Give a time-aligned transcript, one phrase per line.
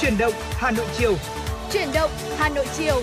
[0.00, 1.16] Chuyển động Hà Nội chiều.
[1.72, 3.02] Chuyển động Hà Nội chiều.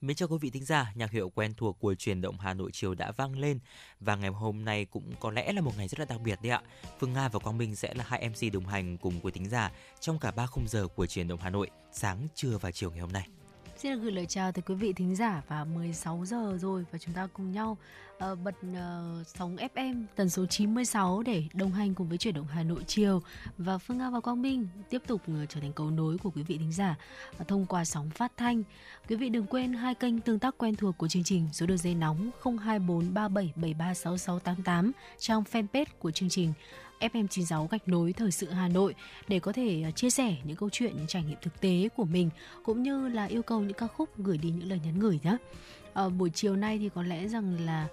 [0.00, 2.70] Mến chào quý vị thính giả, nhạc hiệu quen thuộc của truyền động Hà Nội
[2.72, 3.58] chiều đã vang lên
[4.00, 6.52] và ngày hôm nay cũng có lẽ là một ngày rất là đặc biệt đấy
[6.52, 6.62] ạ.
[6.98, 9.72] Phương Nga và Quang Minh sẽ là hai MC đồng hành cùng quý thính giả
[10.00, 13.00] trong cả ba khung giờ của truyền động Hà Nội, sáng, trưa và chiều ngày
[13.00, 13.39] hôm nay.
[13.82, 16.98] Xin được gửi lời chào tới quý vị thính giả và 16 giờ rồi và
[16.98, 17.76] chúng ta cùng nhau
[18.16, 18.76] uh, bật uh,
[19.26, 23.22] sóng FM tần số 96 để đồng hành cùng với chuyển động Hà Nội chiều
[23.58, 26.42] và Phương Nga và Quang Minh tiếp tục uh, trở thành cầu nối của quý
[26.42, 26.96] vị thính giả
[27.40, 28.62] uh, thông qua sóng phát thanh.
[29.08, 31.78] Quý vị đừng quên hai kênh tương tác quen thuộc của chương trình số đường
[31.78, 36.52] dây nóng 02437736688 trong fanpage của chương trình
[37.00, 38.94] FM96 gạch nối thời sự Hà Nội
[39.28, 42.04] để có thể à, chia sẻ những câu chuyện, những trải nghiệm thực tế của
[42.04, 42.30] mình
[42.62, 45.36] cũng như là yêu cầu những ca khúc gửi đi những lời nhắn gửi nhé.
[45.94, 47.86] À, buổi chiều nay thì có lẽ rằng là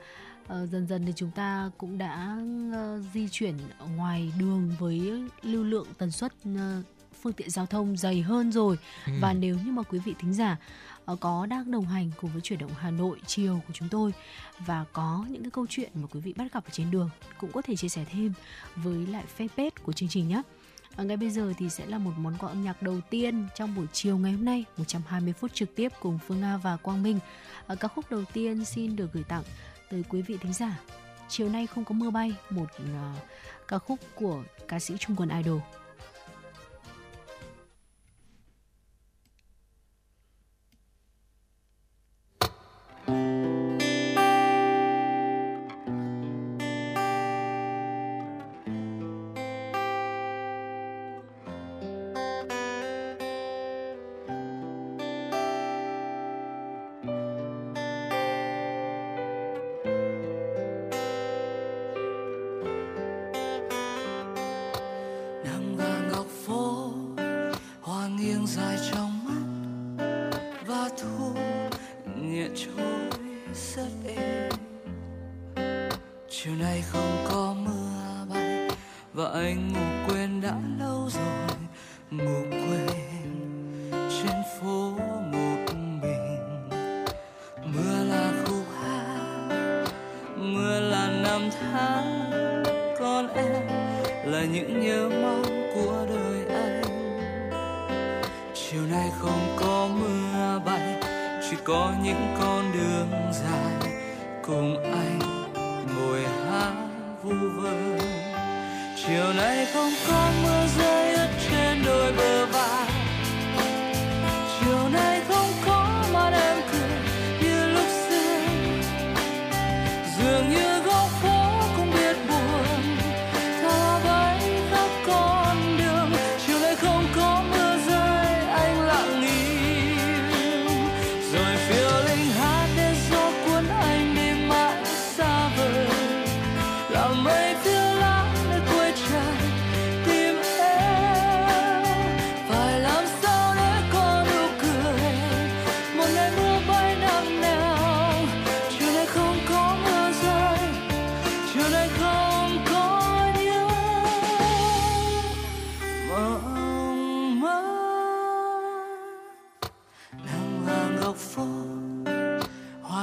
[0.43, 2.37] uh, dần dần thì chúng ta cũng đã
[2.69, 3.55] uh, di chuyển
[3.95, 6.85] ngoài đường với lưu lượng tần suất uh,
[7.21, 9.13] phương tiện giao thông dày hơn rồi ừ.
[9.21, 10.57] và nếu như mà quý vị thính giả
[10.96, 13.89] Ờ, Ờ, có đang đồng hành cùng với chuyển động Hà Nội chiều của chúng
[13.89, 14.13] tôi
[14.59, 17.51] và có những cái câu chuyện mà quý vị bắt gặp ở trên đường cũng
[17.51, 18.33] có thể chia sẻ thêm
[18.75, 20.41] với lại fanpage của chương trình nhé.
[20.95, 23.75] À, ngay bây giờ thì sẽ là một món quà âm nhạc đầu tiên trong
[23.75, 27.19] buổi chiều ngày hôm nay 120 phút trực tiếp cùng Phương Nga và Quang Minh.
[27.67, 29.43] À, ca khúc đầu tiên xin được gửi tặng
[29.89, 30.79] tới quý vị thính giả.
[31.29, 33.17] Chiều nay không có mưa bay, một uh,
[33.67, 35.59] ca khúc của ca sĩ Trung Quân Idol.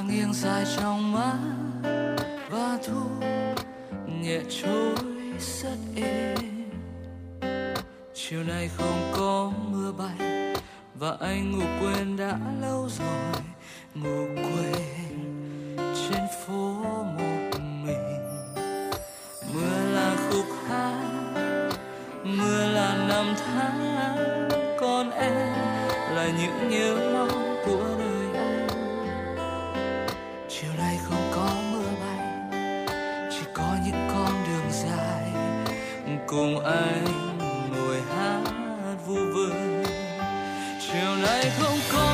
[0.08, 1.38] nghiêng dài trong mắt
[2.50, 3.02] và thu
[4.20, 4.94] nhẹ trôi
[5.38, 6.38] rất êm.
[8.14, 10.54] Chiều nay không có mưa bay
[10.94, 13.42] và anh ngủ quên đã lâu rồi.
[13.94, 15.18] Ngủ quên
[15.78, 18.20] trên phố một mình.
[19.54, 21.70] Mưa là khúc hát,
[22.24, 24.48] mưa là năm tháng.
[24.80, 25.52] Còn em
[26.10, 27.33] là những nhớ mong
[36.34, 37.04] cùng anh
[37.72, 38.42] ngồi hát
[39.06, 39.54] vu vơ.
[40.80, 42.13] Chiều nay không có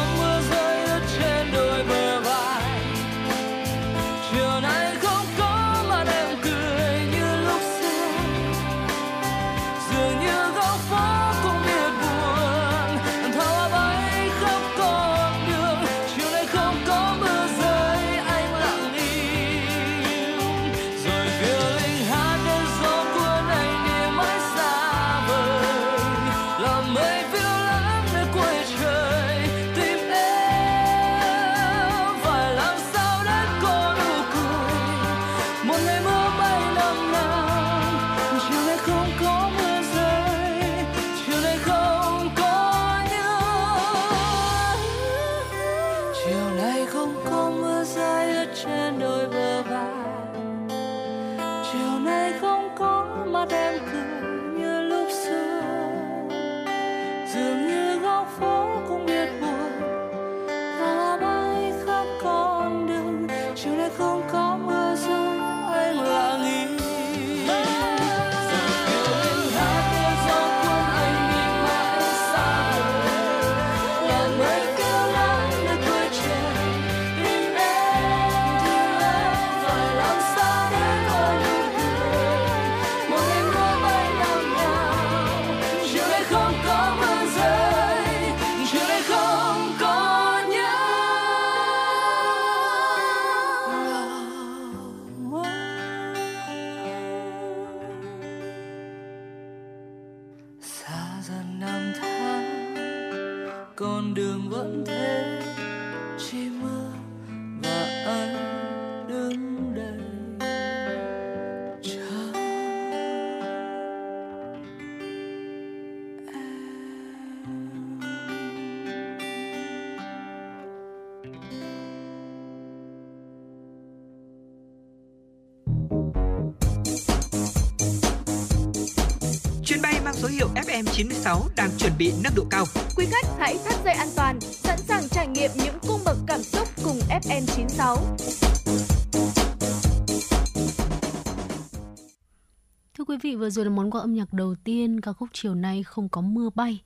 [143.40, 146.20] vừa rồi là món quà âm nhạc đầu tiên ca khúc chiều nay không có
[146.20, 146.80] mưa bay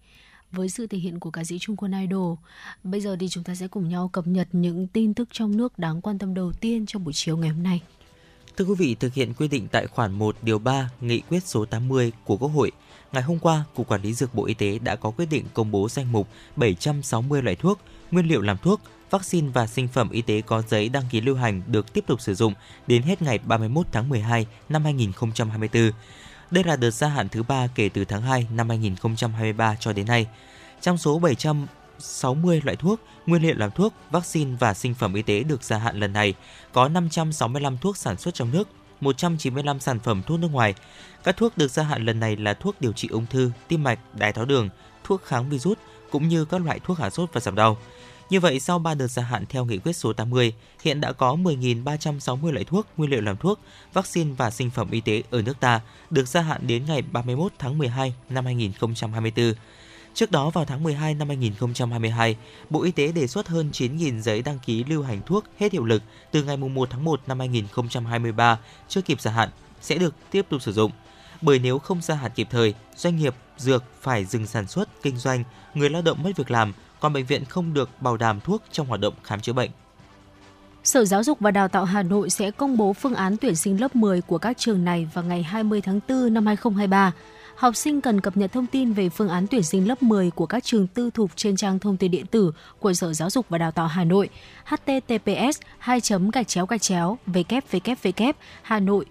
[0.53, 2.37] với sự thể hiện của ca sĩ Trung Quân Idol.
[2.85, 5.79] Bây giờ thì chúng ta sẽ cùng nhau cập nhật những tin tức trong nước
[5.79, 7.83] đáng quan tâm đầu tiên trong buổi chiều ngày hôm nay.
[8.57, 11.65] Thưa quý vị, thực hiện quy định tại khoản 1 điều 3 Nghị quyết số
[11.65, 12.73] 80 của Quốc hội,
[13.13, 15.71] ngày hôm qua, Cục Quản lý Dược Bộ Y tế đã có quyết định công
[15.71, 17.81] bố danh mục 760 loại thuốc,
[18.11, 18.81] nguyên liệu làm thuốc,
[19.11, 22.21] vaccine và sinh phẩm y tế có giấy đăng ký lưu hành được tiếp tục
[22.21, 22.55] sử dụng
[22.87, 25.91] đến hết ngày 31 tháng 12 năm 2024.
[26.55, 30.07] Đây là đợt gia hạn thứ ba kể từ tháng 2 năm 2023 cho đến
[30.07, 30.27] nay.
[30.81, 35.43] Trong số 760 loại thuốc, nguyên liệu làm thuốc, vaccine và sinh phẩm y tế
[35.43, 36.35] được gia hạn lần này,
[36.73, 38.69] có 565 thuốc sản xuất trong nước,
[39.01, 40.75] 195 sản phẩm thuốc nước ngoài.
[41.25, 43.99] Các thuốc được gia hạn lần này là thuốc điều trị ung thư, tim mạch,
[44.15, 44.69] đái tháo đường,
[45.05, 45.79] thuốc kháng virus
[46.11, 47.79] cũng như các loại thuốc hạ sốt và giảm đau.
[48.31, 51.35] Như vậy, sau 3 đợt gia hạn theo nghị quyết số 80, hiện đã có
[51.35, 53.61] 10.360 loại thuốc, nguyên liệu làm thuốc,
[53.93, 55.81] vaccine và sinh phẩm y tế ở nước ta
[56.11, 59.55] được gia hạn đến ngày 31 tháng 12 năm 2024.
[60.15, 62.37] Trước đó vào tháng 12 năm 2022,
[62.71, 65.85] Bộ Y tế đề xuất hơn 9.000 giấy đăng ký lưu hành thuốc hết hiệu
[65.85, 69.49] lực từ ngày 1 tháng 1 năm 2023 chưa kịp gia hạn
[69.81, 70.93] sẽ được tiếp tục sử dụng.
[71.41, 75.17] Bởi nếu không gia hạn kịp thời, doanh nghiệp dược phải dừng sản xuất, kinh
[75.17, 75.45] doanh,
[75.75, 76.73] người lao động mất việc làm,
[77.05, 79.71] còn bệnh viện không được bảo đảm thuốc trong hoạt động khám chữa bệnh.
[80.85, 83.81] Sở Giáo dục và Đào tạo Hà Nội sẽ công bố phương án tuyển sinh
[83.81, 87.13] lớp 10 của các trường này vào ngày 20 tháng 4 năm 2023.
[87.57, 90.47] Học sinh cần cập nhật thông tin về phương án tuyển sinh lớp 10 của
[90.47, 93.59] các trường tư thục trên trang thông tin điện tử của Sở Giáo dục và
[93.59, 94.29] Đào tạo Hà Nội,
[94.65, 96.01] https 2
[96.33, 99.07] gạch chéo gạch chéo www hà nội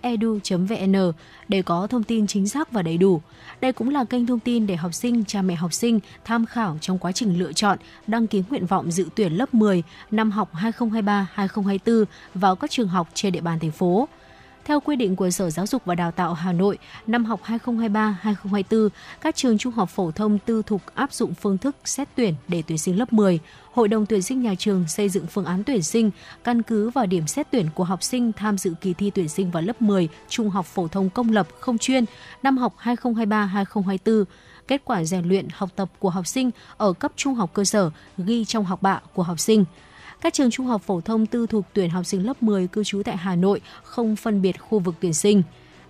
[0.00, 1.12] edu.vn
[1.48, 3.20] để có thông tin chính xác và đầy đủ.
[3.60, 6.78] Đây cũng là kênh thông tin để học sinh, cha mẹ học sinh tham khảo
[6.80, 10.50] trong quá trình lựa chọn, đăng ký nguyện vọng dự tuyển lớp 10 năm học
[10.54, 14.08] 2023-2024 vào các trường học trên địa bàn thành phố.
[14.68, 18.88] Theo quy định của Sở Giáo dục và Đào tạo Hà Nội, năm học 2023-2024,
[19.20, 22.62] các trường trung học phổ thông tư thục áp dụng phương thức xét tuyển để
[22.66, 23.38] tuyển sinh lớp 10.
[23.72, 26.10] Hội đồng tuyển sinh nhà trường xây dựng phương án tuyển sinh
[26.44, 29.50] căn cứ vào điểm xét tuyển của học sinh tham dự kỳ thi tuyển sinh
[29.50, 32.04] vào lớp 10 trung học phổ thông công lập không chuyên
[32.42, 34.24] năm học 2023-2024
[34.68, 37.90] kết quả rèn luyện học tập của học sinh ở cấp trung học cơ sở
[38.18, 39.64] ghi trong học bạ của học sinh.
[40.20, 43.02] Các trường trung học phổ thông tư thục tuyển học sinh lớp 10 cư trú
[43.04, 45.42] tại Hà Nội không phân biệt khu vực tuyển sinh.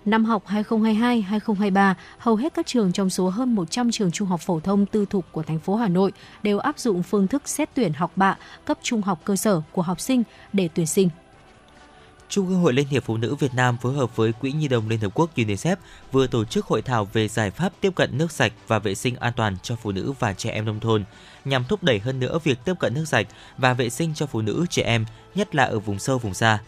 [0.05, 4.59] Năm học 2022-2023, hầu hết các trường trong số hơn 100 trường trung học phổ
[4.59, 6.11] thông tư thục của thành phố Hà Nội
[6.43, 9.81] đều áp dụng phương thức xét tuyển học bạ cấp trung học cơ sở của
[9.81, 11.09] học sinh để tuyển sinh.
[12.29, 14.89] Trung ương Hội Liên hiệp Phụ nữ Việt Nam phối hợp với Quỹ Nhi đồng
[14.89, 15.75] Liên Hợp Quốc UNICEF
[16.11, 19.15] vừa tổ chức hội thảo về giải pháp tiếp cận nước sạch và vệ sinh
[19.15, 21.03] an toàn cho phụ nữ và trẻ em nông thôn,
[21.45, 24.41] nhằm thúc đẩy hơn nữa việc tiếp cận nước sạch và vệ sinh cho phụ
[24.41, 25.05] nữ, trẻ em,
[25.35, 26.59] nhất là ở vùng sâu, vùng xa.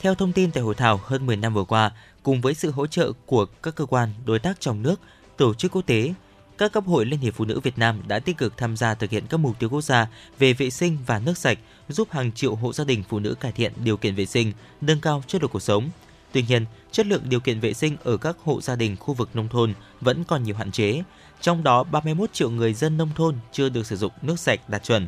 [0.00, 1.90] Theo thông tin tại hội thảo hơn 10 năm vừa qua,
[2.22, 5.00] cùng với sự hỗ trợ của các cơ quan đối tác trong nước,
[5.36, 6.14] tổ chức quốc tế,
[6.58, 9.10] các cấp hội Liên hiệp Phụ nữ Việt Nam đã tích cực tham gia thực
[9.10, 10.06] hiện các mục tiêu quốc gia
[10.38, 13.52] về vệ sinh và nước sạch, giúp hàng triệu hộ gia đình phụ nữ cải
[13.52, 15.90] thiện điều kiện vệ sinh, nâng cao chất lượng cuộc sống.
[16.32, 19.36] Tuy nhiên, chất lượng điều kiện vệ sinh ở các hộ gia đình khu vực
[19.36, 21.02] nông thôn vẫn còn nhiều hạn chế,
[21.40, 24.84] trong đó 31 triệu người dân nông thôn chưa được sử dụng nước sạch đạt
[24.84, 25.06] chuẩn.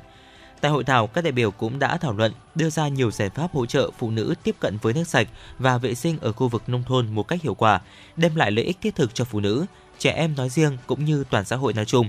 [0.60, 3.52] Tại hội thảo, các đại biểu cũng đã thảo luận, đưa ra nhiều giải pháp
[3.52, 5.28] hỗ trợ phụ nữ tiếp cận với nước sạch
[5.58, 7.80] và vệ sinh ở khu vực nông thôn một cách hiệu quả,
[8.16, 9.66] đem lại lợi ích thiết thực cho phụ nữ,
[10.00, 12.08] trẻ em nói riêng cũng như toàn xã hội nói chung.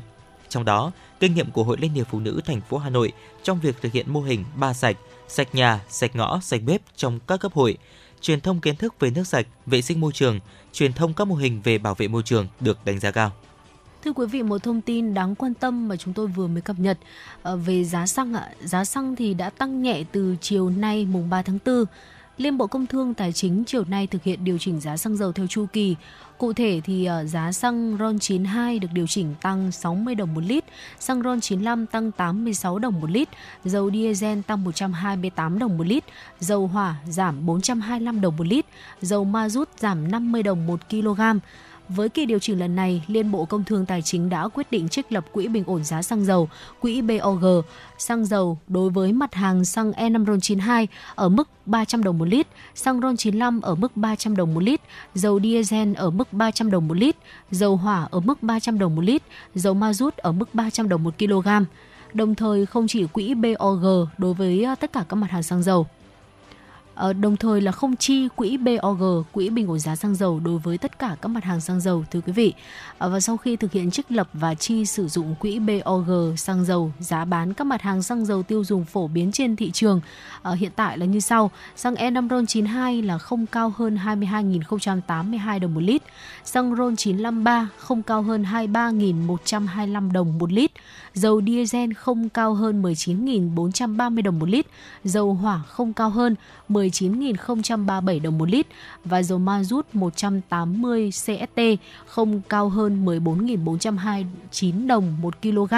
[0.49, 3.11] Trong đó, kinh nghiệm của Hội Liên hiệp Phụ nữ thành phố Hà Nội
[3.43, 7.19] trong việc thực hiện mô hình ba sạch, sạch nhà, sạch ngõ, sạch bếp trong
[7.27, 7.77] các cấp hội,
[8.21, 10.39] truyền thông kiến thức về nước sạch, vệ sinh môi trường,
[10.73, 13.31] truyền thông các mô hình về bảo vệ môi trường được đánh giá cao.
[14.03, 16.79] Thưa quý vị, một thông tin đáng quan tâm mà chúng tôi vừa mới cập
[16.79, 16.97] nhật
[17.41, 18.49] ờ, về giá xăng ạ.
[18.63, 21.85] Giá xăng thì đã tăng nhẹ từ chiều nay mùng 3 tháng 4.
[22.37, 25.31] Liên Bộ Công Thương Tài chính chiều nay thực hiện điều chỉnh giá xăng dầu
[25.31, 25.95] theo chu kỳ.
[26.41, 30.43] Cụ thể thì ờ, giá xăng RON 92 được điều chỉnh tăng 60 đồng một
[30.43, 30.63] lít,
[30.99, 33.29] xăng RON 95 tăng 86 đồng một lít,
[33.65, 36.03] dầu diesel tăng 128 đồng một lít,
[36.39, 38.65] dầu hỏa giảm 425 đồng một lít,
[39.01, 41.21] dầu ma rút giảm 50 đồng một kg
[41.95, 44.89] với kỳ điều chỉnh lần này, Liên Bộ Công Thương Tài chính đã quyết định
[44.89, 47.45] trích lập quỹ bình ổn giá xăng dầu, quỹ BOG,
[47.97, 52.47] xăng dầu đối với mặt hàng xăng E5 RON92 ở mức 300 đồng một lít,
[52.75, 54.81] xăng RON95 ở mức 300 đồng một lít,
[55.15, 57.15] dầu diesel ở mức 300 đồng một lít,
[57.51, 59.21] dầu hỏa ở mức 300 đồng một lít,
[59.55, 61.47] dầu ma rút ở mức 300 đồng một kg.
[62.13, 63.85] Đồng thời không chỉ quỹ BOG
[64.17, 65.87] đối với ờ, tất cả các mặt hàng xăng dầu.
[67.01, 70.59] Ờ, đồng thời là không chi quỹ BOG, quỹ bình ổn giá xăng dầu đối
[70.59, 72.53] với tất cả các mặt hàng xăng dầu thưa quý vị.
[72.97, 76.65] Ờ, và sau khi thực hiện trích lập và chi sử dụng quỹ BOG xăng
[76.65, 80.01] dầu, giá bán các mặt hàng xăng dầu tiêu dùng phổ biến trên thị trường
[80.41, 85.73] ờ, hiện tại là như sau: xăng E5 RON92 là không cao hơn 22.082 đồng
[85.73, 86.01] một lít,
[86.43, 90.71] xăng RON 953 không cao hơn 23.125 đồng một lít,
[91.13, 94.65] dầu diesel không cao hơn 19.430 đồng một lít,
[95.03, 96.35] dầu hỏa không cao hơn
[96.91, 98.67] 19.037 đồng một lít
[99.05, 101.61] và dầu ma rút 180 CST
[102.05, 105.73] không cao hơn 14.429 đồng một kg.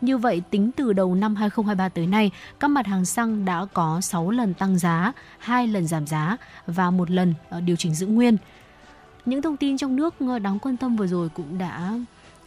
[0.00, 2.30] Như vậy, tính từ đầu năm 2023 tới nay,
[2.60, 6.90] các mặt hàng xăng đã có 6 lần tăng giá, 2 lần giảm giá và
[6.90, 8.36] một lần ờ, điều chỉnh giữ nguyên.
[9.24, 11.98] Những thông tin trong nước ờ, đáng quan tâm vừa rồi cũng đã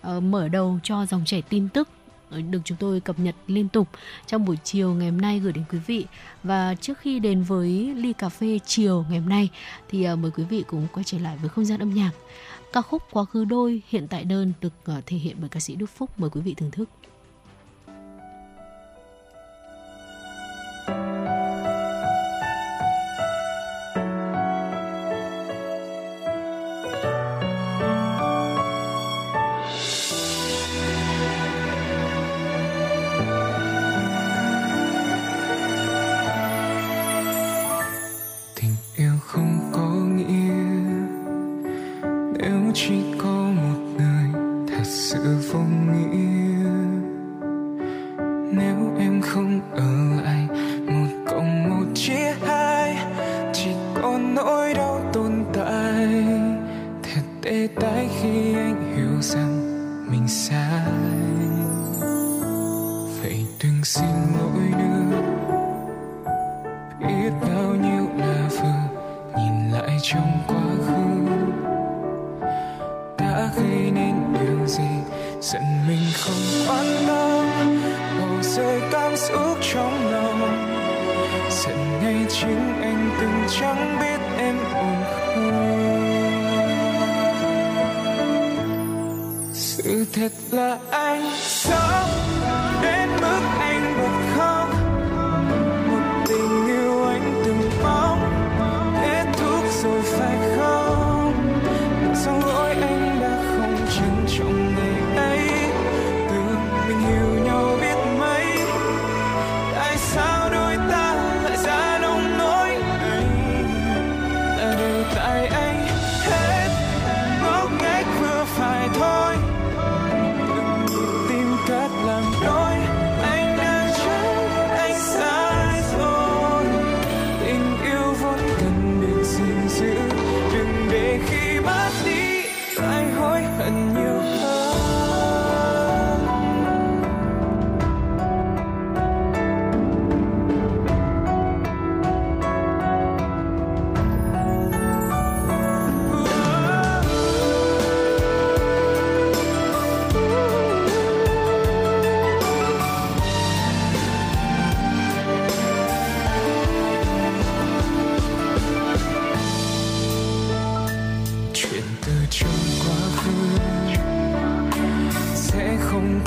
[0.01, 1.89] ờ, mở đầu cho dòng chảy tin tức
[2.29, 3.88] Ờ, được chúng tôi cập nhật liên tục
[4.27, 6.05] trong buổi chiều ngày hôm nay gửi đến quý vị.
[6.44, 9.50] Và trước khi đến với ly cà phê chiều ngày hôm nay,
[9.89, 12.12] thì ờ, mời quý vị cùng quay trở lại với không gian âm nhạc.
[12.74, 15.75] Ca khúc quá khứ đôi hiện tại đơn được ờ, thể hiện bởi ca sĩ
[15.75, 16.10] Đức Phúc.
[16.17, 16.89] Mời quý vị thưởng thức.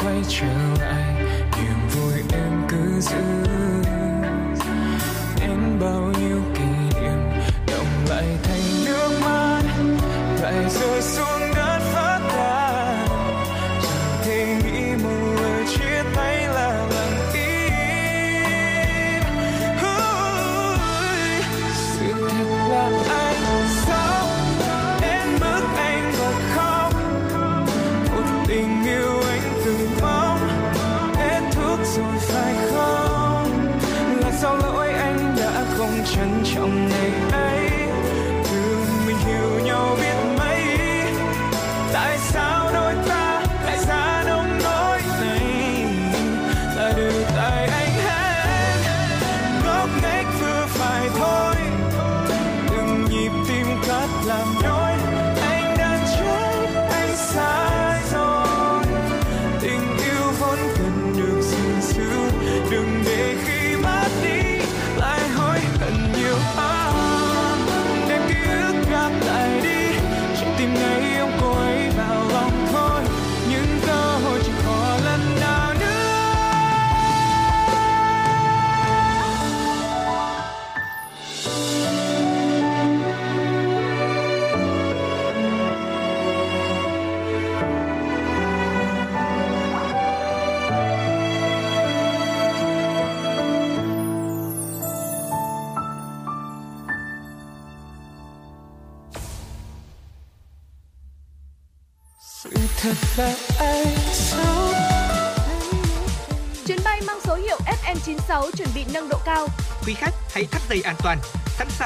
[0.09, 0.47] 爱却
[0.81, 1.08] 来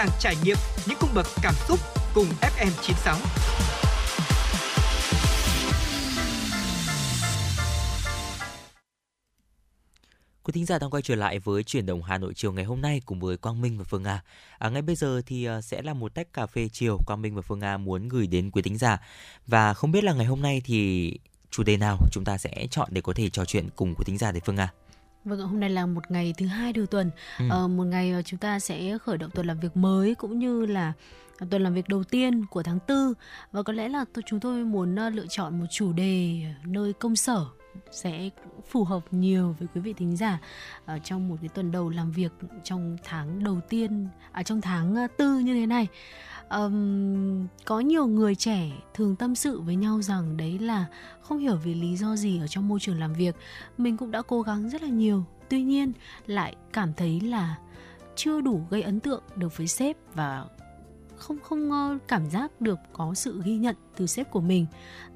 [0.02, 1.78] sàng trải nghiệm những cung bậc cảm xúc
[2.14, 3.16] cùng FM96.
[10.42, 12.80] Quý thính giả đang quay trở lại với chuyển động Hà Nội chiều ngày hôm
[12.80, 14.22] nay cùng với Quang Minh và Phương Nga.
[14.58, 17.34] À, ngay bây giờ thì à, sẽ là một tách cà phê chiều Quang Minh
[17.34, 18.98] và Phương Nga muốn gửi đến quý thính giả.
[19.46, 21.12] Và không biết là ngày hôm nay thì
[21.50, 24.18] chủ đề nào chúng ta sẽ chọn để có thể trò chuyện cùng quý thính
[24.18, 24.72] giả để Phương Nga.
[25.24, 27.44] Vâng hôm nay là một ngày thứ hai đầu tuần, Ừ.
[27.50, 30.66] ờ, một ngày ờ, chúng ta sẽ khởi động tuần làm việc mới cũng như
[30.66, 30.92] là
[31.50, 33.14] tuần làm việc đầu tiên của tháng tư
[33.52, 36.92] và có lẽ là tôi, chúng tôi muốn ờ, lựa chọn một chủ đề nơi
[36.92, 37.44] công sở
[37.90, 38.30] sẽ
[38.70, 40.38] phù hợp nhiều với quý vị thính giả
[40.86, 42.32] ở trong một cái tuần đầu làm việc
[42.64, 45.86] trong tháng đầu tiên à trong tháng ờ, tư như thế này
[46.52, 50.86] um, có nhiều người trẻ thường tâm sự với nhau rằng đấy là
[51.20, 53.36] không hiểu vì lý do gì ở trong môi trường làm việc.
[53.78, 55.24] Mình cũng đã cố gắng rất là nhiều.
[55.48, 55.92] Tuy nhiên
[56.26, 57.56] lại cảm thấy là
[58.16, 60.44] chưa đủ gây ấn tượng được với sếp và
[61.16, 64.66] không không ờ, cảm giác được có sự ghi nhận từ sếp của mình.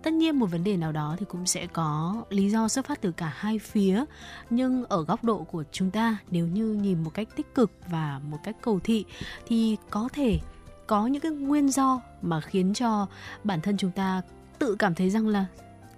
[0.03, 3.01] Tất nhiên một vấn đề nào đó thì cũng sẽ có lý do xuất phát
[3.01, 4.05] từ cả hai phía.
[4.51, 8.20] Nhưng ở góc độ của chúng ta nếu như nhìn một cách tích cực và
[8.31, 9.05] một cách cầu thị
[9.46, 10.38] thì có thể
[10.87, 13.07] có những cái nguyên do mà khiến cho
[13.44, 14.22] bản thân chúng ta
[14.59, 15.46] tự cảm thấy rằng là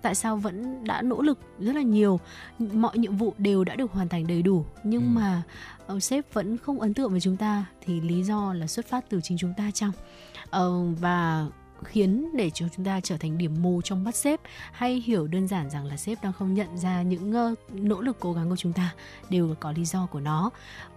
[0.03, 2.21] tại sao vẫn đã nỗ lực rất là nhiều
[2.59, 5.09] mọi nhiệm vụ đều đã được hoàn thành đầy đủ nhưng Ừ.
[5.09, 5.43] mà
[5.87, 9.05] ờ, sếp vẫn không ấn tượng với chúng ta thì lý do là xuất phát
[9.09, 9.93] từ chính chúng ta chăng
[10.51, 11.47] Ờ, và
[11.85, 14.41] khiến để cho chúng ta trở thành điểm mù trong mắt sếp
[14.73, 18.17] hay hiểu đơn giản rằng là sếp đang không nhận ra những ờ, nỗ lực
[18.21, 18.95] cố gắng của chúng ta
[19.31, 20.51] đều có lý do của nó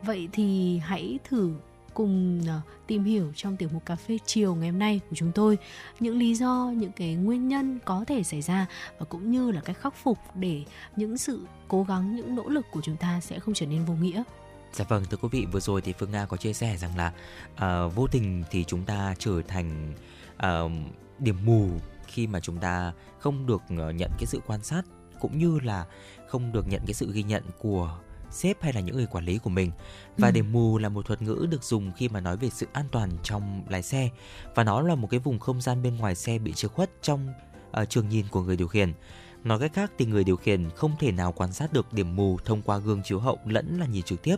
[0.04, 1.52] vậy thì hãy thử
[1.94, 5.32] cùng ờ, tìm hiểu trong tiểu mục cà phê chiều ngày hôm nay của chúng
[5.32, 5.58] tôi.
[6.00, 8.68] Những lý do những cái nguyên nhân có thể xảy ra
[9.00, 10.64] và cũng như là cách khắc phục để
[10.96, 13.94] những sự cố gắng những nỗ lực của chúng ta sẽ không trở nên vô
[13.94, 14.24] nghĩa.
[14.74, 17.14] Dạ vâng, thưa quý vị, vừa rồi thì Phương Nga có chia sẻ rằng là
[17.54, 19.94] uh, vô tình thì chúng ta trở thành
[20.36, 20.72] uh,
[21.20, 21.70] điểm mù
[22.08, 24.82] khi mà chúng ta không được nhận cái sự quan sát
[25.20, 25.86] cũng như là
[26.28, 27.98] không được nhận cái sự ghi nhận của
[28.32, 29.72] sếp hay là những người quản lý của mình.
[30.18, 30.32] Và Ừ.
[30.32, 33.10] điểm mù là một thuật ngữ được dùng khi mà nói về sự an toàn
[33.24, 34.10] trong lái xe
[34.56, 37.28] và nó là một cái vùng không gian bên ngoài xe bị che khuất trong
[37.72, 38.94] ờ, trường nhìn của người điều khiển.
[39.44, 42.38] Nói cách khác thì người điều khiển không thể nào quan sát được điểm mù
[42.46, 44.36] thông qua gương chiếu hậu lẫn là nhìn trực tiếp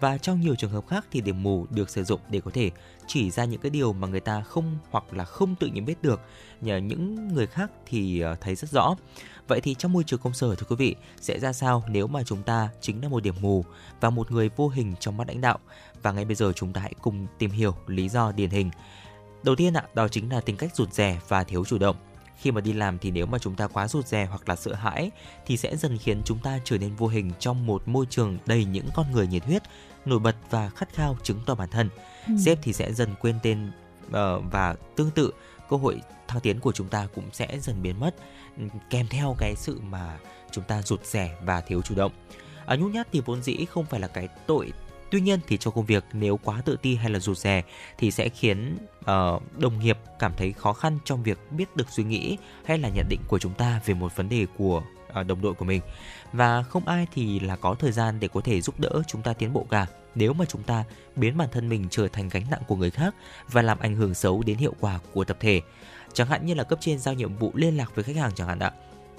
[0.00, 2.70] và trong nhiều trường hợp khác thì điểm mù được sử dụng để có thể
[3.06, 6.02] chỉ ra những cái điều mà người ta không hoặc là không tự nhận biết
[6.02, 6.20] được
[6.60, 8.96] nhờ những người khác thì ờ, thấy rất rõ.
[9.48, 12.22] Vậy thì trong môi trường công sở thưa quý vị sẽ ra sao nếu mà
[12.22, 13.64] chúng ta chính là một điểm mù
[14.00, 15.58] và một người vô hình trong mắt lãnh đạo
[16.02, 18.70] và ngay bây giờ chúng ta hãy cùng tìm hiểu lý do điển hình.
[19.42, 21.96] Đầu tiên ạ, đó chính là tính cách rụt rè và thiếu chủ động
[22.36, 24.74] khi mà đi làm thì nếu mà chúng ta quá rụt rè hoặc là sợ
[24.74, 25.10] hãi
[25.46, 28.64] thì sẽ dần khiến chúng ta trở nên vô hình trong một môi trường đầy
[28.64, 29.62] những con người nhiệt huyết,
[30.04, 31.88] nổi bật và khát khao chứng tỏ bản thân.
[32.26, 32.34] Ừ.
[32.44, 33.70] Sếp thì sẽ dần quên tên
[34.12, 35.32] ờ, và tương tự
[35.68, 38.14] cơ hội thăng tiến của chúng ta cũng sẽ dần biến mất
[38.58, 40.18] ừ, kèm theo cái sự mà
[40.50, 42.12] chúng ta rụt rè và thiếu chủ động.
[42.66, 44.72] À, nhút nhát thì vốn dĩ không phải là cái tội
[45.10, 47.62] Tuy nhiên thì trong công việc nếu quá tự ti hay là rụt rè
[47.98, 52.04] thì sẽ khiến uh, đồng nghiệp cảm thấy khó khăn trong việc biết được suy
[52.04, 54.82] nghĩ hay là nhận định của chúng ta về một vấn đề của
[55.20, 55.80] uh, đồng đội của mình.
[56.32, 59.32] Và không ai thì là có thời gian để có thể giúp đỡ chúng ta
[59.32, 60.84] tiến bộ cả nếu mà chúng ta
[61.16, 63.14] biến bản thân mình trở thành gánh nặng của người khác
[63.48, 65.60] và làm ảnh hưởng xấu đến hiệu quả của tập thể.
[66.12, 68.48] Chẳng hạn như là cấp trên giao nhiệm vụ liên lạc với khách hàng chẳng
[68.48, 68.72] hạn ạ.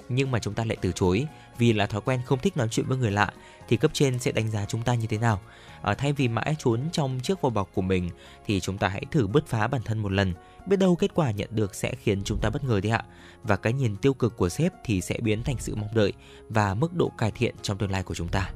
[0.08, 1.26] Nhưng mà chúng ta lại từ chối
[1.58, 3.30] vì là thói quen không thích nói chuyện với người lạ
[3.68, 5.40] thì cấp trên sẽ đánh giá chúng ta như thế nào?
[5.82, 8.10] À, thay vì mãi trốn trong chiếc vỏ bọc của mình
[8.46, 10.34] thì chúng ta hãy thử bứt phá bản thân một lần.
[10.66, 13.04] Biết đâu kết quả nhận được sẽ khiến chúng ta bất ngờ đấy ạ.
[13.42, 16.12] Và cái nhìn tiêu cực của sếp thì sẽ biến thành sự mong đợi
[16.48, 18.50] và mức độ cải thiện trong tương lai của chúng ta.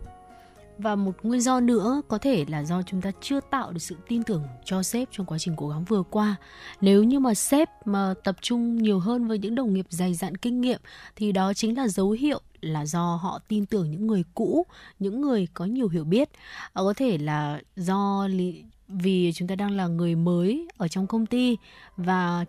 [0.82, 3.96] Và một nguyên do nữa có thể là do chúng ta chưa tạo được sự
[4.08, 6.36] tin tưởng cho sếp trong quá trình cố gắng vừa qua.
[6.80, 10.36] Nếu như mà sếp mà tập trung nhiều hơn với những đồng nghiệp dày dặn
[10.36, 10.80] kinh nghiệm
[11.16, 14.66] thì đó chính là dấu hiệu là do họ tin tưởng những người cũ,
[14.98, 16.30] những người có nhiều hiểu biết.
[16.72, 18.28] Ờ, có thể là do
[18.88, 21.56] vì chúng ta đang là người mới ở trong công ty
[21.96, 22.44] và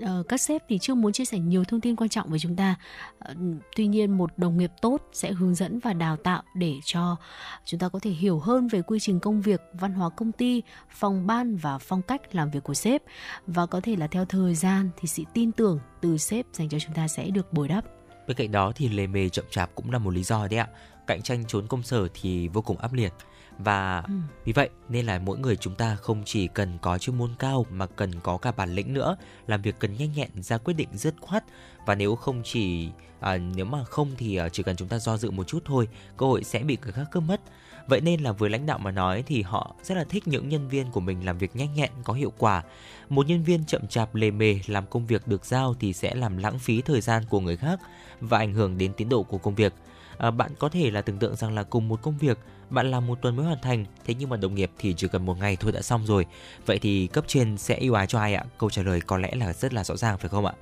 [0.00, 2.56] ờ, các sếp thì chưa muốn chia sẻ nhiều thông tin quan trọng với chúng
[2.56, 2.74] ta.
[3.18, 3.34] Ờ,
[3.76, 7.16] tuy nhiên một đồng nghiệp tốt sẽ hướng dẫn và đào tạo để cho
[7.64, 10.62] chúng ta có thể hiểu hơn về quy trình công việc, văn hóa công ty,
[10.90, 13.02] phòng ban và phong cách làm việc của sếp
[13.46, 16.78] và có thể là theo thời gian thì sự tin tưởng từ sếp dành cho
[16.78, 17.84] chúng ta sẽ được bồi đắp.
[18.26, 20.68] Bên cạnh đó thì lề mề chậm chạp cũng là một lý do đấy ạ.
[21.06, 23.12] Cạnh tranh trốn công sở thì vô cùng áp liệt
[23.58, 24.14] và Ừ.
[24.44, 27.66] vì vậy nên là mỗi người chúng ta không chỉ cần có chuyên môn cao
[27.70, 30.88] mà cần có cả bản lĩnh nữa làm việc cần nhanh nhẹn ra quyết định
[30.92, 31.44] dứt khoát.
[31.86, 32.88] Và nếu không chỉ
[33.20, 35.88] à, nếu mà không thì à, chỉ cần chúng ta do dự một chút thôi
[36.16, 37.40] cơ hội sẽ bị người khác cướp mất.
[37.88, 40.68] Vậy nên là với lãnh đạo mà nói thì họ rất là thích những nhân
[40.68, 42.62] viên của mình làm việc nhanh nhẹn có hiệu quả.
[43.08, 46.36] Một nhân viên chậm chạp lề mề làm công việc được giao thì sẽ làm
[46.36, 47.80] lãng phí thời gian của người khác
[48.20, 49.74] và ảnh hưởng đến tiến độ của công việc.
[50.18, 52.38] À, bạn có thể là tưởng tượng rằng là cùng một công việc
[52.74, 55.26] bạn làm một tuần mới hoàn thành thế nhưng mà đồng nghiệp thì chỉ cần
[55.26, 56.26] một ngày thôi đã xong rồi.
[56.66, 58.44] Vậy thì cấp trên sẽ ưu ái cho ai ạ?
[58.58, 60.52] Câu trả lời có lẽ là rất là rõ ràng phải không ạ?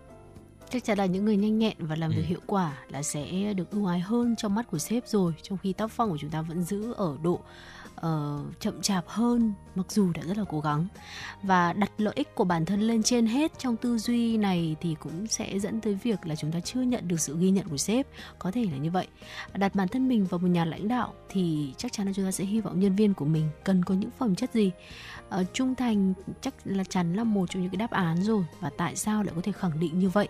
[0.71, 2.27] Chắc chắn là những người nhanh nhẹn và làm việc Ừ.
[2.29, 5.73] hiệu quả là sẽ được ưu ái hơn trong mắt của sếp rồi trong khi
[5.73, 7.41] tác phong của chúng ta vẫn giữ ở độ
[8.07, 10.87] uh, chậm chạp hơn mặc dù đã rất là cố gắng.
[11.43, 14.97] Và đặt lợi ích của bản thân lên trên hết trong tư duy này thì
[15.01, 17.77] cũng sẽ dẫn tới việc là chúng ta chưa nhận được sự ghi nhận của
[17.77, 18.07] sếp.
[18.39, 19.07] Có thể là như vậy.
[19.55, 22.31] Đặt bản thân mình vào một nhà lãnh đạo thì chắc chắn là chúng ta
[22.31, 24.71] sẽ hy vọng nhân viên của mình cần có những phẩm chất gì.
[25.41, 28.45] Uh, trung thành chắc là chắn là một trong những cái đáp án rồi.
[28.61, 30.29] Và tại sao lại có thể khẳng định như vậy?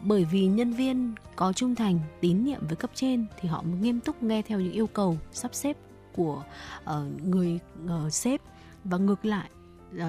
[0.00, 4.00] Bởi vì nhân viên có trung thành tín nhiệm với cấp trên thì họ nghiêm
[4.00, 5.76] túc nghe theo những yêu cầu sắp xếp
[6.12, 6.44] của
[6.84, 8.40] uh, người uh, sếp.
[8.84, 9.50] Và ngược lại
[9.96, 10.02] uh,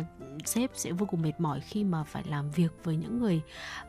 [0.46, 3.42] sếp sẽ vô cùng mệt mỏi khi mà phải làm việc với những người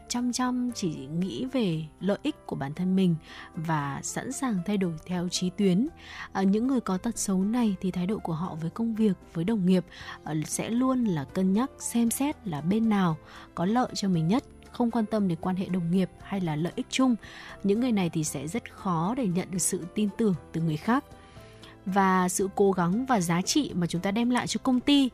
[0.09, 3.17] chăm chăm chỉ nghĩ về lợi ích của bản thân mình
[3.55, 5.89] và sẵn sàng thay đổi theo trí tuyến.
[6.33, 9.13] À, những người có tật xấu này thì thái độ của họ với công việc
[9.35, 9.85] với đồng nghiệp
[10.25, 13.17] ờ, sẽ luôn là cân nhắc xem xét là bên nào
[13.55, 16.57] có lợi cho mình nhất không quan tâm đến quan hệ đồng nghiệp hay là
[16.57, 17.17] lợi ích chung.
[17.63, 20.77] Những người này thì sẽ rất khó để nhận được sự tin tưởng từ người
[20.77, 21.05] khác
[21.87, 25.11] và sự cố gắng và giá trị mà chúng ta đem lại cho công ty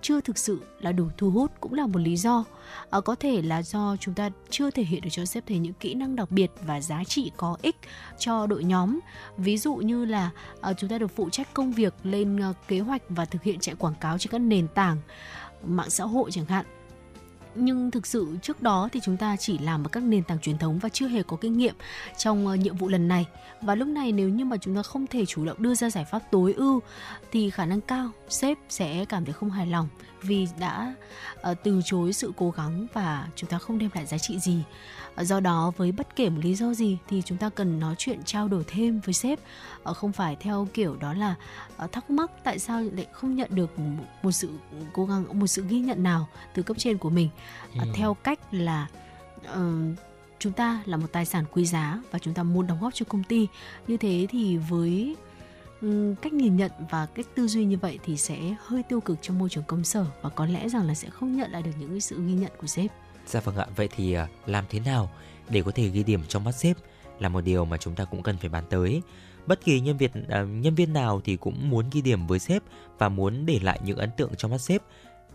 [0.00, 2.44] chưa thực sự là đủ thu hút cũng là một lý do.
[2.90, 5.72] À, có thể là do chúng ta chưa thể hiện được cho sếp thấy những
[5.72, 7.76] kỹ năng đặc biệt và giá trị có ích
[8.18, 8.98] cho đội nhóm.
[9.36, 12.80] Ví dụ như là à, chúng ta được phụ trách công việc lên à, kế
[12.80, 14.96] hoạch và thực hiện chạy quảng cáo trên các nền tảng
[15.66, 16.66] mạng xã hội chẳng hạn
[17.58, 20.58] nhưng thực sự trước đó thì chúng ta chỉ làm ở các nền tảng truyền
[20.58, 21.74] thống và chưa hề có kinh nghiệm
[22.18, 23.26] trong ờ, nhiệm vụ lần này.
[23.62, 26.04] Và lúc này nếu như mà chúng ta không thể chủ động đưa ra giải
[26.04, 26.80] pháp tối ưu
[27.32, 29.88] thì khả năng cao sếp sẽ cảm thấy không hài lòng
[30.22, 30.94] vì đã
[31.40, 34.62] ờ, từ chối sự cố gắng và chúng ta không đem lại giá trị gì.
[35.14, 37.94] Ờ, do đó với bất kể một lý do gì thì chúng ta cần nói
[37.98, 39.38] chuyện trao đổi thêm với sếp.
[39.82, 41.34] Ờ, không phải theo kiểu đó là
[41.92, 44.50] thắc mắc tại sao lại không nhận được một, một sự
[44.92, 47.28] cố gắng một sự ghi nhận nào từ cấp trên của mình.
[47.74, 47.80] Ừ.
[47.94, 48.86] theo cách là
[50.38, 53.06] chúng ta là một tài sản quý giá và chúng ta muốn đóng góp cho
[53.08, 53.48] công ty.
[53.86, 55.16] Như thế thì với
[55.80, 59.18] Ừ, cách nhìn nhận và cách tư duy như vậy thì sẽ hơi tiêu cực
[59.22, 61.70] trong môi trường công sở và có lẽ rằng là sẽ không nhận lại được
[61.78, 62.90] những sự ghi nhận của sếp
[63.26, 65.10] Dạ vâng ạ, vậy thì à, làm thế nào
[65.48, 66.76] để có thể ghi điểm trong mắt sếp
[67.18, 69.02] là một điều mà chúng ta cũng cần phải bàn tới.
[69.46, 72.62] Bất kỳ nhân viên à, nhân viên nào thì cũng muốn ghi điểm với sếp
[72.98, 74.82] và muốn để lại những ấn tượng trong mắt sếp.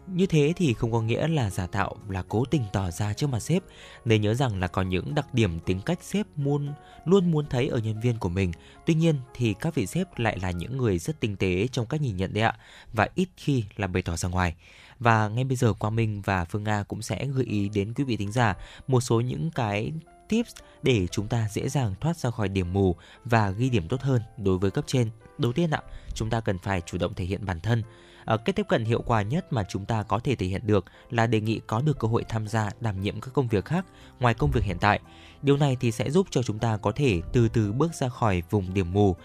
[0.08, 3.28] Như thế thì không có nghĩa là giả tạo là cố tình tỏ ra trước
[3.28, 3.64] mặt sếp.
[4.06, 6.74] Nên nhớ rằng là có những đặc điểm tính cách sếp muốn
[7.06, 8.52] luôn muốn thấy ở nhân viên của mình.
[8.86, 12.02] Tuy nhiên thì các vị sếp lại là những người rất tinh tế trong cách
[12.02, 12.58] nhìn nhận đấy ạ
[12.94, 14.56] và ít khi là bày tỏ ra ngoài.
[15.00, 18.04] Và ngay bây giờ Quang Minh và Phương Nga cũng sẽ gợi ý đến quý
[18.04, 18.56] vị thính giả
[18.88, 19.92] một số những cái
[20.30, 20.52] tips
[20.84, 24.22] để chúng ta dễ dàng thoát ra khỏi điểm mù và ghi điểm tốt hơn
[24.38, 25.10] đối với cấp trên.
[25.38, 25.82] Đầu tiên ạ,
[26.14, 27.84] chúng ta cần phải chủ động thể hiện bản thân.
[28.26, 30.86] Ờ, cách tiếp cận hiệu quả nhất mà chúng ta có thể thể hiện được
[31.10, 33.86] là đề nghị có được cơ hội tham gia đảm nhiệm các công việc khác
[34.20, 35.00] ngoài công việc hiện tại.
[35.42, 38.44] Điều này thì sẽ giúp cho chúng ta có thể từ từ bước ra khỏi
[38.50, 39.16] vùng điểm mù.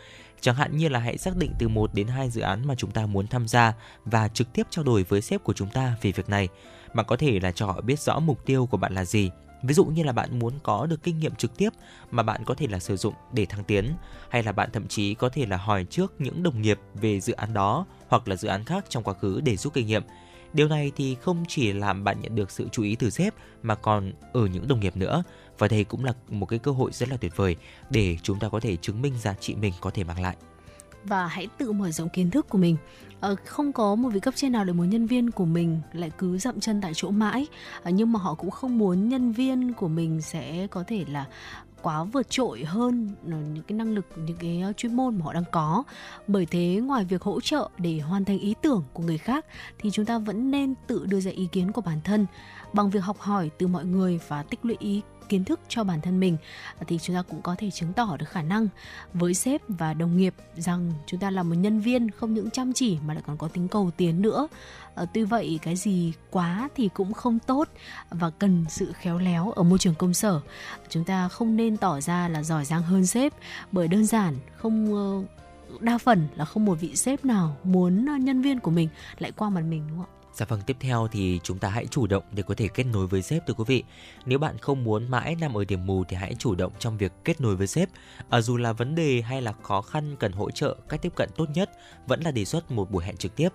[0.41, 2.91] Chẳng hạn như là hãy xác định từ 1 đến 2 dự án mà chúng
[2.91, 6.13] ta muốn tham gia và trực tiếp trao đổi với sếp của chúng ta về
[6.13, 6.49] việc này.
[6.95, 9.31] Bạn có thể là cho họ biết rõ mục tiêu của bạn là gì.
[9.63, 11.71] Ví dụ như là bạn muốn có được kinh nghiệm trực tiếp
[12.11, 13.95] mà bạn có thể là sử dụng để thăng tiến,
[14.31, 17.33] hay là bạn thậm chí có thể là hỏi trước những đồng nghiệp về dự
[17.33, 20.03] án đó hoặc là dự án khác trong quá khứ để rút kinh nghiệm.
[20.53, 23.75] Điều này thì không chỉ làm bạn nhận được sự chú ý từ sếp mà
[23.75, 25.23] còn ở những đồng nghiệp nữa
[25.59, 27.57] và đây cũng là một cái cơ hội rất là tuyệt vời
[27.91, 30.37] để chúng ta có thể chứng minh giá trị mình có thể mang lại
[31.09, 32.77] và hãy tự mở rộng kiến thức của mình.
[33.21, 36.11] Ờ, không có một vị cấp trên nào để muốn nhân viên của mình lại
[36.19, 37.47] cứ dậm chân tại chỗ mãi.
[37.83, 41.25] Ờ, nhưng mà họ cũng không muốn nhân viên của mình sẽ có thể là
[41.83, 45.33] quá vượt trội hơn ờ, những cái năng lực, những cái chuyên môn mà họ
[45.33, 45.83] đang có.
[46.27, 49.47] Bởi thế ngoài việc hỗ trợ để hoàn thành ý tưởng của người khác
[49.79, 52.27] thì chúng ta vẫn nên tự đưa ra ý kiến của bản thân
[52.73, 56.01] bằng việc học hỏi từ mọi người và tích lũy ý kiến thức cho bản
[56.01, 56.37] thân mình,
[56.87, 58.69] thì chúng ta cũng có thể chứng tỏ được khả năng
[59.15, 62.73] với sếp và đồng nghiệp rằng chúng ta là một nhân viên không những chăm
[62.73, 64.49] chỉ mà lại còn có tính cầu tiến nữa.
[64.95, 67.69] Ờ, tuy vậy cái gì quá thì cũng không tốt
[68.11, 70.41] và cần sự khéo léo ở môi trường công sở.
[70.89, 73.33] Chúng ta không nên tỏ ra là giỏi giang hơn sếp
[73.73, 75.23] bởi đơn giản không ờ,
[75.81, 78.89] đa phần là không một vị sếp nào muốn ờ, nhân viên của mình
[79.19, 80.18] lại qua mặt mình, đúng không ạ?
[80.39, 83.07] Dạ vâng, tiếp theo thì chúng ta hãy chủ động để có thể kết nối
[83.07, 83.85] với sếp thưa quý vị.
[84.27, 87.13] Nếu bạn không muốn mãi nằm ở điểm mù thì hãy chủ động trong việc
[87.25, 87.89] kết nối với sếp.
[88.29, 91.29] À, dù là vấn đề hay là khó khăn cần hỗ trợ, cách tiếp cận
[91.37, 91.71] tốt nhất
[92.07, 93.49] vẫn là đề xuất một buổi hẹn trực tiếp.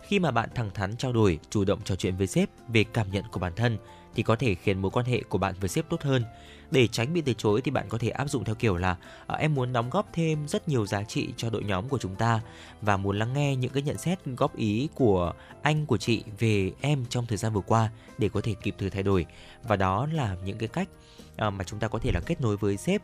[0.00, 3.10] Khi mà bạn thẳng thắn trao đổi, chủ động trò chuyện với sếp về cảm
[3.12, 3.78] nhận của bản thân
[4.14, 6.24] thì có thể khiến mối quan hệ của bạn với sếp tốt hơn
[6.70, 9.36] để tránh bị từ chối thì bạn có thể áp dụng theo kiểu là à,
[9.36, 12.40] em muốn đóng góp thêm rất nhiều giá trị cho đội nhóm của chúng ta
[12.82, 16.72] và muốn lắng nghe những cái nhận xét góp ý của anh của chị về
[16.80, 19.26] em trong thời gian vừa qua để có thể kịp thời thay đổi
[19.62, 20.88] và đó là những cái cách
[21.36, 23.02] à, mà chúng ta có thể là kết nối với sếp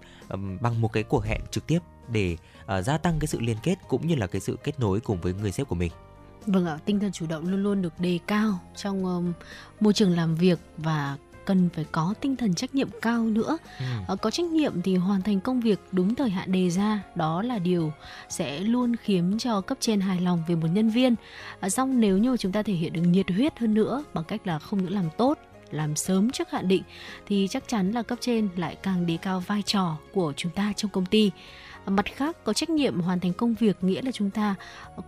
[0.60, 3.78] bằng một cái cuộc hẹn trực tiếp để ờ, gia tăng cái sự liên kết
[3.88, 5.92] cũng như là cái sự kết nối cùng với người sếp của mình.
[6.46, 9.32] Vâng ạ, tinh thần chủ động luôn luôn được đề cao trong um,
[9.80, 13.58] môi trường làm việc và cần phải có tinh thần trách nhiệm cao nữa.
[13.78, 13.84] Ừ.
[14.06, 17.42] Ờ, có trách nhiệm thì hoàn thành công việc đúng thời hạn đề ra đó
[17.42, 17.92] là điều
[18.28, 21.14] sẽ luôn khiến cho cấp trên hài lòng về một nhân viên.
[21.60, 24.46] À, xong nếu như chúng ta thể hiện được nhiệt huyết hơn nữa bằng cách
[24.46, 25.38] là không những làm tốt
[25.70, 26.82] làm sớm trước hạn định
[27.26, 30.72] thì chắc chắn là cấp trên lại càng đề cao vai trò của chúng ta
[30.76, 31.30] trong công ty
[31.86, 34.54] mặt khác, có trách nhiệm hoàn thành công việc nghĩa là chúng ta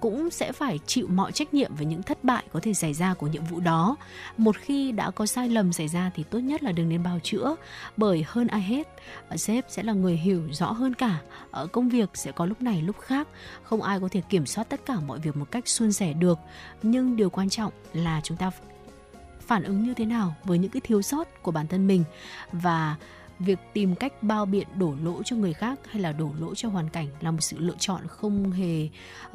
[0.01, 3.15] cũng sẽ phải chịu mọi trách nhiệm về những thất bại có thể xảy ra
[3.15, 3.97] của nhiệm vụ đó.
[4.37, 7.19] Một khi đã có sai lầm xảy ra thì tốt nhất là đừng nên bào
[7.23, 7.57] chữa,
[7.97, 8.89] bởi hơn ai hết,
[9.37, 11.19] sếp sẽ là người hiểu rõ hơn cả.
[11.51, 13.29] Ở công việc sẽ có lúc này, lúc khác.
[13.63, 16.39] Không ai có thể kiểm soát tất cả mọi việc một cách suôn sẻ được.
[16.83, 18.51] Nhưng điều quan trọng là chúng ta
[19.41, 22.05] phản ứng như thế nào với những cái thiếu sót của bản thân mình.
[22.53, 22.97] Và
[23.39, 26.69] việc tìm cách bao biện đổ lỗi cho người khác hay là đổ lỗi cho
[26.69, 28.89] hoàn cảnh là một sự lựa chọn không hề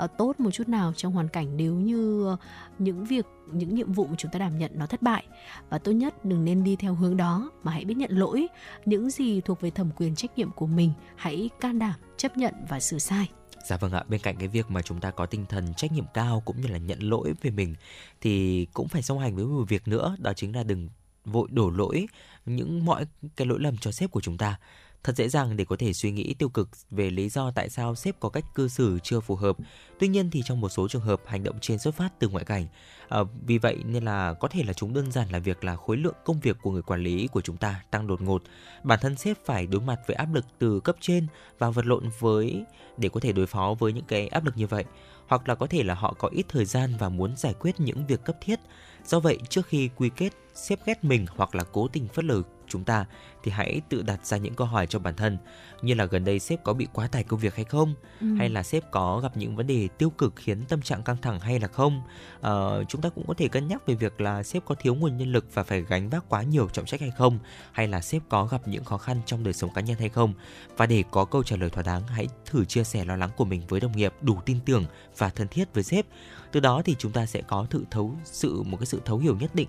[0.04, 2.40] uh, tốt một chút nào trong hoàn cảnh nếu như uh,
[2.80, 5.26] những việc những nhiệm vụ mà chúng ta đảm nhận nó thất bại.
[5.70, 8.48] Và tốt nhất đừng nên đi theo hướng đó mà hãy biết nhận lỗi.
[8.86, 12.54] Những gì thuộc về thẩm quyền trách nhiệm của mình hãy can đảm chấp nhận
[12.70, 13.30] và sửa sai.
[13.66, 16.06] Dạ vâng ạ, bên cạnh cái việc mà chúng ta có tinh thần trách nhiệm
[16.14, 17.76] cao cũng như là nhận lỗi về mình
[18.22, 20.90] thì cũng phải song hành với một việc nữa, đó chính là đừng
[21.26, 22.08] vội đổ lỗi
[22.46, 24.58] những mọi cái lỗi lầm cho sếp của chúng ta
[25.04, 27.96] thật dễ dàng để có thể suy nghĩ tiêu cực về lý do tại sao
[27.96, 29.58] sếp có cách cư xử chưa phù hợp.
[30.00, 32.46] Tuy nhiên thì trong một số trường hợp hành động trên xuất phát từ ngoại
[32.46, 32.68] cảnh.
[33.10, 35.98] À, vì vậy nên là có thể là chúng đơn giản là việc là khối
[35.98, 38.44] lượng công việc của người quản lý của chúng ta tăng đột ngột.
[38.84, 41.28] Bản thân sếp phải đối mặt với áp lực từ cấp trên
[41.58, 42.64] và vật lộn với
[42.98, 44.86] để có thể đối phó với những cái áp lực như vậy.
[45.28, 48.08] Hoặc là có thể là họ có ít thời gian và muốn giải quyết những
[48.08, 48.60] việc cấp thiết.
[49.06, 52.42] Do vậy, trước khi quy kết, xếp ghét mình hoặc là cố tình phớt lờ
[52.74, 53.06] chúng ta
[53.44, 55.38] thì hãy tự đặt ra những câu hỏi cho bản thân
[55.82, 57.94] như là gần đây sếp có bị quá tải công việc hay không?
[58.22, 58.28] Ừ.
[58.38, 61.40] hay là sếp có gặp những vấn đề tiêu cực khiến tâm trạng căng thẳng
[61.40, 62.02] hay là không?
[62.42, 62.52] À,
[62.88, 65.32] chúng ta cũng có thể cân nhắc về việc là sếp có thiếu nguồn nhân
[65.32, 67.40] lực và phải gánh vác quá nhiều trọng trách hay không?
[67.72, 70.34] Hay là sếp có gặp những khó khăn trong đời sống cá nhân hay không?
[70.78, 73.46] Và để có câu trả lời thỏa đáng hãy thử chia sẻ lo lắng của
[73.46, 74.86] mình với đồng nghiệp đủ tin tưởng
[75.18, 76.06] và thân thiết với sếp.
[76.52, 79.38] Từ đó thì chúng ta sẽ có thử thấu sự một cái sự thấu hiểu
[79.40, 79.68] nhất định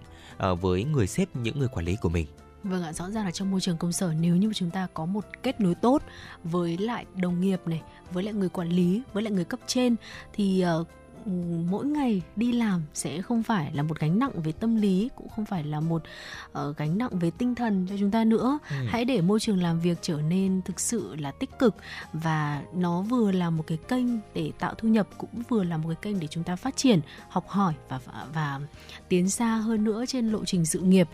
[0.50, 2.26] uh, với người sếp những người quản lý của mình
[2.64, 5.07] Vâng ạ, rõ ràng là trong môi trường công sở nếu như chúng ta có
[5.07, 6.03] một kết nối tốt
[6.44, 9.96] với lại đồng nghiệp này, với lại người quản lý, với lại người cấp trên
[10.33, 10.85] thì ờ,
[11.70, 15.28] mỗi ngày đi làm sẽ không phải là một gánh nặng về tâm lý cũng
[15.28, 16.02] không phải là một
[16.52, 18.76] uh, gánh nặng về tinh thần cho chúng ta nữa ừ.
[18.88, 21.76] hãy để môi trường làm việc trở nên thực sự là tích cực
[22.12, 25.88] và nó vừa là một cái kênh để tạo thu nhập cũng vừa là một
[25.88, 28.60] cái kênh để chúng ta phát triển học hỏi và và, và
[29.08, 31.08] tiến xa hơn nữa trên lộ trình sự nghiệp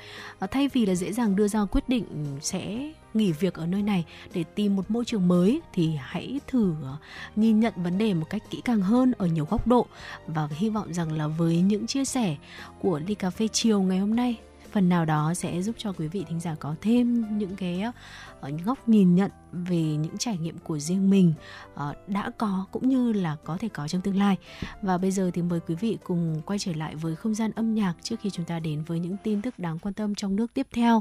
[0.44, 2.04] uh, thay vì là dễ dàng đưa ra quyết định
[2.40, 6.74] sẽ nghỉ việc ở nơi này để tìm một môi trường mới thì hãy thử
[6.82, 6.96] ờ,
[7.36, 9.86] nhìn nhận vấn đề một cách kỹ càng hơn ở nhiều góc độ.
[10.26, 12.36] Và hy vọng rằng là với những chia sẻ
[12.80, 14.36] của ly cà phê chiều ngày hôm nay
[14.72, 18.64] phần nào đó sẽ giúp cho quý vị thính giả có thêm những cái uh,
[18.64, 21.34] góc nhìn nhận về những trải nghiệm của riêng mình
[21.74, 24.36] uh, đã có cũng như là có thể có trong tương lai.
[24.82, 27.74] Và bây giờ thì mời quý vị cùng quay trở lại với không gian âm
[27.74, 30.54] nhạc trước khi chúng ta đến với những tin tức đáng quan tâm trong nước
[30.54, 30.96] tiếp theo.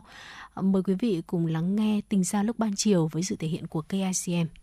[0.59, 3.47] Uh, mời quý vị cùng lắng nghe tình xa lúc ban chiều với sự thể
[3.47, 4.58] hiện của KICM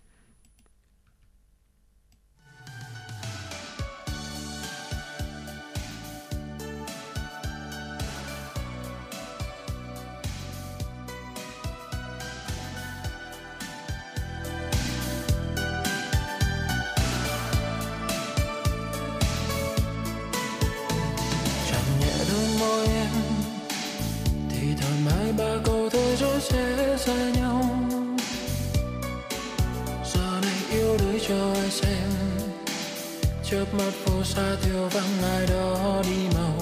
[33.72, 36.56] chớp mắt phố xa thiếu vắng ai đó đi màu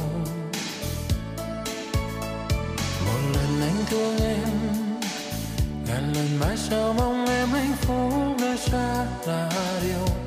[3.07, 4.49] một lần anh thương em,
[5.87, 9.51] ngàn lần mãi sao mong em hạnh phúc nơi xa là
[9.83, 10.24] điều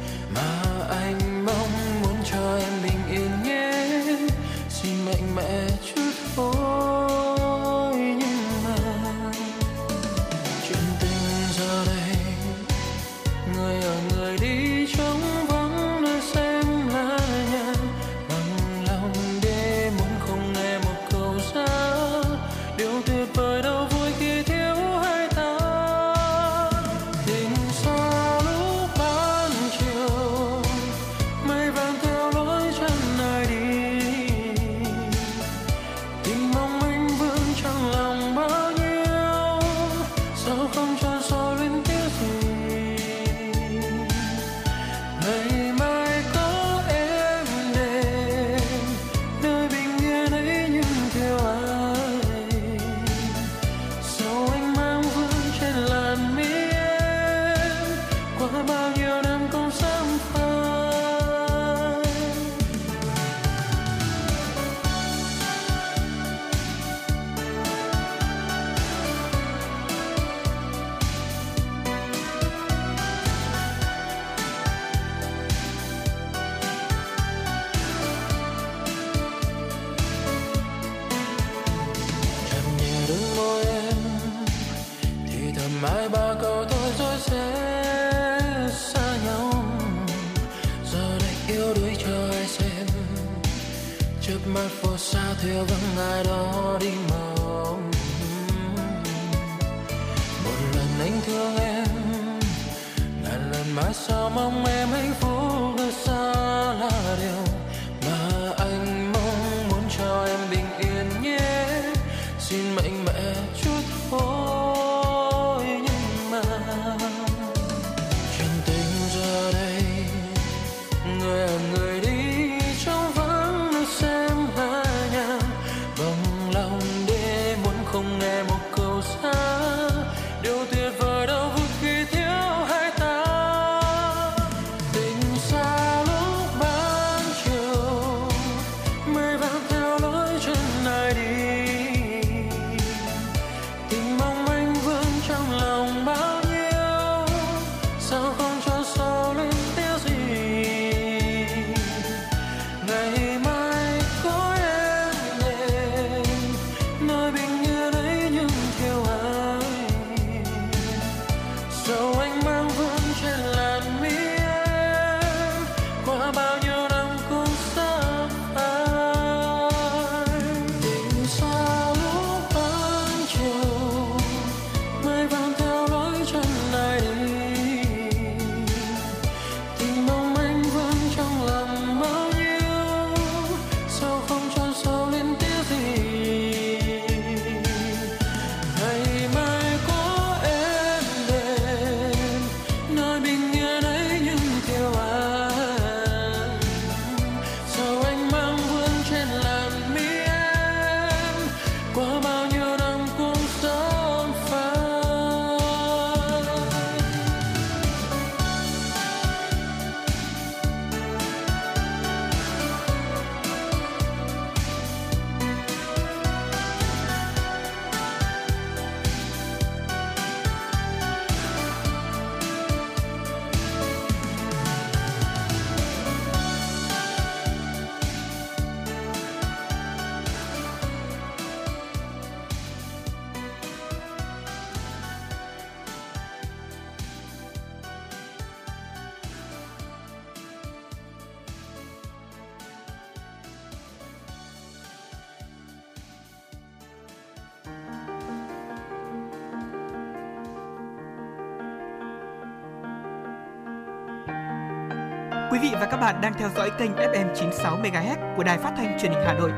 [255.69, 258.99] vị và các bạn đang theo dõi kênh FM 96 MHz của đài phát thanh
[258.99, 259.51] truyền hình Hà Nội.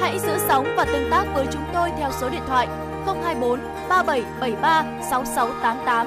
[0.00, 2.66] Hãy giữ sóng và tương tác với chúng tôi theo số điện thoại
[3.06, 6.06] 024 3773 6688.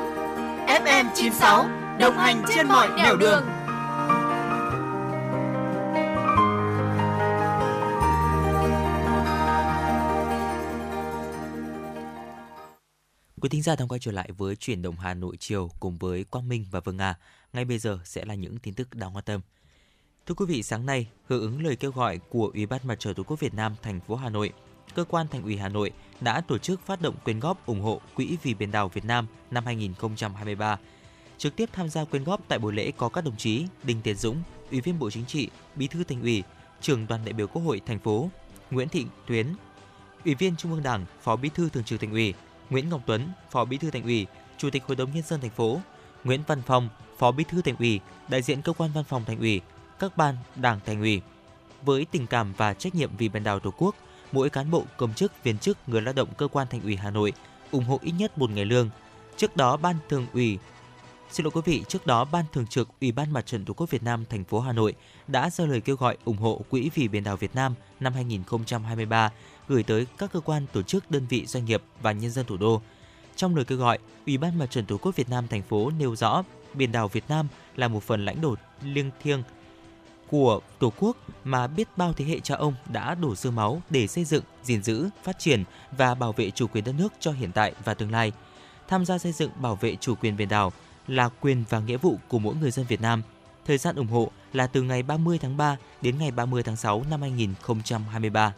[0.67, 1.65] FM 96
[1.99, 3.43] đồng hành trên mọi nẻo đường.
[13.41, 16.23] Quý thính giả đang quay trở lại với chuyển động Hà Nội chiều cùng với
[16.23, 17.15] Quang Minh và Vương Nga.
[17.55, 19.41] Ngay bây giờ sẽ là những tin tức đáng quan tâm.
[20.25, 23.13] Thưa quý vị, sáng nay, hưởng ứng lời kêu gọi của Ủy ban Mặt trời
[23.13, 24.53] Tổ quốc Việt Nam thành phố Hà Nội,
[24.95, 25.91] cơ quan Thành ủy Hà Nội
[26.21, 29.27] đã tổ chức phát động quyên góp ủng hộ Quỹ vì biển đảo Việt Nam
[29.51, 30.77] năm 2023.
[31.37, 34.15] Trực tiếp tham gia quyên góp tại buổi lễ có các đồng chí Đinh Tiến
[34.15, 36.43] Dũng, Ủy viên Bộ Chính trị, Bí thư Thành ủy,
[36.81, 38.29] Trưởng đoàn đại biểu Quốc hội thành phố,
[38.71, 39.47] Nguyễn Thị Tuyến,
[40.25, 42.33] Ủy viên Trung ương Đảng, Phó Bí thư Thường trực Thành ủy,
[42.69, 44.27] Nguyễn Ngọc Tuấn, Phó Bí thư Thành ủy,
[44.57, 45.81] Chủ tịch Hội đồng nhân dân thành phố,
[46.23, 49.39] Nguyễn Văn Phong, Phó Bí thư Thành ủy, đại diện cơ quan Văn phòng Thành
[49.39, 49.61] ủy,
[49.99, 51.21] các ban, Đảng Thành ủy.
[51.81, 53.95] Với tình cảm và trách nhiệm vì biển đảo Tổ quốc,
[54.31, 57.11] mỗi cán bộ, công chức, viên chức, người lao động cơ quan Thành ủy Hà
[57.11, 57.33] Nội
[57.71, 58.89] ủng hộ ít nhất một ngày lương.
[59.37, 60.57] Trước đó, Ban Thường ủy
[61.31, 63.89] Xin lỗi quý vị, trước đó Ban Thường trực Ủy ban Mặt trận Tổ quốc
[63.89, 64.93] Việt Nam thành phố Hà Nội
[65.27, 69.31] đã ra lời kêu gọi ủng hộ Quỹ vì biển đảo Việt Nam năm 2023
[69.67, 72.57] gửi tới các cơ quan, tổ chức, đơn vị, doanh nghiệp và nhân dân thủ
[72.57, 72.81] đô.
[73.35, 76.15] Trong lời kêu gọi, Ủy ban Mặt trận Tổ quốc Việt Nam thành phố nêu
[76.15, 76.43] rõ
[76.77, 79.43] biển đảo Việt Nam là một phần lãnh thổ liêng thiêng
[80.29, 84.07] của Tổ quốc mà biết bao thế hệ cha ông đã đổ xương máu để
[84.07, 85.63] xây dựng, gìn giữ, phát triển
[85.97, 88.31] và bảo vệ chủ quyền đất nước cho hiện tại và tương lai.
[88.87, 90.71] Tham gia xây dựng bảo vệ chủ quyền biển đảo
[91.07, 93.21] là quyền và nghĩa vụ của mỗi người dân Việt Nam.
[93.65, 97.03] Thời gian ủng hộ là từ ngày 30 tháng 3 đến ngày 30 tháng 6
[97.09, 98.53] năm 2023.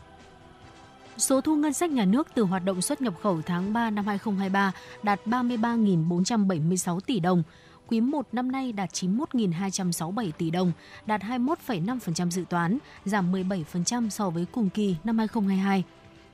[1.17, 4.05] Số thu ngân sách nhà nước từ hoạt động xuất nhập khẩu tháng 3 năm
[4.05, 4.71] 2023
[5.03, 7.43] đạt 33.476 tỷ đồng.
[7.87, 10.71] Quý 1 năm nay đạt 91.267 tỷ đồng,
[11.05, 15.83] đạt 21,5% dự toán, giảm 17% so với cùng kỳ năm 2022.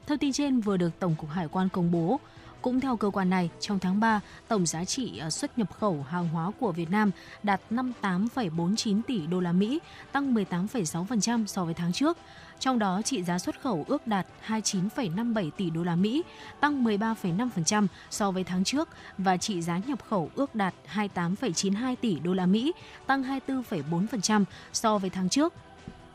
[0.08, 2.20] Thông tin trên vừa được Tổng cục Hải quan công bố.
[2.64, 6.06] Cũng theo cơ quan này, trong tháng 3, tổng giá trị ờ, xuất nhập khẩu
[6.10, 7.12] hàng hóa của Việt Nam
[7.44, 9.80] đạt 58,49 tỷ đô la Mỹ,
[10.12, 12.18] tăng 18,6% so với tháng trước.
[12.60, 16.24] Trong đó, trị giá xuất khẩu ước đạt 29,57 tỷ đô la Mỹ,
[16.60, 22.20] tăng 13,5% so với tháng trước và trị giá nhập khẩu ước đạt 28,92 tỷ
[22.20, 22.74] đô la Mỹ,
[23.08, 24.44] tăng 24,4%
[24.74, 25.54] so với tháng trước.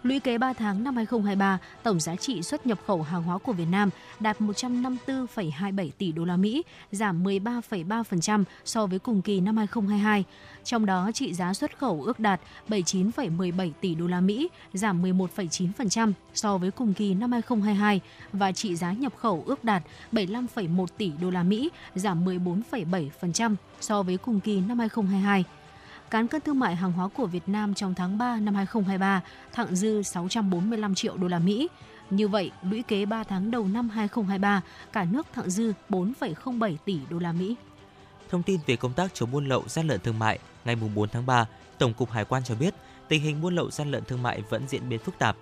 [0.03, 3.53] Lũy kế 3 tháng năm 2023, tổng giá trị xuất nhập khẩu hàng hóa của
[3.53, 3.91] Việt Nam
[4.21, 10.25] đạt 154,27 tỷ đô la Mỹ, giảm 13,3% so với cùng kỳ năm 2022.
[10.65, 16.13] Trong đó, trị giá xuất khẩu ước đạt 79,17 tỷ đô la Mỹ, giảm 11,9%
[16.35, 18.01] so với cùng kỳ năm 2022
[18.33, 19.83] và trị giá nhập khẩu ước đạt
[20.13, 25.45] 75,1 tỷ đô la Mỹ, giảm 14,7% so với cùng kỳ năm 2022
[26.11, 29.77] cán cân thương mại hàng hóa của Việt Nam trong tháng 3 năm 2023 thặng
[29.77, 31.69] dư 645 triệu đô la Mỹ.
[32.11, 36.99] Như vậy, lũy kế 3 tháng đầu năm 2023, cả nước thặng dư 4,07 tỷ
[37.11, 37.55] đô la Mỹ.
[38.31, 41.27] Thông tin về công tác chống buôn lậu gian lận thương mại, ngày 4 tháng
[41.27, 41.47] 3,
[41.79, 42.75] Tổng cục Hải quan cho biết,
[43.09, 45.37] tình hình buôn lậu gian lận thương mại vẫn diễn biến phức tạp.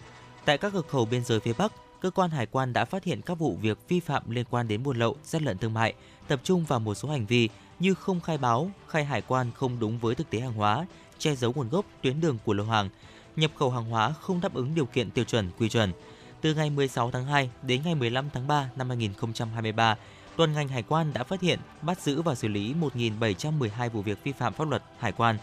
[0.44, 3.22] Tại các cửa khẩu biên giới phía Bắc, cơ quan hải quan đã phát hiện
[3.22, 5.94] các vụ việc vi phạm liên quan đến buôn lậu, gian lận thương mại,
[6.28, 7.48] tập trung vào một số hành vi
[7.78, 10.86] như không khai báo, khai hải quan không đúng với thực tế hàng hóa,
[11.18, 12.88] che giấu nguồn gốc, tuyến đường của lô hàng,
[13.36, 15.92] nhập khẩu hàng hóa không đáp ứng điều kiện tiêu chuẩn, quy chuẩn.
[16.40, 19.96] Từ ngày 16 tháng 2 đến ngày 15 tháng 3 năm 2023,
[20.36, 24.18] toàn ngành hải quan đã phát hiện, bắt giữ và xử lý 1.712 vụ việc
[24.24, 25.38] vi phạm pháp luật hải quan.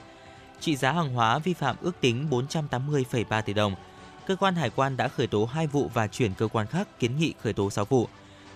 [0.60, 3.76] Trị giá hàng hóa vi phạm ước tính 480,3 tỷ đồng.
[4.28, 7.20] Cơ quan hải quan đã khởi tố 2 vụ và chuyển cơ quan khác kiến
[7.20, 8.08] nghị khởi tố 6 vụ.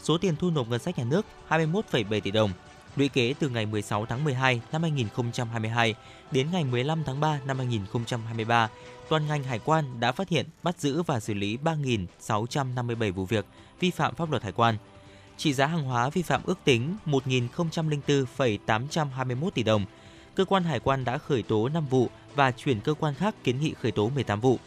[0.03, 2.51] Số tiền thu nộp ngân sách nhà nước 21,7 tỷ đồng,
[2.97, 5.95] lũy kế từ ngày 16 tháng 12 năm 2022
[6.31, 8.69] đến ngày 15 tháng 3 năm 2023,
[9.09, 13.45] toàn ngành hải quan đã phát hiện, bắt giữ và xử lý 3.657 vụ việc
[13.79, 14.77] vi phạm pháp luật hải quan.
[15.37, 19.85] Trị giá hàng hóa vi phạm ước tính 1.004,821 tỷ đồng.
[20.35, 23.59] Cơ quan hải quan đã khởi tố 5 vụ và chuyển cơ quan khác kiến
[23.59, 24.59] nghị khởi tố 18 vụ.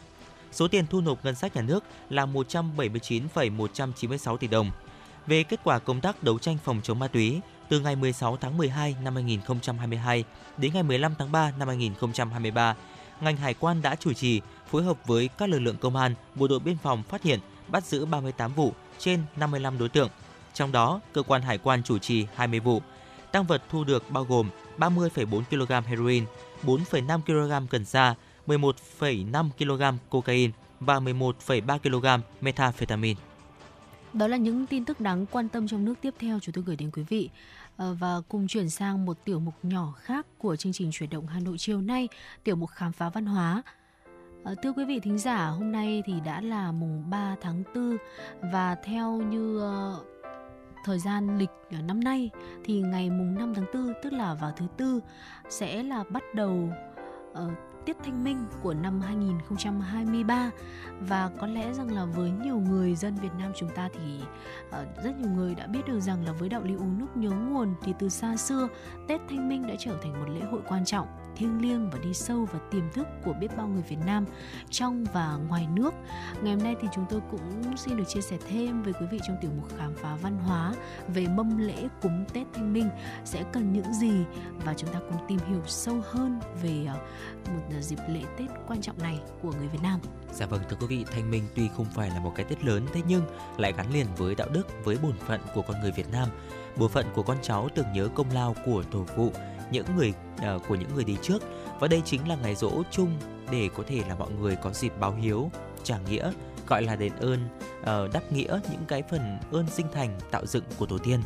[0.51, 4.71] Số tiền thu nộp ngân sách nhà nước là 179,196 tỷ đồng.
[5.27, 7.39] Về kết quả công tác đấu tranh phòng chống ma túy,
[7.71, 10.23] từ ngày 16 tháng 12 năm 2022
[10.57, 12.75] đến ngày 15 tháng 3 năm 2023,
[13.21, 16.47] ngành hải quan đã chủ trì phối hợp với các lực lượng công an, bộ
[16.47, 20.09] đội biên phòng phát hiện, bắt giữ 38 vụ trên 55 đối tượng.
[20.53, 22.81] Trong đó, cơ quan hải quan chủ trì 20 vụ.
[23.31, 26.25] Tăng vật thu được bao gồm 30,4 kg heroin,
[26.63, 28.15] 4,5 kg cần sa,
[28.47, 33.19] 11,5 kg cocaine và 11,3 kg methamphetamine.
[34.13, 36.75] Đó là những tin tức đáng quan tâm trong nước tiếp theo chúng tôi gửi
[36.75, 37.29] đến quý vị.
[37.81, 41.27] Ờ, và cùng chuyển sang một tiểu mục nhỏ khác của chương trình chuyển động
[41.27, 42.09] Hà Nội chiều nay,
[42.43, 43.63] tiểu mục khám phá văn hóa.
[44.43, 47.97] Ờ, thưa quý vị thính giả, hôm nay thì đã là mùng 3 tháng 4
[48.51, 50.05] và theo như uh,
[50.85, 51.49] thời gian lịch
[51.87, 52.29] năm nay
[52.63, 54.99] thì ngày mùng 5 tháng 4 tức là vào thứ tư
[55.49, 56.69] sẽ là bắt đầu
[57.31, 57.51] uh,
[57.85, 60.51] tiết thanh minh của năm 2023
[60.99, 64.19] và có lẽ rằng là với nhiều người dân Việt Nam chúng ta thì
[64.67, 67.29] uh, rất nhiều người đã biết được rằng là với đạo lý uống nước nhớ
[67.29, 68.67] nguồn thì từ xa xưa
[69.07, 72.13] Tết Thanh Minh đã trở thành một lễ hội quan trọng thiêng liêng và đi
[72.13, 74.25] sâu vào tiềm thức của biết bao người Việt Nam
[74.69, 75.93] trong và ngoài nước.
[76.41, 79.19] Ngày hôm nay thì chúng tôi cũng xin được chia sẻ thêm với quý vị
[79.27, 80.73] trong tiểu mục khám phá văn hóa
[81.07, 82.89] về mâm lễ cúng Tết Thanh Minh
[83.25, 84.13] sẽ cần những gì
[84.65, 86.95] và chúng ta cùng tìm hiểu sâu hơn về à,
[87.45, 89.99] một dịp lễ Tết quan trọng này của người Việt Nam.
[90.33, 92.85] Dạ vâng thưa quý vị, Thanh Minh tuy không phải là một cái Tết lớn
[92.93, 93.23] thế nhưng
[93.57, 96.29] lại gắn liền với đạo đức, với bổn phận của con người Việt Nam.
[96.77, 99.31] Bổn phận của con cháu tưởng nhớ công lao của tổ phụ,
[99.71, 101.43] những người uh, của những người đi trước
[101.79, 103.17] và đây chính là ngày rỗ chung
[103.51, 105.51] để có thể là mọi người có dịp báo hiếu,
[105.83, 106.31] trả nghĩa,
[106.67, 107.39] gọi là đền ơn,
[107.79, 111.19] uh, đáp nghĩa những cái phần ơn sinh thành tạo dựng của tổ tiên.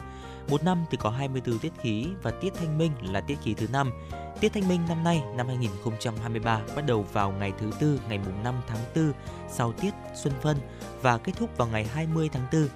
[0.50, 3.68] Một năm thì có 24 tiết khí và tiết thanh minh là tiết khí thứ
[3.72, 3.92] năm.
[4.40, 8.44] Tiết thanh minh năm nay, năm 2023 bắt đầu vào ngày thứ tư, ngày mùng
[8.44, 9.12] 5 tháng 4
[9.50, 10.58] sau tiết xuân phân
[11.02, 12.68] và kết thúc vào ngày 20 tháng 4.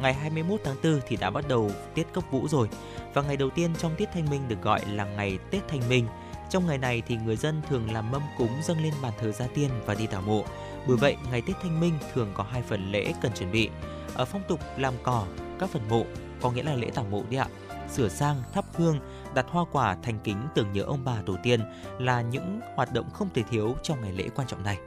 [0.00, 2.68] Ngày 21 tháng 4 thì đã bắt đầu tiết cấp vũ rồi
[3.14, 6.06] và ngày đầu tiên trong tiết thanh minh được gọi là ngày Tết Thanh Minh.
[6.50, 9.46] Trong ngày này thì người dân thường làm mâm cúng dâng lên bàn thờ gia
[9.46, 10.44] tiên và đi tảo mộ.
[10.86, 13.70] Bởi vậy, ngày Tết Thanh Minh thường có hai phần lễ cần chuẩn bị.
[14.14, 15.26] Ở phong tục làm cỏ,
[15.58, 16.04] các phần mộ,
[16.40, 17.46] có nghĩa là lễ tảo mộ đi ạ.
[17.92, 19.00] Sửa sang, thắp hương,
[19.34, 21.60] đặt hoa quả thành kính tưởng nhớ ông bà tổ tiên
[21.98, 24.78] là những hoạt động không thể thiếu trong ngày lễ quan trọng này.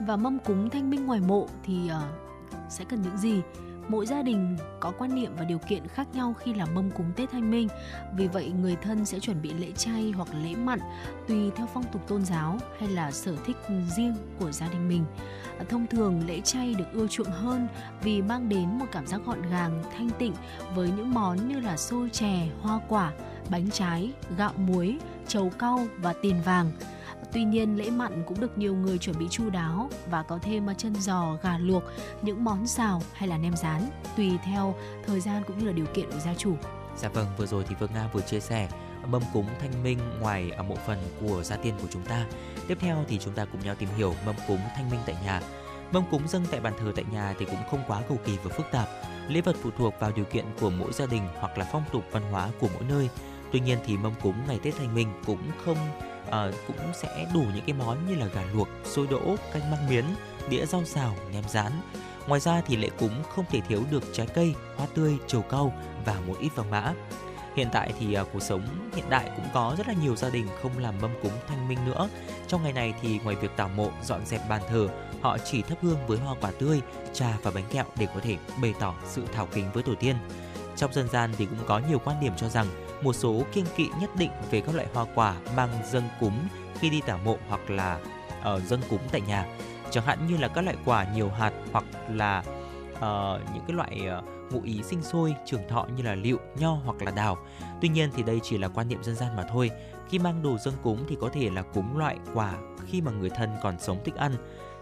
[0.00, 3.42] Và mâm cúng thanh minh ngoài mộ thì uh, sẽ cần những gì?
[3.88, 7.12] Mỗi gia đình có quan niệm và điều kiện khác nhau khi làm mâm cúng
[7.16, 7.68] Tết Thanh Minh.
[8.16, 10.78] Vì vậy người thân sẽ chuẩn bị lễ chay hoặc lễ mặn
[11.28, 13.56] tùy theo phong tục tôn giáo hay là sở thích
[13.96, 15.04] riêng của gia đình mình.
[15.58, 17.68] À, thông thường lễ chay được ưa chuộng hơn
[18.02, 20.34] vì mang đến một cảm giác gọn gàng, thanh tịnh
[20.74, 23.12] với những món như là xôi chè, hoa quả,
[23.50, 26.70] bánh trái, gạo muối, trầu cau và tiền vàng.
[27.32, 30.70] Tuy nhiên lễ mặn cũng được nhiều người chuẩn bị chu đáo và có thêm
[30.70, 31.82] à, chân giò, gà luộc,
[32.22, 34.74] những món xào hay là nem rán tùy theo
[35.06, 36.56] thời gian cũng như là điều kiện của gia chủ.
[36.96, 38.68] Dạ vâng, vừa rồi thì Phương Nga vừa chia sẻ
[39.06, 42.26] mâm cúng thanh minh ngoài ở mộ phần của gia tiên của chúng ta.
[42.68, 45.40] Tiếp theo thì chúng ta cùng nhau tìm hiểu mâm cúng thanh minh tại nhà.
[45.92, 48.50] Mâm cúng dâng tại bàn thờ tại nhà thì cũng không quá cầu kỳ và
[48.56, 48.88] phức tạp.
[49.28, 52.04] Lễ vật phụ thuộc vào điều kiện của mỗi gia đình hoặc là phong tục
[52.10, 53.08] văn hóa của mỗi nơi.
[53.52, 55.76] Tuy nhiên thì mâm cúng ngày Tết Thanh Minh cũng không
[56.28, 59.88] uh, cũng sẽ đủ những cái món như là gà luộc, xôi đỗ, canh măng
[59.88, 60.04] miến,
[60.48, 61.72] đĩa rau xào, nem rán.
[62.26, 65.72] Ngoài ra thì lễ cúng không thể thiếu được trái cây, hoa tươi, trầu cau
[66.04, 66.92] và một ít vàng mã.
[67.56, 70.48] Hiện tại thì uh, cuộc sống hiện đại cũng có rất là nhiều gia đình
[70.62, 72.08] không làm mâm cúng thanh minh nữa.
[72.48, 74.88] Trong ngày này thì ngoài việc tảo mộ, dọn dẹp bàn thờ,
[75.20, 76.80] họ chỉ thắp hương với hoa quả tươi,
[77.12, 80.16] trà và bánh kẹo để có thể bày tỏ sự thảo kính với tổ tiên.
[80.76, 82.66] Trong dân gian thì cũng có nhiều quan điểm cho rằng
[83.02, 86.90] một số kiêng kỵ nhất định về các loại hoa quả mang dâng cúng khi
[86.90, 88.00] đi tả mộ hoặc là
[88.42, 89.46] ở uh, dâng cúng tại nhà.
[89.90, 92.42] Chẳng hạn như là các loại quả nhiều hạt hoặc là
[92.92, 96.70] uh, những cái loại uh, ngụ ý sinh sôi trường thọ như là lựu, nho
[96.70, 97.38] hoặc là đào.
[97.80, 99.70] Tuy nhiên thì đây chỉ là quan niệm dân gian mà thôi.
[100.08, 102.54] Khi mang đồ dâng cúng thì có thể là cúng loại quả
[102.86, 104.32] khi mà người thân còn sống thích ăn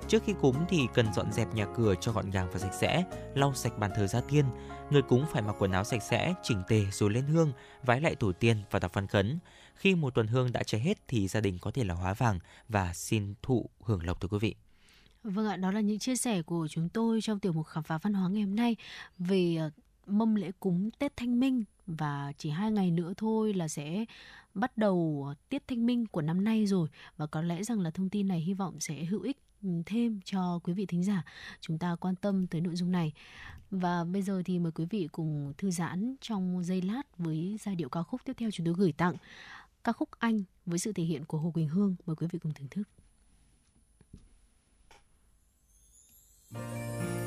[0.09, 3.05] Trước khi cúng thì cần dọn dẹp nhà cửa cho gọn gàng và sạch sẽ,
[3.35, 4.45] lau sạch bàn thờ gia tiên.
[4.91, 8.15] Người cúng phải mặc quần áo sạch sẽ, chỉnh tề rồi lên hương, vái lại
[8.15, 9.39] tổ tiên và đọc văn khấn.
[9.75, 12.39] Khi một tuần hương đã cháy hết thì gia đình có thể là hóa vàng
[12.69, 14.55] và xin thụ hưởng lộc thưa quý vị.
[15.23, 17.99] Vâng ạ, đó là những chia sẻ của chúng tôi trong tiểu mục khám phá
[17.99, 18.77] văn hóa ngày hôm nay
[19.19, 19.71] về ờ,
[20.07, 24.05] mâm lễ cúng Tết Thanh Minh và chỉ hai ngày nữa thôi là sẽ
[24.55, 27.91] bắt đầu ờ, tiết thanh minh của năm nay rồi và có lẽ rằng là
[27.91, 31.25] thông tin này hy vọng sẽ hữu ích ừ, thêm cho quý vị thính giả
[31.61, 33.13] chúng ta quan tâm tới nội dung này.
[33.71, 37.77] Và bây giờ thì mời quý vị cùng thư giãn trong giây lát với giai
[37.77, 39.15] điệu ca khúc tiếp theo chúng tôi gửi tặng.
[39.85, 41.97] Ca khúc Anh với sự thể hiện của Hồ Quỳnh Hương.
[42.07, 42.89] Mời quý vị cùng thưởng thức.
[46.55, 47.24] Thank you.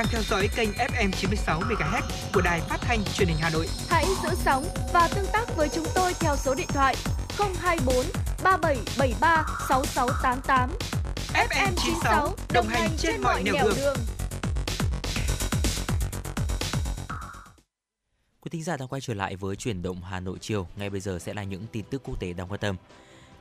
[0.00, 2.02] Đang theo dõi kênh FM 96 MHz
[2.34, 3.66] của đài phát thanh truyền hình Hà Nội.
[3.88, 6.96] Hãy giữ sóng và tương tác với chúng tôi theo số điện thoại
[7.38, 8.04] 024
[8.42, 10.70] 3773 6688.
[11.34, 13.96] FM 96 đồng hành trên mọi nẻo đường.
[18.40, 20.66] Quý thính giả đang quay trở lại với chuyển động Hà Nội chiều.
[20.76, 22.76] Ngay bây giờ sẽ là những tin tức quốc tế đáng quan tâm.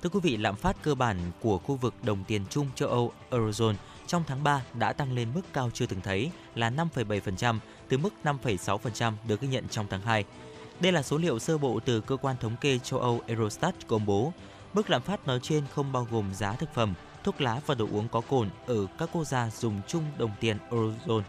[0.03, 3.13] Thưa quý vị, lạm phát cơ bản của khu vực đồng tiền chung châu Âu
[3.31, 3.75] Eurozone
[4.09, 8.13] trong tháng 3 đã tăng lên mức cao chưa từng thấy là 5,7% từ mức
[8.23, 10.25] 5,6% được ghi nhận trong tháng 2.
[10.79, 14.05] Đây là số liệu sơ bộ từ cơ quan thống kê châu Âu Eurostat công
[14.05, 14.33] bố.
[14.73, 16.93] Mức lạm phát nói trên không bao gồm giá thực phẩm,
[17.23, 20.57] thuốc lá và đồ uống có cồn ở các quốc gia dùng chung đồng tiền
[20.69, 21.23] Eurozone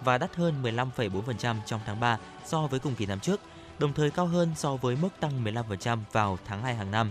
[0.00, 3.40] và đắt hơn 15,4% trong tháng 3 so với cùng kỳ năm trước,
[3.78, 7.10] đồng thời cao hơn so với mức tăng 15% vào tháng 2 hàng năm.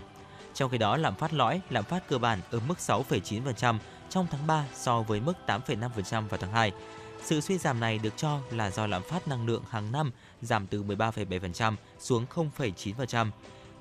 [0.53, 3.77] Trong khi đó, lạm phát lõi, lạm phát cơ bản ở mức 6,9%
[4.11, 6.71] trong tháng 3 so với mức 8,5% vào tháng 2.
[7.23, 10.67] Sự suy giảm này được cho là do lạm phát năng lượng hàng năm giảm
[10.67, 13.31] từ 13,7% xuống 0,9%.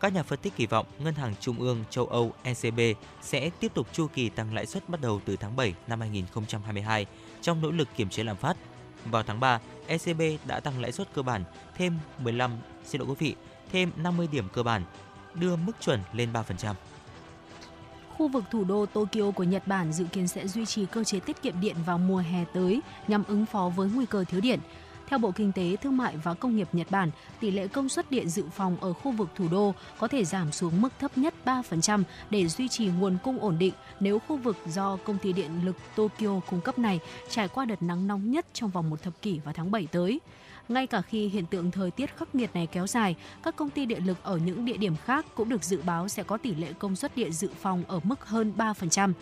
[0.00, 2.80] Các nhà phân tích kỳ vọng Ngân hàng Trung ương châu Âu ECB
[3.22, 7.06] sẽ tiếp tục chu kỳ tăng lãi suất bắt đầu từ tháng 7 năm 2022
[7.42, 8.56] trong nỗ lực kiềm chế lạm phát.
[9.04, 11.44] Vào tháng 3, ECB đã tăng lãi suất cơ bản
[11.76, 12.50] thêm 15,
[12.84, 13.34] xin lỗi quý vị,
[13.72, 14.84] thêm 50 điểm cơ bản,
[15.34, 16.74] đưa mức chuẩn lên 3%.
[18.20, 21.20] Khu vực thủ đô Tokyo của Nhật Bản dự kiến sẽ duy trì cơ chế
[21.20, 24.58] tiết kiệm điện vào mùa hè tới nhằm ứng phó với nguy cơ thiếu điện.
[25.06, 27.10] Theo Bộ Kinh tế, Thương mại và Công nghiệp Nhật Bản,
[27.40, 30.52] tỷ lệ công suất điện dự phòng ở khu vực thủ đô có thể giảm
[30.52, 34.56] xuống mức thấp nhất 3% để duy trì nguồn cung ổn định nếu khu vực
[34.66, 37.00] do công ty điện lực Tokyo cung cấp này
[37.30, 40.20] trải qua đợt nắng nóng nhất trong vòng một thập kỷ vào tháng 7 tới.
[40.70, 43.86] Ngay cả khi hiện tượng thời tiết khắc nghiệt này kéo dài, các công ty
[43.86, 46.72] điện lực ở những địa điểm khác cũng được dự báo sẽ có tỷ lệ
[46.78, 49.12] công suất điện dự phòng ở mức hơn 3%.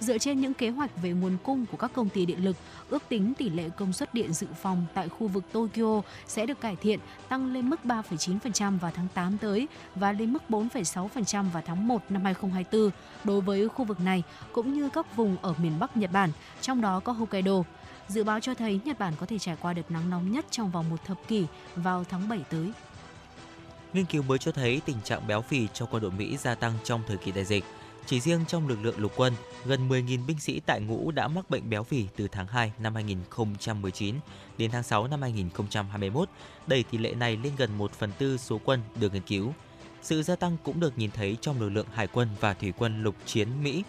[0.00, 2.56] Dựa trên những kế hoạch về nguồn cung của các công ty điện lực,
[2.90, 6.60] ước tính tỷ lệ công suất điện dự phòng tại khu vực Tokyo sẽ được
[6.60, 6.98] cải thiện,
[7.28, 12.02] tăng lên mức 3,9% vào tháng 8 tới và lên mức 4,6% vào tháng 1
[12.08, 12.90] năm 2024
[13.24, 14.22] đối với khu vực này
[14.52, 16.30] cũng như các vùng ở miền Bắc Nhật Bản,
[16.60, 17.62] trong đó có Hokkaido.
[18.12, 20.70] Dự báo cho thấy Nhật Bản có thể trải qua đợt nắng nóng nhất trong
[20.70, 21.46] vòng một thập kỷ
[21.76, 22.72] vào tháng 7 tới.
[23.92, 26.72] Nghiên cứu mới cho thấy tình trạng béo phì trong quân đội Mỹ gia tăng
[26.84, 27.64] trong thời kỳ đại dịch.
[28.06, 29.32] Chỉ riêng trong lực lượng lục quân,
[29.64, 32.94] gần 10.000 binh sĩ tại ngũ đã mắc bệnh béo phì từ tháng 2 năm
[32.94, 34.16] 2019
[34.58, 36.28] đến tháng 6 năm 2021,
[36.66, 39.52] đẩy tỷ lệ này lên gần 1 phần tư số quân được nghiên cứu.
[40.02, 43.02] Sự gia tăng cũng được nhìn thấy trong lực lượng hải quân và thủy quân
[43.02, 43.82] lục chiến Mỹ.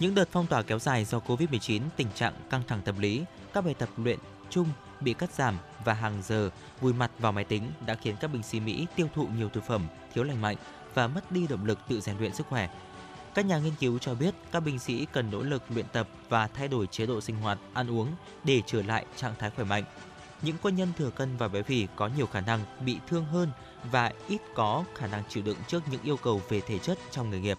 [0.00, 3.64] Những đợt phong tỏa kéo dài do Covid-19, tình trạng căng thẳng tâm lý, các
[3.64, 4.18] bài tập luyện
[4.50, 4.68] chung
[5.00, 8.42] bị cắt giảm và hàng giờ vùi mặt vào máy tính đã khiến các binh
[8.42, 10.56] sĩ Mỹ tiêu thụ nhiều thực phẩm thiếu lành mạnh
[10.94, 12.68] và mất đi động lực tự rèn luyện sức khỏe.
[13.34, 16.46] Các nhà nghiên cứu cho biết các binh sĩ cần nỗ lực luyện tập và
[16.46, 18.08] thay đổi chế độ sinh hoạt, ăn uống
[18.44, 19.84] để trở lại trạng thái khỏe mạnh.
[20.42, 23.50] Những quân nhân thừa cân và béo phì có nhiều khả năng bị thương hơn
[23.90, 27.30] và ít có khả năng chịu đựng trước những yêu cầu về thể chất trong
[27.30, 27.58] nghề nghiệp.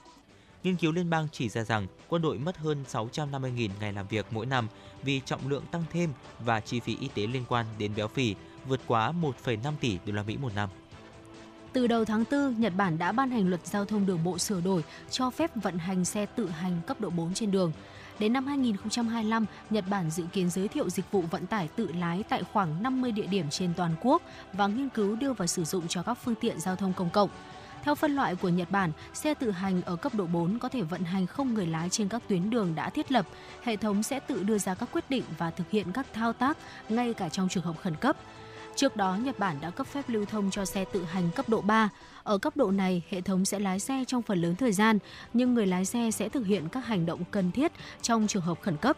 [0.63, 4.25] Nghiên cứu liên bang chỉ ra rằng quân đội mất hơn 650.000 ngày làm việc
[4.31, 4.67] mỗi năm
[5.03, 8.35] vì trọng lượng tăng thêm và chi phí y tế liên quan đến béo phì
[8.67, 9.13] vượt quá
[9.45, 10.69] 1,5 tỷ đô la Mỹ một năm.
[11.73, 14.61] Từ đầu tháng 4, Nhật Bản đã ban hành luật giao thông đường bộ sửa
[14.61, 17.71] đổi cho phép vận hành xe tự hành cấp độ 4 trên đường.
[18.19, 22.23] Đến năm 2025, Nhật Bản dự kiến giới thiệu dịch vụ vận tải tự lái
[22.29, 24.21] tại khoảng 50 địa điểm trên toàn quốc
[24.53, 27.29] và nghiên cứu đưa vào sử dụng cho các phương tiện giao thông công cộng.
[27.83, 30.81] Theo phân loại của Nhật Bản, xe tự hành ở cấp độ 4 có thể
[30.81, 33.25] vận hành không người lái trên các tuyến đường đã thiết lập.
[33.63, 36.57] Hệ thống sẽ tự đưa ra các quyết định và thực hiện các thao tác
[36.89, 38.17] ngay cả trong trường hợp khẩn cấp.
[38.75, 41.61] Trước đó, Nhật Bản đã cấp phép lưu thông cho xe tự hành cấp độ
[41.61, 41.89] 3.
[42.23, 44.99] Ở cấp độ này, hệ thống sẽ lái xe trong phần lớn thời gian,
[45.33, 47.71] nhưng người lái xe sẽ thực hiện các hành động cần thiết
[48.01, 48.97] trong trường hợp khẩn cấp.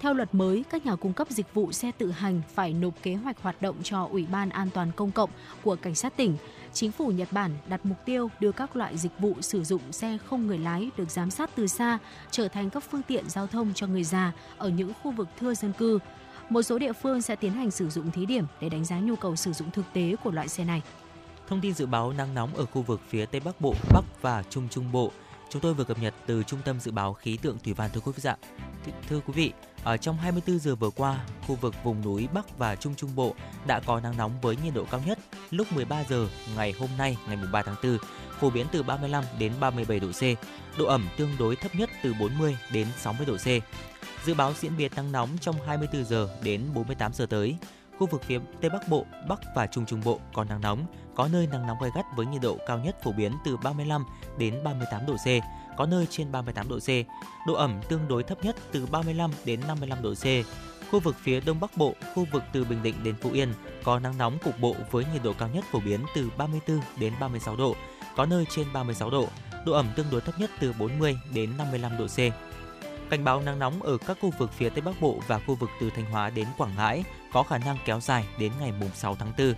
[0.00, 3.14] Theo luật mới, các nhà cung cấp dịch vụ xe tự hành phải nộp kế
[3.14, 5.30] hoạch hoạt động cho Ủy ban An toàn Công cộng
[5.62, 6.36] của Cảnh sát tỉnh.
[6.72, 10.18] Chính phủ Nhật Bản đặt mục tiêu đưa các loại dịch vụ sử dụng xe
[10.26, 11.98] không người lái được giám sát từ xa
[12.30, 15.54] trở thành các phương tiện giao thông cho người già ở những khu vực thưa
[15.54, 15.98] dân cư.
[16.48, 19.16] Một số địa phương sẽ tiến hành sử dụng thí điểm để đánh giá nhu
[19.16, 20.82] cầu sử dụng thực tế của loại xe này.
[21.48, 24.42] Thông tin dự báo nắng nóng ở khu vực phía Tây Bắc Bộ, Bắc và
[24.50, 25.12] Trung Trung Bộ
[25.50, 28.00] chúng tôi vừa cập nhật từ Trung tâm Dự báo Khí tượng Thủy văn thưa
[28.00, 28.20] quý vị.
[28.22, 28.36] Dạ.
[29.08, 29.52] Thưa quý vị,
[29.84, 33.34] ở trong 24 giờ vừa qua, khu vực vùng núi Bắc và Trung Trung Bộ
[33.66, 35.18] đã có nắng nóng với nhiệt độ cao nhất
[35.50, 37.98] lúc 13 giờ ngày hôm nay ngày 3 tháng 4,
[38.40, 40.22] phổ biến từ 35 đến 37 độ C,
[40.78, 43.46] độ ẩm tương đối thấp nhất từ 40 đến 60 độ C.
[44.26, 47.56] Dự báo diễn biến nắng nóng trong 24 giờ đến 48 giờ tới.
[47.98, 51.28] Khu vực phía Tây Bắc Bộ, Bắc và Trung Trung Bộ có nắng nóng, có
[51.32, 54.04] nơi nắng nóng gay gắt với nhiệt độ cao nhất phổ biến từ 35
[54.38, 55.26] đến 38 độ C,
[55.76, 56.88] có nơi trên 38 độ C.
[57.46, 60.24] Độ ẩm tương đối thấp nhất từ 35 đến 55 độ C.
[60.90, 63.54] Khu vực phía Đông Bắc Bộ, khu vực từ Bình Định đến Phú Yên
[63.84, 67.12] có nắng nóng cục bộ với nhiệt độ cao nhất phổ biến từ 34 đến
[67.20, 67.76] 36 độ,
[68.16, 69.28] có nơi trên 36 độ.
[69.66, 72.18] Độ ẩm tương đối thấp nhất từ 40 đến 55 độ C.
[73.10, 75.70] Cảnh báo nắng nóng ở các khu vực phía Tây Bắc Bộ và khu vực
[75.80, 79.32] từ Thanh Hóa đến Quảng Ngãi có khả năng kéo dài đến ngày 6 tháng
[79.38, 79.54] 4.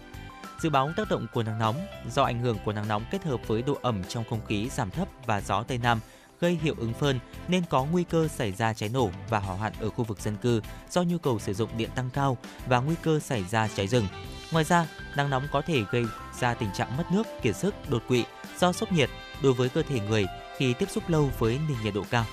[0.62, 3.40] Dự báo tác động của nắng nóng do ảnh hưởng của nắng nóng kết hợp
[3.46, 6.00] với độ ẩm trong không khí giảm thấp và gió Tây Nam
[6.40, 9.72] gây hiệu ứng phơn nên có nguy cơ xảy ra cháy nổ và hỏa hoạn
[9.80, 10.60] ở khu vực dân cư
[10.90, 12.36] do nhu cầu sử dụng điện tăng cao
[12.66, 14.06] và nguy cơ xảy ra cháy rừng.
[14.52, 14.86] Ngoài ra,
[15.16, 16.04] nắng nóng có thể gây
[16.40, 18.24] ra tình trạng mất nước, kiệt sức, đột quỵ
[18.58, 19.10] do sốc nhiệt
[19.42, 22.24] đối với cơ thể người khi tiếp xúc lâu với nền nhiệt độ cao.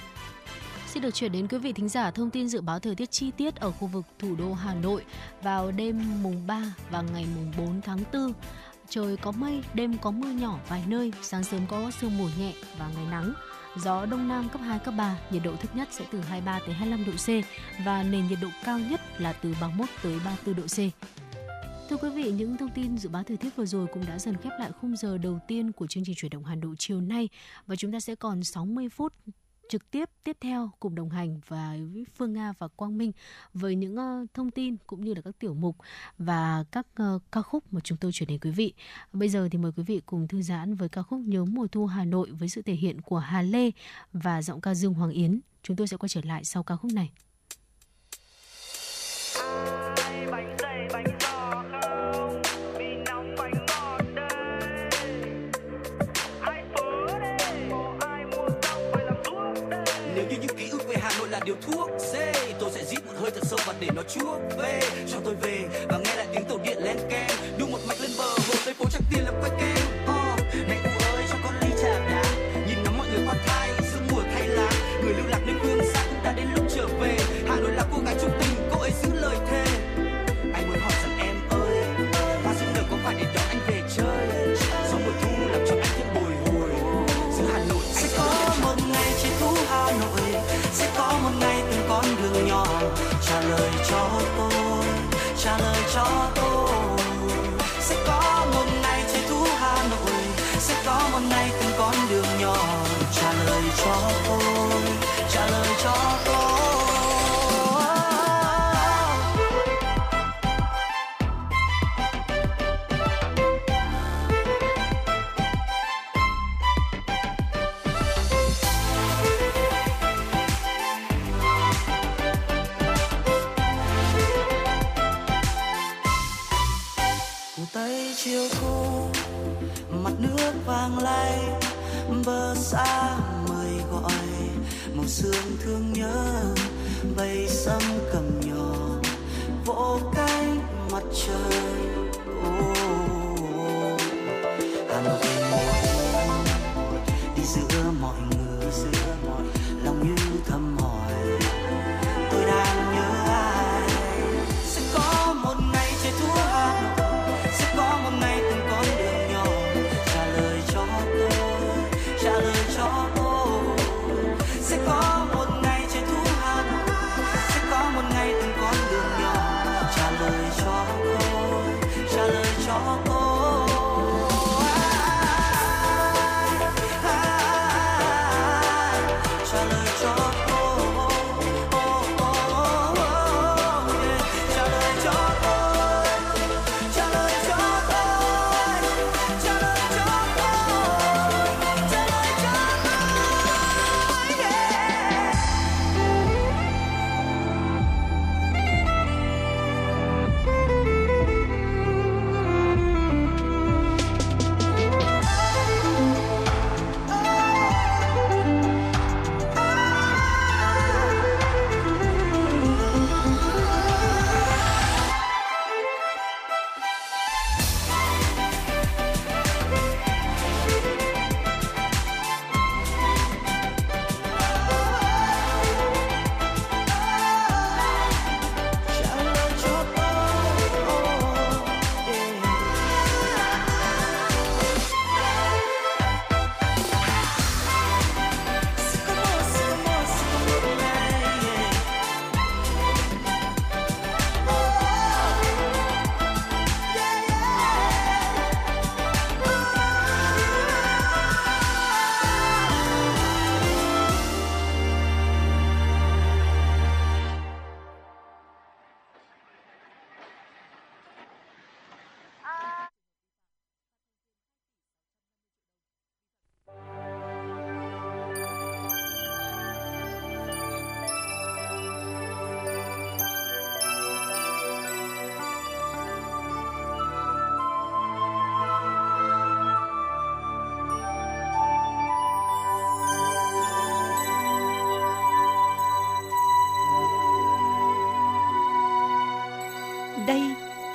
[0.90, 3.32] Xin được chuyển đến quý vị thính giả thông tin dự báo thời tiết chi
[3.32, 5.06] tiết ở khu vực thủ đô Hà Nội
[5.42, 8.34] vào đêm mùng 3 và ngày mùng 4 tháng 4.
[8.90, 12.54] Trời có mây, đêm có mưa nhỏ vài nơi, sáng sớm có sương mù nhẹ
[12.78, 13.34] và ngày nắng.
[13.78, 16.76] Gió đông nam cấp 2 cấp 3, nhiệt độ thấp nhất sẽ từ 23 tới
[16.76, 17.46] 25 độ C
[17.86, 20.78] và nền nhiệt độ cao nhất là từ 31 tới 34 độ C.
[21.90, 24.38] Thưa quý vị, những thông tin dự báo thời tiết vừa rồi cũng đã dần
[24.38, 27.30] khép lại khung giờ đầu tiên của chương trình chuyển động Hà Nội chiều nay
[27.68, 29.14] và chúng ta sẽ còn 60 phút
[29.70, 33.12] trực tiếp tiếp theo cùng đồng hành và với Phương Nga và Quang Minh
[33.54, 35.78] với những uh, thông tin cũng như là các tiểu mục
[36.18, 38.74] và các uh, ca khúc mà chúng tôi chuyển đến quý vị.
[39.14, 41.86] Bây giờ thì mời quý vị cùng thư giãn với ca khúc Nhớ mùa thu
[41.86, 43.72] Hà Nội với sự thể hiện của Hà Lê
[44.14, 45.40] và giọng ca Dương Hoàng Yến.
[45.64, 47.12] Chúng tôi sẽ quay trở lại sau ca khúc này.
[61.62, 62.14] Thuốc C
[62.60, 64.80] tôi sẽ rít một hơi thật sâu và để nó chuốc về.
[65.12, 67.30] Cho tôi về và nghe lại tiếng tàu điện len keng.
[67.58, 69.99] Đu một mạch lên bờ, hồ tây phố chắc tiền làm quay kem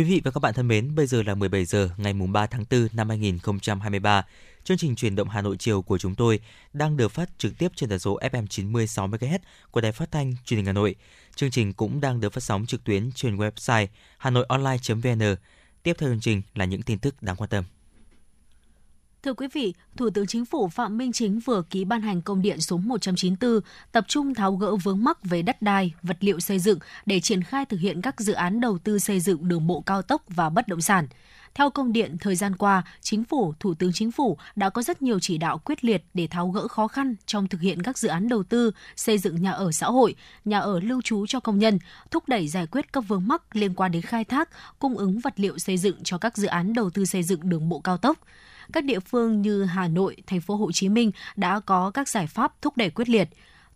[0.00, 2.46] Quý vị và các bạn thân mến, bây giờ là 17 giờ ngày mùng 3
[2.46, 4.26] tháng 4 năm 2023.
[4.64, 6.40] Chương trình truyền động Hà Nội chiều của chúng tôi
[6.72, 9.38] đang được phát trực tiếp trên tần số FM 96 MHz
[9.70, 10.94] của Đài Phát thanh Truyền hình Hà Nội.
[11.34, 13.86] Chương trình cũng đang được phát sóng trực tuyến trên website
[14.18, 15.36] hanoionline.vn.
[15.82, 17.64] Tiếp theo chương trình là những tin tức đáng quan tâm.
[19.22, 22.42] Thưa quý vị, Thủ tướng Chính phủ Phạm Minh Chính vừa ký ban hành công
[22.42, 23.60] điện số 194
[23.92, 27.42] tập trung tháo gỡ vướng mắc về đất đai, vật liệu xây dựng để triển
[27.42, 30.50] khai thực hiện các dự án đầu tư xây dựng đường bộ cao tốc và
[30.50, 31.06] bất động sản.
[31.54, 35.02] Theo công điện, thời gian qua, Chính phủ, Thủ tướng Chính phủ đã có rất
[35.02, 38.08] nhiều chỉ đạo quyết liệt để tháo gỡ khó khăn trong thực hiện các dự
[38.08, 40.14] án đầu tư, xây dựng nhà ở xã hội,
[40.44, 41.78] nhà ở lưu trú cho công nhân,
[42.10, 44.48] thúc đẩy giải quyết các vướng mắc liên quan đến khai thác,
[44.78, 47.68] cung ứng vật liệu xây dựng cho các dự án đầu tư xây dựng đường
[47.68, 48.18] bộ cao tốc
[48.70, 52.26] các địa phương như Hà Nội, thành phố Hồ Chí Minh đã có các giải
[52.26, 53.28] pháp thúc đẩy quyết liệt.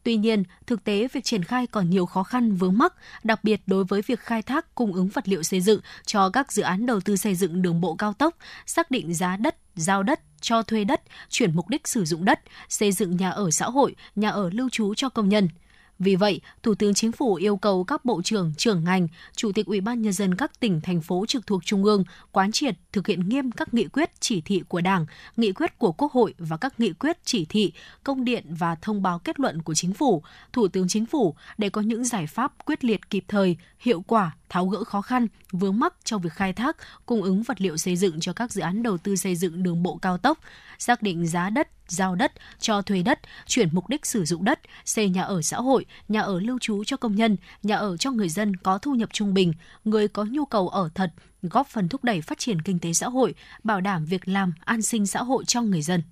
[0.03, 3.61] Tuy nhiên, thực tế việc triển khai còn nhiều khó khăn vướng mắc, đặc biệt
[3.67, 6.87] đối với việc khai thác cung ứng vật liệu xây dựng cho các dự án
[6.87, 8.37] đầu tư xây dựng đường bộ cao tốc,
[8.67, 12.41] xác định giá đất, giao đất, cho thuê đất, chuyển mục đích sử dụng đất,
[12.69, 15.49] xây dựng nhà ở xã hội, nhà ở lưu trú cho công nhân–
[15.99, 19.67] vì vậy, Thủ tướng Chính phủ yêu cầu các bộ trưởng, trưởng ngành, chủ tịch
[19.67, 23.07] Ủy ban nhân dân các tỉnh thành phố trực thuộc trung ương quán triệt thực
[23.07, 26.57] hiện nghiêm các nghị quyết, chỉ thị của Đảng, nghị quyết của Quốc hội và
[26.57, 27.73] các nghị quyết, chỉ thị,
[28.05, 30.23] công điện và thông báo kết luận của Chính phủ,
[30.53, 34.37] Thủ tướng Chính phủ để có những giải pháp quyết liệt kịp thời, hiệu quả,
[34.49, 36.77] tháo gỡ khó khăn, vướng mắc trong việc khai thác,
[37.07, 39.83] cung ứng vật liệu xây dựng cho các dự án đầu tư xây dựng đường
[39.83, 40.39] bộ cao tốc,
[40.79, 44.61] xác định giá đất, giao đất, cho thuê đất, chuyển mục đích sử dụng đất,
[44.85, 48.11] xây nhà ở xã hội, nhà ở lưu trú cho công nhân, nhà ở cho
[48.11, 49.53] người dân có thu nhập trung bình,
[49.85, 51.11] người có nhu cầu ở thật,
[51.43, 54.83] góp phần thúc đẩy phát triển kinh tế xã hội, bảo đảm việc làm, an
[54.83, 56.03] sinh xã hội cho người dân.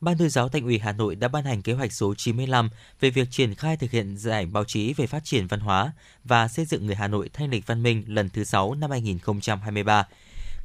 [0.00, 2.70] Ban tuyên giáo Thành ủy Hà Nội đã ban hành kế hoạch số 95
[3.00, 5.92] về việc triển khai thực hiện giải báo chí về phát triển văn hóa
[6.24, 10.06] và xây dựng người Hà Nội thanh lịch văn minh lần thứ 6 năm 2023.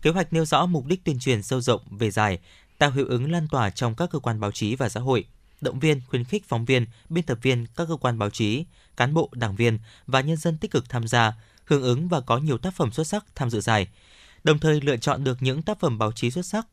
[0.01, 2.39] Kế hoạch nêu rõ mục đích tuyên truyền sâu rộng về giải,
[2.77, 5.25] tạo hiệu ứng lan tỏa trong các cơ quan báo chí và xã hội,
[5.61, 8.65] động viên khuyến khích phóng viên, biên tập viên các cơ quan báo chí,
[8.97, 11.33] cán bộ, đảng viên và nhân dân tích cực tham gia,
[11.65, 13.87] hưởng ứng và có nhiều tác phẩm xuất sắc tham dự giải.
[14.43, 16.67] Đồng thời lựa chọn được những tác phẩm báo chí xuất sắc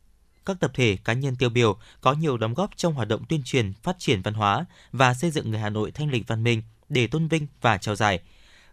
[0.46, 3.42] các tập thể cá nhân tiêu biểu có nhiều đóng góp trong hoạt động tuyên
[3.44, 6.62] truyền, phát triển văn hóa và xây dựng người Hà Nội thanh lịch văn minh
[6.88, 8.20] để tôn vinh và trao giải.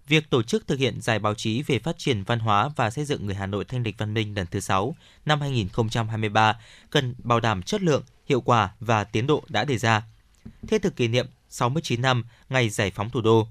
[0.09, 3.05] Việc tổ chức thực hiện giải báo chí về phát triển văn hóa và xây
[3.05, 4.95] dựng người Hà Nội thanh lịch văn minh lần thứ 6
[5.25, 10.03] năm 2023 cần bảo đảm chất lượng, hiệu quả và tiến độ đã đề ra.
[10.67, 13.47] Thiết thực kỷ niệm 69 năm ngày giải phóng thủ đô,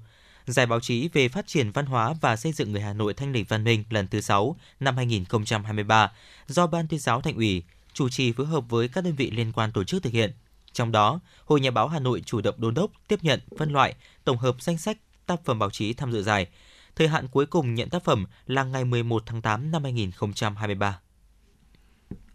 [0.47, 3.31] Giải báo chí về phát triển văn hóa và xây dựng người Hà Nội thanh
[3.31, 6.11] lịch văn minh lần thứ 6 năm 2023
[6.47, 9.51] do Ban tuyên giáo Thành ủy chủ trì phối hợp với các đơn vị liên
[9.51, 10.33] quan tổ chức thực hiện.
[10.73, 13.95] Trong đó, Hội Nhà báo Hà Nội chủ động đôn đốc, tiếp nhận, phân loại,
[14.23, 14.97] tổng hợp danh sách
[15.29, 16.47] tác phẩm báo chí tham dự giải.
[16.95, 20.99] Thời hạn cuối cùng nhận tác phẩm là ngày 11 tháng 8 năm 2023.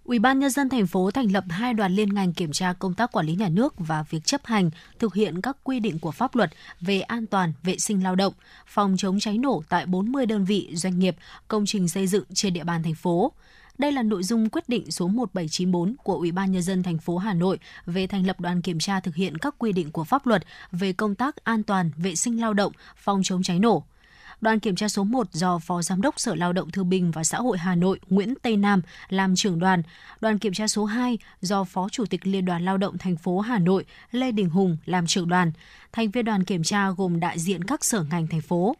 [0.04, 2.94] Ủy ban nhân dân thành phố thành lập hai đoàn liên ngành kiểm tra công
[2.94, 6.10] tác quản lý nhà nước và việc chấp hành, thực hiện các quy định của
[6.10, 8.32] pháp luật về an toàn, vệ sinh lao động,
[8.66, 11.16] phòng chống cháy nổ tại 40 đơn vị doanh nghiệp,
[11.48, 13.32] công trình xây dựng trên địa bàn thành phố.
[13.78, 17.18] Đây là nội dung quyết định số 1794 của Ủy ban nhân dân thành phố
[17.18, 20.26] Hà Nội về thành lập đoàn kiểm tra thực hiện các quy định của pháp
[20.26, 23.84] luật về công tác an toàn, vệ sinh lao động, phòng chống cháy nổ.
[24.40, 27.24] Đoàn kiểm tra số 1 do Phó Giám đốc Sở Lao động Thương binh và
[27.24, 29.82] Xã hội Hà Nội Nguyễn Tây Nam làm trưởng đoàn.
[30.20, 33.40] Đoàn kiểm tra số 2 do Phó Chủ tịch Liên đoàn Lao động thành phố
[33.40, 35.52] Hà Nội Lê Đình Hùng làm trưởng đoàn.
[35.92, 38.76] Thành viên đoàn kiểm tra gồm đại diện các sở ngành thành phố.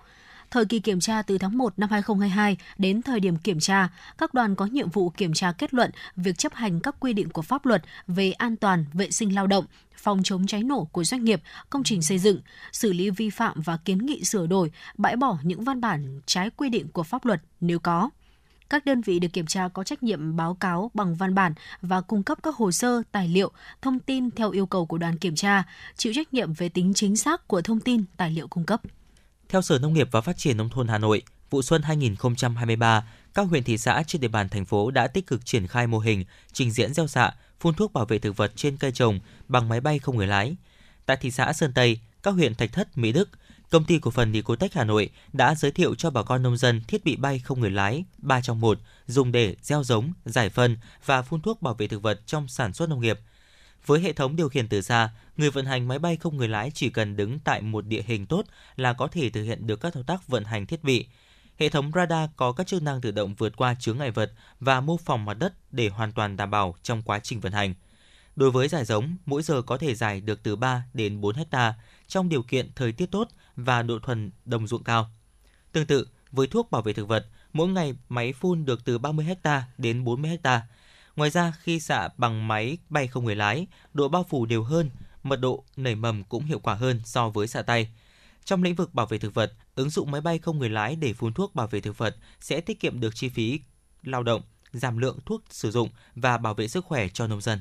[0.55, 3.89] Thời kỳ kiểm tra từ tháng 1 năm 2022 đến thời điểm kiểm tra,
[4.19, 7.31] các đoàn có nhiệm vụ kiểm tra kết luận việc chấp hành các quy định
[7.31, 9.65] của pháp luật về an toàn, vệ sinh lao động,
[9.97, 12.41] phòng chống cháy nổ của doanh nghiệp, công trình xây dựng,
[12.73, 16.51] xử lý vi phạm và kiến nghị sửa đổi, bãi bỏ những văn bản trái
[16.51, 18.11] quy định của pháp luật nếu có.
[18.71, 22.01] Các đơn vị được kiểm tra có trách nhiệm báo cáo bằng văn bản và
[22.01, 23.51] cung cấp các hồ sơ, tài liệu,
[23.83, 25.63] thông tin theo yêu cầu của đoàn kiểm tra,
[25.97, 28.83] chịu trách nhiệm về tính chính xác của thông tin, tài liệu cung cấp.
[29.55, 33.43] Theo Sở Nông nghiệp và Phát triển Nông thôn Hà Nội, vụ xuân 2023, các
[33.43, 36.25] huyện thị xã trên địa bàn thành phố đã tích cực triển khai mô hình
[36.53, 39.81] trình diễn gieo xạ, phun thuốc bảo vệ thực vật trên cây trồng bằng máy
[39.81, 40.57] bay không người lái.
[41.07, 43.29] Tại thị xã Sơn Tây, các huyện Thạch Thất, Mỹ Đức,
[43.71, 46.83] công ty cổ phần Nicotech Hà Nội đã giới thiệu cho bà con nông dân
[46.89, 50.77] thiết bị bay không người lái 3 trong 1 dùng để gieo giống, giải phân
[51.05, 53.21] và phun thuốc bảo vệ thực vật trong sản xuất nông nghiệp–
[53.87, 56.71] với hệ thống điều khiển từ xa, người vận hành máy bay không người lái
[56.75, 59.95] chỉ cần đứng tại một địa hình tốt là có thể thực hiện được các
[59.95, 61.07] thao tác vận hành thiết bị.
[61.59, 64.81] Hệ thống radar có các chức năng tự động vượt qua chướng ngại vật và
[64.81, 67.75] mô phỏng mặt đất để hoàn toàn đảm bảo trong quá trình vận hành.
[68.37, 71.75] Đối với giải giống, mỗi giờ có thể giải được từ 3 đến 4 hecta
[72.09, 75.11] trong điều kiện thời tiết tốt và độ thuần đồng ruộng cao.
[75.73, 79.25] Tương tự, với thuốc bảo vệ thực vật, mỗi ngày máy phun được từ 30
[79.25, 80.63] hecta đến 40 hecta
[81.17, 84.91] Ngoài ra, khi xạ bằng máy bay không người lái, độ bao phủ đều hơn,
[85.23, 87.89] mật độ nảy mầm cũng hiệu quả hơn so với xạ tay.
[88.45, 91.13] Trong lĩnh vực bảo vệ thực vật, ứng dụng máy bay không người lái để
[91.13, 93.61] phun thuốc bảo vệ thực vật sẽ tiết kiệm được chi phí
[94.03, 94.43] lao động,
[94.73, 97.61] giảm lượng thuốc sử dụng và bảo vệ sức khỏe cho nông dân.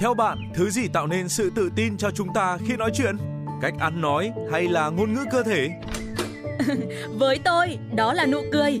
[0.00, 3.16] Theo bạn, thứ gì tạo nên sự tự tin cho chúng ta khi nói chuyện?
[3.62, 5.70] Cách ăn nói hay là ngôn ngữ cơ thể?
[7.18, 8.80] Với tôi, đó là nụ cười.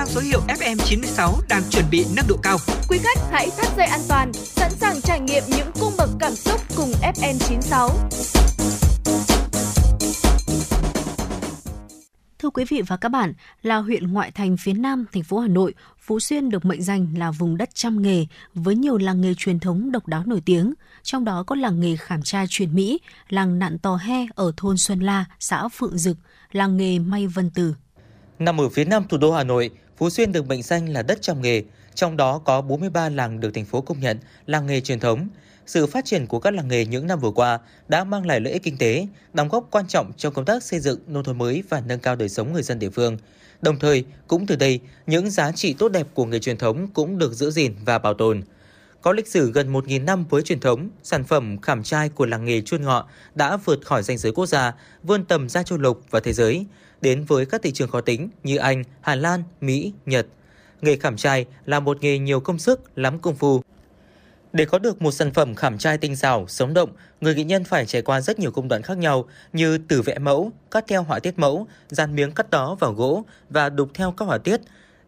[0.00, 2.58] mang số hiệu FM96 đang chuẩn bị nâng độ cao.
[2.88, 6.34] Quý khách hãy thắt dây an toàn, sẵn sàng trải nghiệm những cung bậc cảm
[6.34, 7.90] xúc cùng FN96.
[12.38, 13.32] Thưa quý vị và các bạn,
[13.62, 17.06] là huyện ngoại thành phía Nam thành phố Hà Nội, Phú Xuyên được mệnh danh
[17.16, 20.74] là vùng đất trăm nghề với nhiều làng nghề truyền thống độc đáo nổi tiếng,
[21.02, 24.76] trong đó có làng nghề khảm trai truyền Mỹ, làng nặn tò he ở thôn
[24.76, 26.16] Xuân La, xã Phượng Dực,
[26.52, 27.74] làng nghề may Vân Tử.
[28.38, 29.70] Nằm ở phía nam thủ đô Hà Nội,
[30.00, 31.62] Phú Xuyên được mệnh danh là đất trăm nghề,
[31.94, 35.28] trong đó có 43 làng được thành phố công nhận làng nghề truyền thống.
[35.66, 37.58] Sự phát triển của các làng nghề những năm vừa qua
[37.88, 40.80] đã mang lại lợi ích kinh tế, đóng góp quan trọng trong công tác xây
[40.80, 43.18] dựng nông thôn mới và nâng cao đời sống người dân địa phương.
[43.62, 47.18] Đồng thời, cũng từ đây, những giá trị tốt đẹp của nghề truyền thống cũng
[47.18, 48.42] được giữ gìn và bảo tồn.
[49.02, 52.44] Có lịch sử gần 1.000 năm với truyền thống, sản phẩm khảm trai của làng
[52.44, 56.02] nghề Chuôn Ngọ đã vượt khỏi danh giới quốc gia, vươn tầm ra châu lục
[56.10, 56.66] và thế giới,
[57.00, 60.26] đến với các thị trường khó tính như Anh, Hà Lan, Mỹ, Nhật.
[60.80, 63.62] nghề khảm trai là một nghề nhiều công sức, lắm công phu.
[64.52, 66.90] Để có được một sản phẩm khảm trai tinh xảo, sống động,
[67.20, 70.18] người nghệ nhân phải trải qua rất nhiều công đoạn khác nhau như từ vẽ
[70.18, 74.12] mẫu, cắt theo họa tiết mẫu, dán miếng cắt đó vào gỗ và đục theo
[74.12, 74.60] các họa tiết,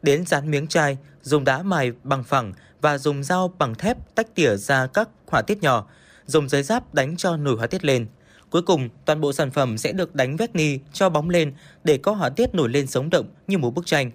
[0.02, 4.34] đến dán miếng chai, dùng đá mài bằng phẳng và dùng dao bằng thép tách
[4.34, 5.86] tỉa ra các họa tiết nhỏ,
[6.26, 8.06] dùng giấy giáp đánh cho nổi họa tiết lên.
[8.52, 11.54] Cuối cùng, toàn bộ sản phẩm sẽ được đánh vét ni cho bóng lên
[11.84, 14.10] để có họa tiết nổi lên sống động như một bức tranh.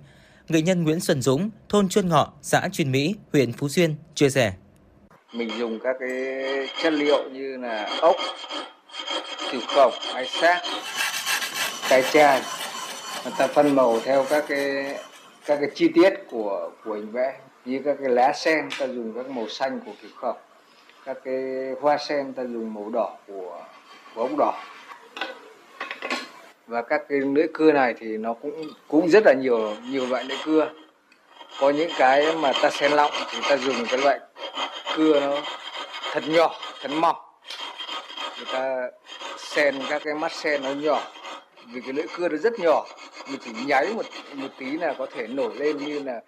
[0.49, 4.30] Nghệ nhân Nguyễn Xuân Dũng, thôn Chuyên Ngọ, xã Chuyên Mỹ, huyện Phú Xuyên chia
[4.30, 4.53] sẻ.
[5.34, 6.09] Mình dùng các cái
[6.84, 8.15] chất liệu như là ốc,
[9.51, 10.61] cửu cổng hay xác,
[11.89, 12.41] cái chai.
[13.23, 14.95] Người ta phân màu theo các cái
[15.45, 19.14] các cái chi tiết của của hình vẽ như các cái lá sen ta dùng
[19.15, 20.38] các màu xanh của cửu khổng
[21.05, 21.35] các cái
[21.81, 23.64] hoa sen ta dùng màu đỏ của
[24.18, 24.53] của ốc đỏ.
[26.68, 30.23] Và các cái lưỡi cưa này thì nó cũng cũng rất là nhiều nhiều loại
[30.23, 30.69] lưỡi cưa.
[31.60, 34.19] Có những cái mà ta xen lọng thì ta dùng cái loại
[34.95, 35.41] cưa nó
[36.11, 37.15] thật nhỏ, thật mỏng.
[38.38, 38.89] Người ta
[39.38, 41.02] xen các cái mắt sen nó nhỏ.
[41.73, 42.85] Vì cái lưỡi cưa nó rất nhỏ,
[43.30, 46.22] mình chỉ nháy một một tí là có thể nổi lên như là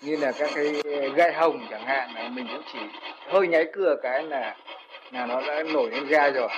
[0.00, 0.82] như là các cái
[1.16, 2.14] gai hồng chẳng hạn.
[2.14, 2.78] Là mình cũng chỉ
[3.28, 4.56] hơi nháy cưa cái là
[5.12, 6.48] là nó đã nổi lên gai rồi.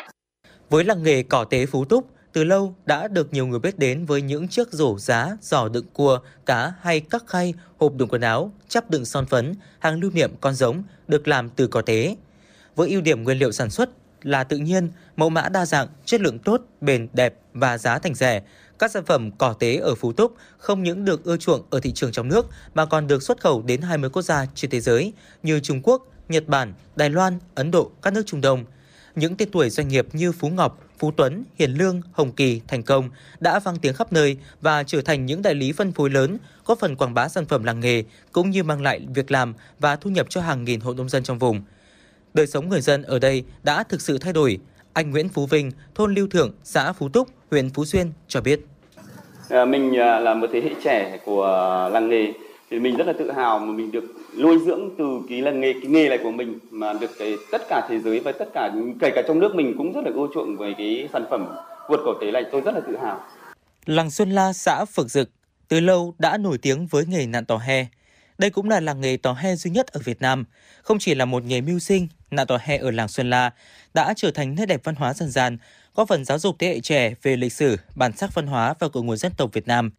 [0.71, 4.07] Với làng nghề cỏ tế Phú Túc, từ lâu đã được nhiều người biết đến
[4.07, 8.21] với những chiếc rổ giá, giỏ đựng cua, cá hay các khay, hộp đựng quần
[8.21, 12.17] áo, chắp đựng son phấn, hàng lưu niệm con giống được làm từ cỏ tế.
[12.77, 13.91] Với ưu điểm nguyên liệu sản xuất
[14.23, 18.15] là tự nhiên, mẫu mã đa dạng, chất lượng tốt, bền đẹp và giá thành
[18.15, 18.43] rẻ,
[18.79, 21.93] các sản phẩm cỏ tế ở Phú Túc không những được ưa chuộng ở thị
[21.93, 25.13] trường trong nước mà còn được xuất khẩu đến 20 quốc gia trên thế giới
[25.43, 28.65] như Trung Quốc, Nhật Bản, Đài Loan, Ấn Độ, các nước Trung Đông.
[29.17, 32.83] Những tên tuổi doanh nghiệp như Phú Ngọc, Phú Tuấn, Hiền Lương, Hồng Kỳ, Thành
[32.83, 33.11] Công
[33.41, 36.79] đã vang tiếng khắp nơi và trở thành những đại lý phân phối lớn, góp
[36.79, 40.11] phần quảng bá sản phẩm làng nghề cũng như mang lại việc làm và thu
[40.11, 41.63] nhập cho hàng nghìn hộ nông dân trong vùng.
[42.35, 44.59] Đời sống người dân ở đây đã thực sự thay đổi.
[44.93, 48.61] Anh Nguyễn Phú Vinh, thôn Lưu Thượng, xã Phú Túc, huyện Phú Xuyên cho biết.
[49.49, 52.33] À, mình à, là một thế hệ trẻ của à, làng nghề
[52.71, 54.05] thì mình rất là tự hào mà mình được
[54.39, 57.63] nuôi dưỡng từ cái là nghề cái nghề này của mình mà được cái tất
[57.69, 60.27] cả thế giới và tất cả kể cả trong nước mình cũng rất là ưa
[60.35, 61.47] chuộng về cái sản phẩm
[61.89, 63.21] vượt cổ tế này tôi rất là tự hào.
[63.87, 65.31] Làng Xuân La, xã Phượng Dực
[65.69, 67.87] từ lâu đã nổi tiếng với nghề nạn tò he.
[68.39, 70.45] Đây cũng là làng nghề tò he duy nhất ở Việt Nam.
[70.83, 73.51] Không chỉ là một nghề mưu sinh, nạn tò he ở làng Xuân La
[73.95, 75.59] đã trở thành nét đẹp văn hóa dân gian,
[75.95, 78.89] góp phần giáo dục thế hệ trẻ về lịch sử, bản sắc văn hóa và
[78.89, 79.91] cội nguồn dân tộc Việt Nam.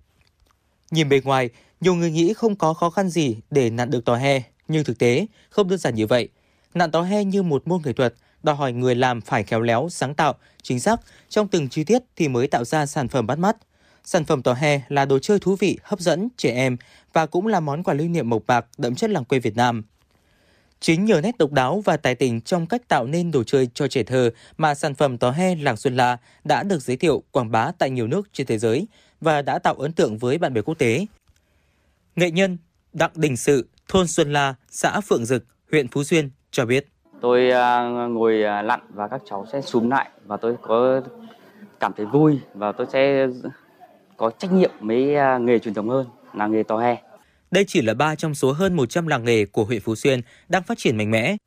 [0.91, 1.49] Nhìn bề ngoài,
[1.81, 4.99] nhiều người nghĩ không có khó khăn gì để nạn được tò he, nhưng thực
[4.99, 6.29] tế không đơn giản như vậy.
[6.73, 8.13] Nạn tò he như một môn nghệ thuật,
[8.43, 12.03] đòi hỏi người làm phải khéo léo, sáng tạo, chính xác trong từng chi tiết
[12.15, 13.57] thì mới tạo ra sản phẩm bắt mắt.
[14.03, 16.77] Sản phẩm tò he là đồ chơi thú vị, hấp dẫn trẻ em
[17.13, 19.83] và cũng là món quà lưu niệm mộc mạc đậm chất làng quê Việt Nam.
[20.79, 23.87] Chính nhờ nét độc đáo và tài tình trong cách tạo nên đồ chơi cho
[23.87, 27.51] trẻ thơ mà sản phẩm tò he làng Xuân La đã được giới thiệu quảng
[27.51, 28.87] bá tại nhiều nước trên thế giới
[29.21, 31.05] và đã tạo ấn tượng với bạn bè quốc tế.
[32.17, 32.57] Nghệ nhân
[32.93, 36.87] Đặng Đình Sự, thôn Xuân La, xã Phượng Dực, huyện Phú Xuyên cho biết.
[37.21, 41.01] Tôi à, ngồi à, lặn và các cháu sẽ súm lại và tôi có
[41.79, 43.27] cảm thấy vui và tôi sẽ
[44.17, 46.97] có trách nhiệm với à, nghề truyền thống hơn là nghề tò he.
[47.51, 50.63] Đây chỉ là ba trong số hơn 100 làng nghề của huyện Phú Xuyên đang
[50.63, 51.37] phát triển mạnh mẽ.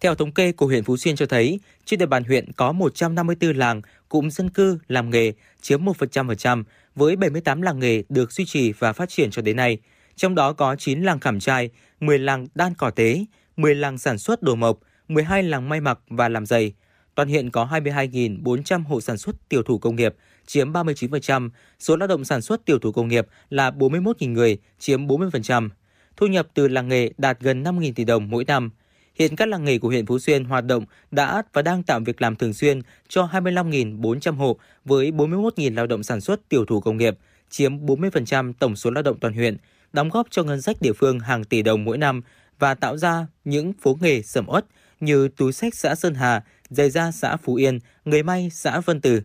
[0.00, 3.56] Theo thống kê của huyện Phú Xuyên cho thấy, trên địa bàn huyện có 154
[3.56, 6.64] làng cụm dân cư làm nghề chiếm 1%
[6.94, 9.78] với 78 làng nghề được duy trì và phát triển cho đến nay.
[10.18, 11.70] Trong đó có 9 làng khảm trai,
[12.00, 13.24] 10 làng đan cỏ tế,
[13.56, 14.78] 10 làng sản xuất đồ mộc,
[15.08, 16.72] 12 làng may mặc và làm giày.
[17.14, 20.14] Toàn hiện có 22.400 hộ sản xuất tiểu thủ công nghiệp,
[20.46, 25.06] chiếm 39%, số lao động sản xuất tiểu thủ công nghiệp là 41.000 người, chiếm
[25.06, 25.68] 40%.
[26.16, 28.70] Thu nhập từ làng nghề đạt gần 5.000 tỷ đồng mỗi năm.
[29.14, 32.22] Hiện các làng nghề của huyện Phú Xuyên hoạt động đã và đang tạo việc
[32.22, 36.96] làm thường xuyên cho 25.400 hộ với 41.000 lao động sản xuất tiểu thủ công
[36.96, 37.18] nghiệp,
[37.50, 39.56] chiếm 40% tổng số lao động toàn huyện,
[39.92, 42.22] đóng góp cho ngân sách địa phương hàng tỷ đồng mỗi năm
[42.58, 44.66] và tạo ra những phố nghề sầm uất
[45.00, 49.00] như túi sách xã Sơn Hà, giày da xã Phú Yên, người may xã Vân
[49.00, 49.22] từ.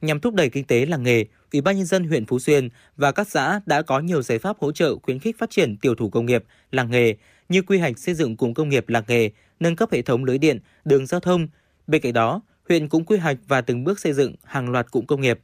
[0.00, 3.12] Nhằm thúc đẩy kinh tế làng nghề, Ủy ban nhân dân huyện Phú Xuyên và
[3.12, 6.10] các xã đã có nhiều giải pháp hỗ trợ khuyến khích phát triển tiểu thủ
[6.10, 7.14] công nghiệp, làng nghề
[7.48, 10.38] như quy hoạch xây dựng cụm công nghiệp làng nghề, nâng cấp hệ thống lưới
[10.38, 11.48] điện, đường giao thông.
[11.86, 15.06] Bên cạnh đó, huyện cũng quy hoạch và từng bước xây dựng hàng loạt cụm
[15.06, 15.40] công nghiệp.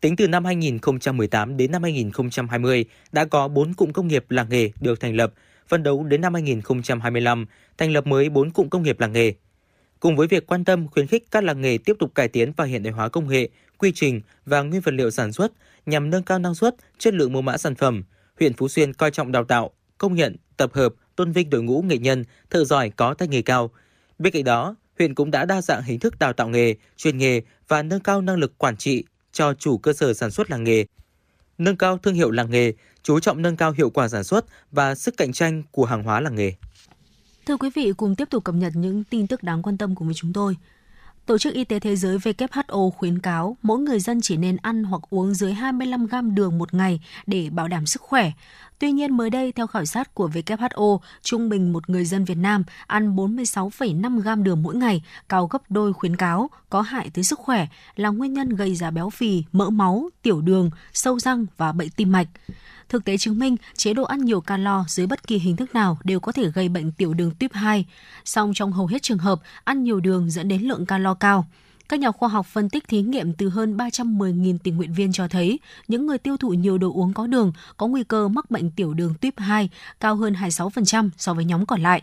[0.00, 4.70] Tính từ năm 2018 đến năm 2020 đã có 4 cụm công nghiệp làng nghề
[4.80, 5.32] được thành lập,
[5.68, 7.46] phân đấu đến năm 2025
[7.78, 9.32] thành lập mới 4 cụm công nghiệp làng nghề.
[10.00, 12.64] Cùng với việc quan tâm khuyến khích các làng nghề tiếp tục cải tiến và
[12.64, 13.48] hiện đại hóa công nghệ,
[13.78, 15.52] quy trình và nguyên vật liệu sản xuất
[15.86, 18.04] nhằm nâng cao năng suất, chất lượng mẫu mã sản phẩm,
[18.38, 21.82] huyện Phú Xuyên coi trọng đào tạo, công nhận, tập hợp, tôn vinh đội ngũ
[21.82, 23.70] nghệ nhân, thợ giỏi có tay nghề cao.
[24.18, 27.42] Bên cạnh đó, huyện cũng đã đa dạng hình thức đào tạo nghề, chuyên nghề
[27.68, 30.84] và nâng cao năng lực quản trị cho chủ cơ sở sản xuất làng nghề.
[31.58, 34.94] Nâng cao thương hiệu làng nghề, chú trọng nâng cao hiệu quả sản xuất và
[34.94, 36.52] sức cạnh tranh của hàng hóa làng nghề.
[37.46, 40.08] Thưa quý vị, cùng tiếp tục cập nhật những tin tức đáng quan tâm cùng
[40.08, 40.56] với chúng tôi.
[41.30, 44.84] Tổ chức Y tế Thế giới WHO khuyến cáo mỗi người dân chỉ nên ăn
[44.84, 48.32] hoặc uống dưới 25 gram đường một ngày để bảo đảm sức khỏe.
[48.78, 52.34] Tuy nhiên, mới đây, theo khảo sát của WHO, trung bình một người dân Việt
[52.34, 57.24] Nam ăn 46,5 gram đường mỗi ngày, cao gấp đôi khuyến cáo, có hại tới
[57.24, 57.66] sức khỏe,
[57.96, 61.90] là nguyên nhân gây ra béo phì, mỡ máu, tiểu đường, sâu răng và bệnh
[61.90, 62.28] tim mạch.
[62.90, 65.98] Thực tế chứng minh, chế độ ăn nhiều calo dưới bất kỳ hình thức nào
[66.04, 67.86] đều có thể gây bệnh tiểu đường tuyếp 2.
[68.24, 71.46] Song trong hầu hết trường hợp, ăn nhiều đường dẫn đến lượng calo cao.
[71.88, 75.28] Các nhà khoa học phân tích thí nghiệm từ hơn 310.000 tình nguyện viên cho
[75.28, 75.58] thấy
[75.88, 78.94] những người tiêu thụ nhiều đồ uống có đường có nguy cơ mắc bệnh tiểu
[78.94, 79.68] đường tuyếp 2
[80.00, 82.02] cao hơn 26% so với nhóm còn lại.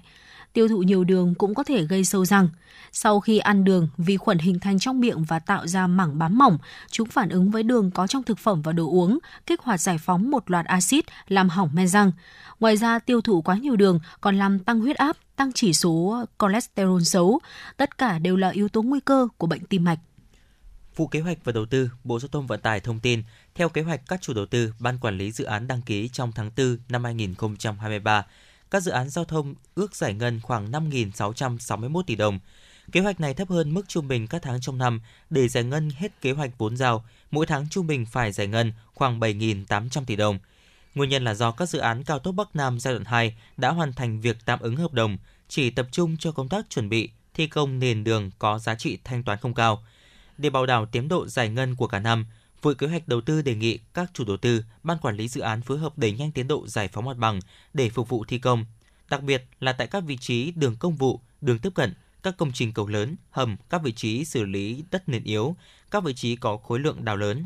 [0.54, 2.50] Tiêu thụ nhiều đường cũng có thể gây sâu răng.
[2.92, 6.38] Sau khi ăn đường, vi khuẩn hình thành trong miệng và tạo ra mảng bám
[6.38, 6.58] mỏng.
[6.92, 9.98] Chúng phản ứng với đường có trong thực phẩm và đồ uống, kích hoạt giải
[9.98, 12.12] phóng một loạt axit làm hỏng men răng.
[12.60, 16.26] Ngoài ra, tiêu thụ quá nhiều đường còn làm tăng huyết áp, tăng chỉ số
[16.40, 17.40] cholesterol xấu.
[17.78, 20.00] Tất cả đều là yếu tố nguy cơ của bệnh tim mạch.
[20.96, 23.24] Vụ Kế hoạch và Đầu tư, Bộ Giao thông Vận tải thông tin,
[23.56, 26.32] theo kế hoạch các chủ đầu tư, ban quản lý dự án đăng ký trong
[26.32, 28.26] tháng 4 năm 2023,
[28.72, 32.40] các dự án giao thông ước giải ngân khoảng 5.661 tỷ đồng.
[32.92, 35.90] Kế hoạch này thấp hơn mức trung bình các tháng trong năm để giải ngân
[35.96, 40.16] hết kế hoạch vốn giao, mỗi tháng trung bình phải giải ngân khoảng 7.800 tỷ
[40.16, 40.40] đồng.
[40.96, 43.70] Nguyên nhân là do các dự án cao tốc Bắc Nam giai đoạn 2 đã
[43.70, 45.18] hoàn thành việc tạm ứng hợp đồng,
[45.48, 48.98] chỉ tập trung cho công tác chuẩn bị, thi công nền đường có giá trị
[49.04, 49.84] thanh toán không cao.
[50.38, 52.26] Để bảo đảm tiến độ giải ngân của cả năm,
[52.62, 55.42] Vụ kế hoạch đầu tư đề nghị các chủ đầu tư, ban quản lý dự
[55.42, 57.40] án phối hợp đẩy nhanh tiến độ giải phóng mặt bằng
[57.74, 58.66] để phục vụ thi công,
[59.10, 61.94] đặc biệt là tại các vị trí đường công vụ, đường tiếp cận,
[62.24, 65.56] các công trình cầu lớn, hầm, các vị trí xử lý đất nền yếu,
[65.92, 67.46] các vị trí có khối lượng đào lớn.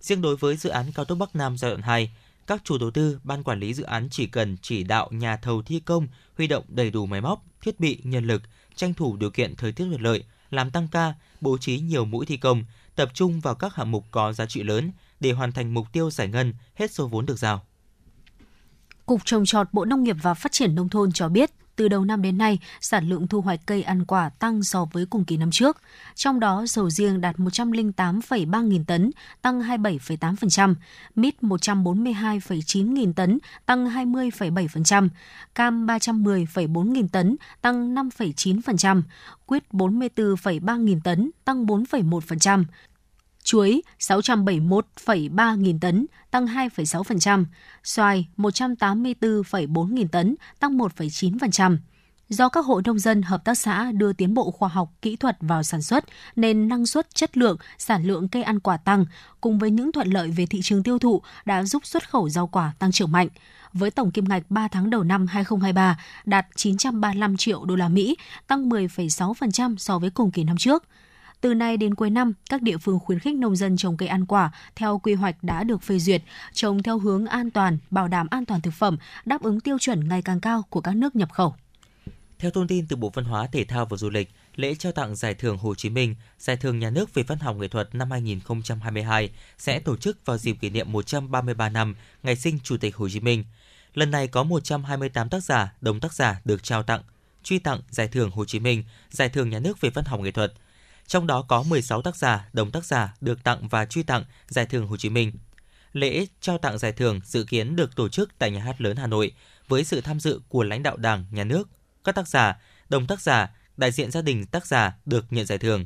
[0.00, 2.10] Riêng đối với dự án cao tốc Bắc Nam giai đoạn 2,
[2.46, 5.62] các chủ đầu tư, ban quản lý dự án chỉ cần chỉ đạo nhà thầu
[5.62, 8.42] thi công huy động đầy đủ máy móc, thiết bị, nhân lực,
[8.74, 12.26] tranh thủ điều kiện thời tiết thuận lợi, làm tăng ca, bố trí nhiều mũi
[12.26, 12.64] thi công,
[13.00, 16.10] tập trung vào các hạng mục có giá trị lớn để hoàn thành mục tiêu
[16.10, 17.62] giải ngân hết số vốn được giao.
[19.06, 22.04] Cục Trồng trọt Bộ Nông nghiệp và Phát triển Nông thôn cho biết, từ đầu
[22.04, 25.36] năm đến nay, sản lượng thu hoạch cây ăn quả tăng so với cùng kỳ
[25.36, 25.76] năm trước.
[26.14, 29.10] Trong đó, sầu riêng đạt 108,3 nghìn tấn,
[29.42, 30.74] tăng 27,8%,
[31.14, 35.08] mít 142,9 nghìn tấn, tăng 20,7%,
[35.54, 39.02] cam 310,4 nghìn tấn, tăng 5,9%,
[39.46, 42.64] quýt 44,3 nghìn tấn, tăng 4,1%,
[43.42, 47.44] chuối 671,3 nghìn tấn, tăng 2,6%,
[47.84, 51.76] xoài 184,4 nghìn tấn, tăng 1,9%.
[52.30, 55.36] Do các hộ nông dân, hợp tác xã đưa tiến bộ khoa học, kỹ thuật
[55.40, 56.04] vào sản xuất,
[56.36, 59.04] nên năng suất, chất lượng, sản lượng cây ăn quả tăng,
[59.40, 62.46] cùng với những thuận lợi về thị trường tiêu thụ đã giúp xuất khẩu rau
[62.46, 63.28] quả tăng trưởng mạnh.
[63.72, 68.16] Với tổng kim ngạch 3 tháng đầu năm 2023 đạt 935 triệu đô la Mỹ,
[68.46, 70.84] tăng 10,6% so với cùng kỳ năm trước.
[71.40, 74.26] Từ nay đến cuối năm, các địa phương khuyến khích nông dân trồng cây ăn
[74.26, 76.22] quả theo quy hoạch đã được phê duyệt,
[76.52, 80.08] trồng theo hướng an toàn, bảo đảm an toàn thực phẩm, đáp ứng tiêu chuẩn
[80.08, 81.54] ngày càng cao của các nước nhập khẩu.
[82.38, 85.16] Theo thông tin từ Bộ Văn hóa, Thể thao và Du lịch, lễ trao tặng
[85.16, 88.10] Giải thưởng Hồ Chí Minh, Giải thưởng Nhà nước về văn học nghệ thuật năm
[88.10, 93.08] 2022 sẽ tổ chức vào dịp kỷ niệm 133 năm ngày sinh Chủ tịch Hồ
[93.08, 93.44] Chí Minh.
[93.94, 97.02] Lần này có 128 tác giả, đồng tác giả được trao tặng,
[97.42, 100.30] truy tặng Giải thưởng Hồ Chí Minh, Giải thưởng Nhà nước về văn học nghệ
[100.30, 100.52] thuật–
[101.10, 104.66] trong đó có 16 tác giả, đồng tác giả được tặng và truy tặng Giải
[104.66, 105.32] thưởng Hồ Chí Minh.
[105.92, 109.06] Lễ trao tặng giải thưởng dự kiến được tổ chức tại Nhà hát lớn Hà
[109.06, 109.32] Nội
[109.68, 111.68] với sự tham dự của lãnh đạo Đảng, Nhà nước,
[112.04, 115.58] các tác giả, đồng tác giả, đại diện gia đình tác giả được nhận giải
[115.58, 115.84] thưởng.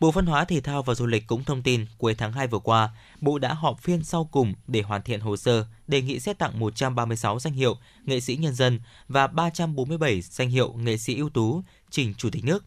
[0.00, 2.58] Bộ Văn hóa Thể thao và Du lịch cũng thông tin cuối tháng 2 vừa
[2.58, 6.38] qua, Bộ đã họp phiên sau cùng để hoàn thiện hồ sơ đề nghị xét
[6.38, 11.30] tặng 136 danh hiệu nghệ sĩ nhân dân và 347 danh hiệu nghệ sĩ ưu
[11.30, 12.64] tú trình Chủ tịch nước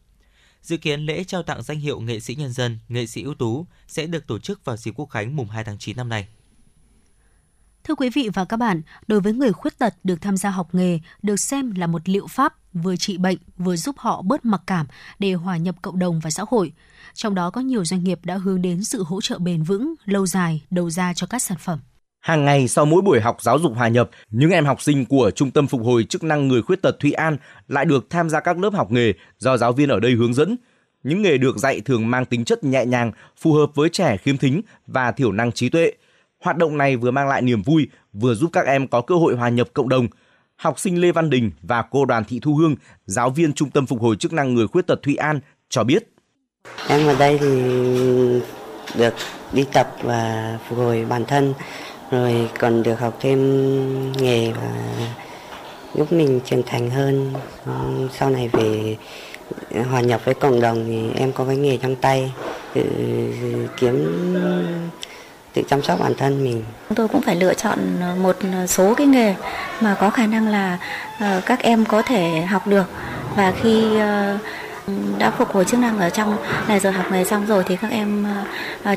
[0.64, 3.66] Dự kiến lễ trao tặng danh hiệu nghệ sĩ nhân dân, nghệ sĩ ưu tú
[3.88, 6.28] sẽ được tổ chức vào dịp Quốc khánh mùng 2 tháng 9 năm nay.
[7.84, 10.76] Thưa quý vị và các bạn, đối với người khuyết tật được tham gia học
[10.76, 14.62] nghề được xem là một liệu pháp vừa trị bệnh vừa giúp họ bớt mặc
[14.68, 14.88] cảm
[15.20, 16.74] để hòa nhập cộng đồng và xã hội.
[17.14, 20.28] Trong đó có nhiều doanh nghiệp đã hướng đến sự hỗ trợ bền vững, lâu
[20.28, 21.80] dài, đầu ra cho các sản phẩm.
[22.24, 25.32] Hàng ngày sau mỗi buổi học giáo dục hòa nhập, những em học sinh của
[25.32, 27.38] Trung tâm Phục hồi chức năng người khuyết tật Thụy An
[27.68, 30.56] lại được tham gia các lớp học nghề do giáo viên ở đây hướng dẫn.
[31.04, 34.38] Những nghề được dạy thường mang tính chất nhẹ nhàng, phù hợp với trẻ khiếm
[34.38, 35.92] thính và thiểu năng trí tuệ.
[36.44, 39.36] Hoạt động này vừa mang lại niềm vui, vừa giúp các em có cơ hội
[39.36, 40.08] hòa nhập cộng đồng.
[40.56, 42.76] Học sinh Lê Văn Đình và cô Đoàn Thị Thu Hương,
[43.06, 45.40] giáo viên Trung tâm Phục hồi chức năng người khuyết tật Thụy An
[45.70, 46.04] cho biết.
[46.88, 47.50] Em ở đây thì
[48.98, 49.14] được
[49.54, 51.54] đi tập và phục hồi bản thân,
[52.14, 54.72] rồi còn được học thêm nghề và
[55.96, 57.34] giúp mình trưởng thành hơn.
[58.20, 58.96] Sau này về
[59.76, 62.32] ờ, hòa nhập với cộng đồng thì em có cái nghề trong tay,
[62.74, 62.84] tự
[63.78, 64.36] kiếm
[65.54, 66.64] tự chăm sóc bản thân mình.
[66.90, 68.36] Chúng Tôi cũng phải lựa chọn ờ, một
[68.68, 69.36] số cái nghề
[69.82, 70.78] mà có khả năng là
[71.20, 72.86] ờ, các em có thể học được
[73.36, 74.00] và khi
[75.18, 76.38] đã phục hồi chức năng ở trong
[76.68, 78.26] này rồi học nghề xong rồi thì các em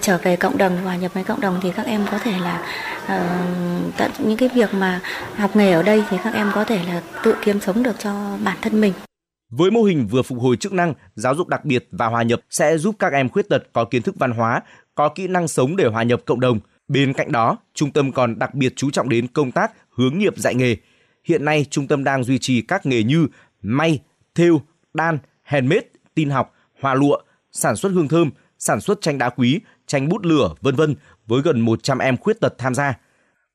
[0.01, 2.63] trở về cộng đồng hòa nhập với cộng đồng thì các em có thể là
[3.07, 3.47] Ờ,
[3.97, 5.01] tận những cái việc mà
[5.37, 8.39] học nghề ở đây thì các em có thể là tự kiếm sống được cho
[8.45, 8.93] bản thân mình.
[9.51, 12.41] Với mô hình vừa phục hồi chức năng, giáo dục đặc biệt và hòa nhập
[12.51, 14.63] sẽ giúp các em khuyết tật có kiến thức văn hóa,
[14.95, 16.61] có kỹ năng sống để hòa nhập cộng đồng.
[16.89, 20.35] Bên cạnh đó, trung tâm còn đặc biệt chú trọng đến công tác hướng nghiệp
[20.37, 20.77] dạy nghề.
[21.25, 23.27] Hiện nay, trung tâm đang duy trì các nghề như
[23.63, 24.01] may,
[24.35, 24.61] thêu,
[24.95, 27.19] đan, handmade, tin học, hòa lụa,
[27.53, 30.95] sản xuất hương thơm, sản xuất tranh đá quý, tranh bút lửa, vân vân
[31.27, 32.95] với gần 100 em khuyết tật tham gia.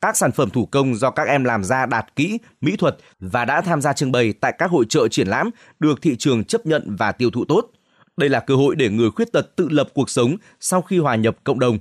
[0.02, 3.46] Các sản phẩm thủ công do các em làm ra đạt kỹ, mỹ thuật và
[3.46, 5.50] đã tham gia trưng bày tại các hội trợ triển lãm
[5.80, 7.70] được thị trường chấp nhận và tiêu thụ tốt.
[8.18, 11.16] Đây là cơ hội để người khuyết tật tự lập cuộc sống sau khi hòa
[11.16, 11.80] nhập cộng đồng.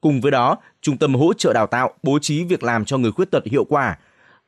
[0.00, 3.12] Cùng với đó, trung tâm hỗ trợ đào tạo, bố trí việc làm cho người
[3.12, 3.98] khuyết tật hiệu quả.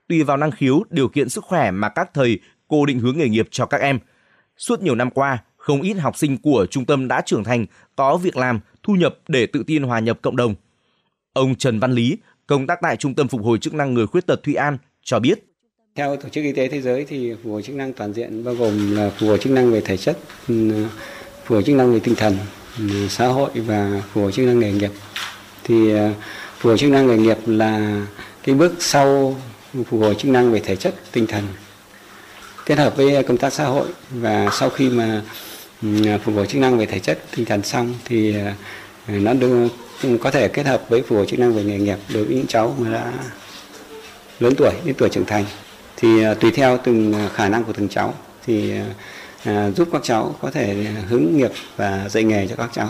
[0.08, 3.28] Tùy vào năng khiếu, điều kiện sức khỏe mà các thầy, cô định hướng nghề
[3.28, 3.98] nghiệp cho các em.
[4.56, 8.16] Suốt nhiều năm qua, không ít học sinh của trung tâm đã trưởng thành, có
[8.16, 10.54] việc làm, thu nhập để tự tin hòa nhập cộng đồng.
[11.32, 12.16] Ông Trần Văn Lý,
[12.46, 15.18] công tác tại Trung tâm Phục hồi chức năng người khuyết tật Thụy An cho
[15.18, 15.44] biết.
[15.94, 18.54] Theo Tổ chức Y tế Thế giới thì phục hồi chức năng toàn diện bao
[18.54, 20.86] gồm là phục hồi chức năng về thể chất, ừ,
[21.44, 22.36] phục hồi chức năng về tinh thần,
[22.78, 24.90] ừ, xã hội và phục hồi chức năng nghề nghiệp.
[25.64, 26.14] Thì à,
[26.58, 28.06] phục hồi chức năng nghề nghiệp là
[28.42, 29.36] cái bước sau
[29.72, 31.44] phục hồi chức năng về thể chất, tinh thần
[32.66, 35.22] kết hợp với công tác xã hội và sau khi mà
[35.82, 35.88] ừ,
[36.24, 38.54] phục hồi chức năng về thể chất tinh thần xong thì à,
[39.06, 39.68] nó đưa.
[40.02, 42.34] Ừ, có thể kết hợp với phục hồi chức năng về nghề nghiệp đối với
[42.34, 43.12] những cháu mà đã
[44.40, 45.44] lớn tuổi đến tuổi trưởng thành.
[45.96, 48.14] Thì à, tùy theo từng à, khả năng của từng cháu
[48.46, 48.72] thì
[49.44, 50.74] à, giúp các cháu có thể
[51.08, 52.88] hướng nghiệp và dạy nghề cho các cháu.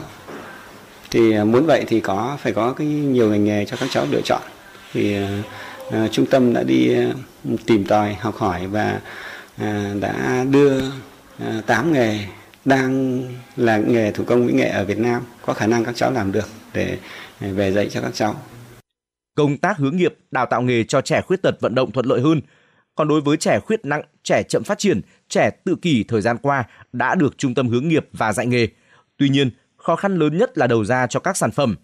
[1.10, 4.20] Thì muốn vậy thì có phải có cái nhiều ngành nghề cho các cháu lựa
[4.24, 4.42] chọn.
[4.92, 5.16] Thì
[5.88, 6.96] uh, trung tâm đã đi
[7.54, 9.00] uh, tìm tòi học hỏi và
[10.00, 10.80] đã đưa
[11.66, 12.18] 8 nghề
[12.64, 13.22] đang
[13.56, 16.32] là nghề thủ công mỹ nghệ ở Việt Nam có khả năng các cháu làm
[16.32, 16.98] được để
[17.40, 18.34] à, về dạy cho các cháu.
[19.34, 22.20] Công tác hướng nghiệp, đào tạo nghề cho trẻ khuyết tật vận động thuận lợi
[22.20, 22.40] hơn.
[22.94, 26.36] Còn đối với trẻ khuyết nặng, trẻ chậm phát triển, trẻ tự kỷ thời gian
[26.38, 28.68] qua đã được trung tâm hướng nghiệp và dạy nghề.
[29.16, 31.76] Tuy nhiên, khó khăn lớn nhất là đầu ra cho các sản phẩm.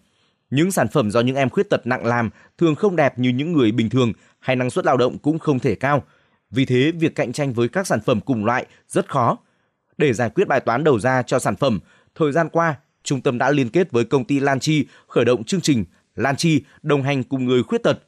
[0.49, 3.53] Những sản phẩm do những em khuyết tật nặng làm thường không đẹp như những
[3.53, 6.03] người bình thường hay năng suất lao động cũng không thể cao–
[6.51, 9.37] vì thế, việc cạnh tranh với các sản phẩm cùng loại rất khó.
[9.97, 11.79] Để giải quyết bài toán đầu ra cho sản phẩm,
[12.15, 12.75] thời gian qua,
[13.07, 15.85] trung tâm đã liên kết với công ty Lan Chi khởi động chương trình
[16.15, 17.99] Lan Chi đồng hành cùng người khuyết tật.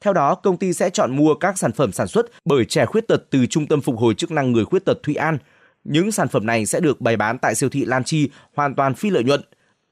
[0.00, 3.08] Theo đó, công ty sẽ chọn mua các sản phẩm sản xuất bởi trẻ khuyết
[3.08, 5.38] tật từ Trung tâm Phục hồi chức năng người khuyết tật Thụy An.
[5.84, 8.94] Những sản phẩm này sẽ được bày bán tại siêu thị Lan Chi hoàn toàn
[8.94, 9.40] phi lợi nhuận.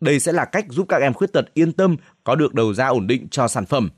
[0.01, 2.87] Đây sẽ là cách giúp các em khuyết tật yên tâm có được đầu ra
[2.87, 3.91] ổn định cho sản phẩm.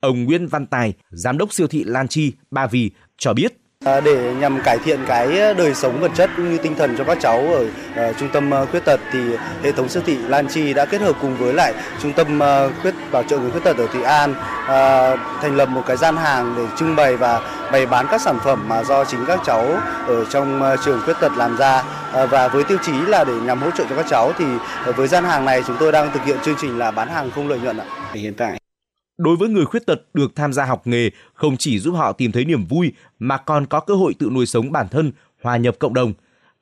[0.00, 4.00] Ông Nguyễn Văn Tài, giám đốc siêu thị Lan Chi, Ba Vì cho biết À,
[4.00, 7.18] để nhằm cải thiện cái đời sống vật chất cũng như tinh thần cho các
[7.20, 7.64] cháu ở
[8.10, 9.18] uh, trung tâm ờ, khuyết tật thì
[9.62, 12.70] hệ thống siêu thị Lan Chi đã kết hợp cùng với lại trung tâm ờ,
[12.82, 16.16] khuyết bảo trợ người khuyết tật ở Thụy An uh, thành lập một cái gian
[16.16, 17.40] hàng để trưng bày và
[17.72, 19.66] bày bán các sản phẩm mà do chính các cháu
[20.06, 21.82] ở trong trường khuyết tật làm ra
[22.30, 24.44] và với tiêu chí là để nhằm hỗ trợ cho các cháu thì
[24.96, 27.48] với gian hàng này chúng tôi đang thực hiện chương trình là bán hàng không
[27.48, 27.84] lợi nhuận ạ.
[28.12, 28.61] Hiện tại
[29.18, 32.32] Đối với người khuyết tật được tham gia học nghề không chỉ giúp họ tìm
[32.32, 35.12] thấy niềm vui mà còn có cơ hội tự nuôi sống bản thân,
[35.42, 36.12] hòa nhập cộng đồng.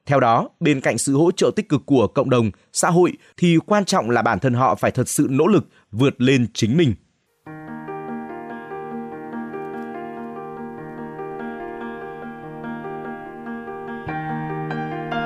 [0.06, 3.58] Theo đó, bên cạnh sự hỗ trợ tích cực của cộng đồng, xã hội thì
[3.66, 6.94] quan trọng là bản thân họ phải thật sự nỗ lực vượt lên chính mình.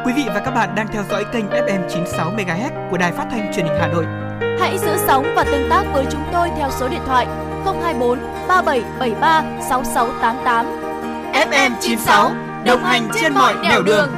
[0.06, 3.28] Quý vị và các bạn đang theo dõi kênh FM 96 MHz của Đài Phát
[3.30, 4.23] thanh Truyền hình Hà Nội.
[4.60, 7.26] Hãy giữ sóng và tương tác với chúng tôi theo số điện thoại
[7.64, 10.66] 024 3773 6688.
[11.32, 12.30] FM 96
[12.66, 14.08] đồng hành trên mọi nẻo đường.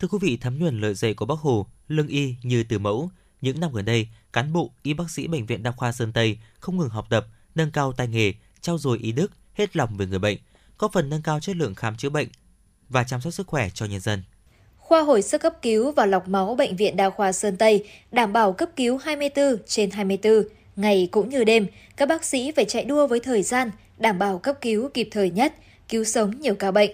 [0.00, 3.10] Thưa quý vị, thấm nhuần lời dạy của Bác Hồ, lương y như từ mẫu,
[3.40, 6.38] những năm gần đây, cán bộ, y bác sĩ bệnh viện đa khoa Sơn Tây
[6.58, 10.06] không ngừng học tập, nâng cao tay nghề, trau dồi ý đức, hết lòng về
[10.06, 10.38] người bệnh,
[10.78, 12.28] góp phần nâng cao chất lượng khám chữa bệnh
[12.88, 14.22] và chăm sóc sức khỏe cho nhân dân.
[14.76, 18.32] khoa hồi sức cấp cứu và lọc máu Bệnh viện Đa khoa Sơn Tây đảm
[18.32, 20.42] bảo cấp cứu 24 trên 24,
[20.76, 21.66] ngày cũng như đêm.
[21.96, 25.30] Các bác sĩ phải chạy đua với thời gian, đảm bảo cấp cứu kịp thời
[25.30, 25.54] nhất,
[25.88, 26.90] cứu sống nhiều ca bệnh.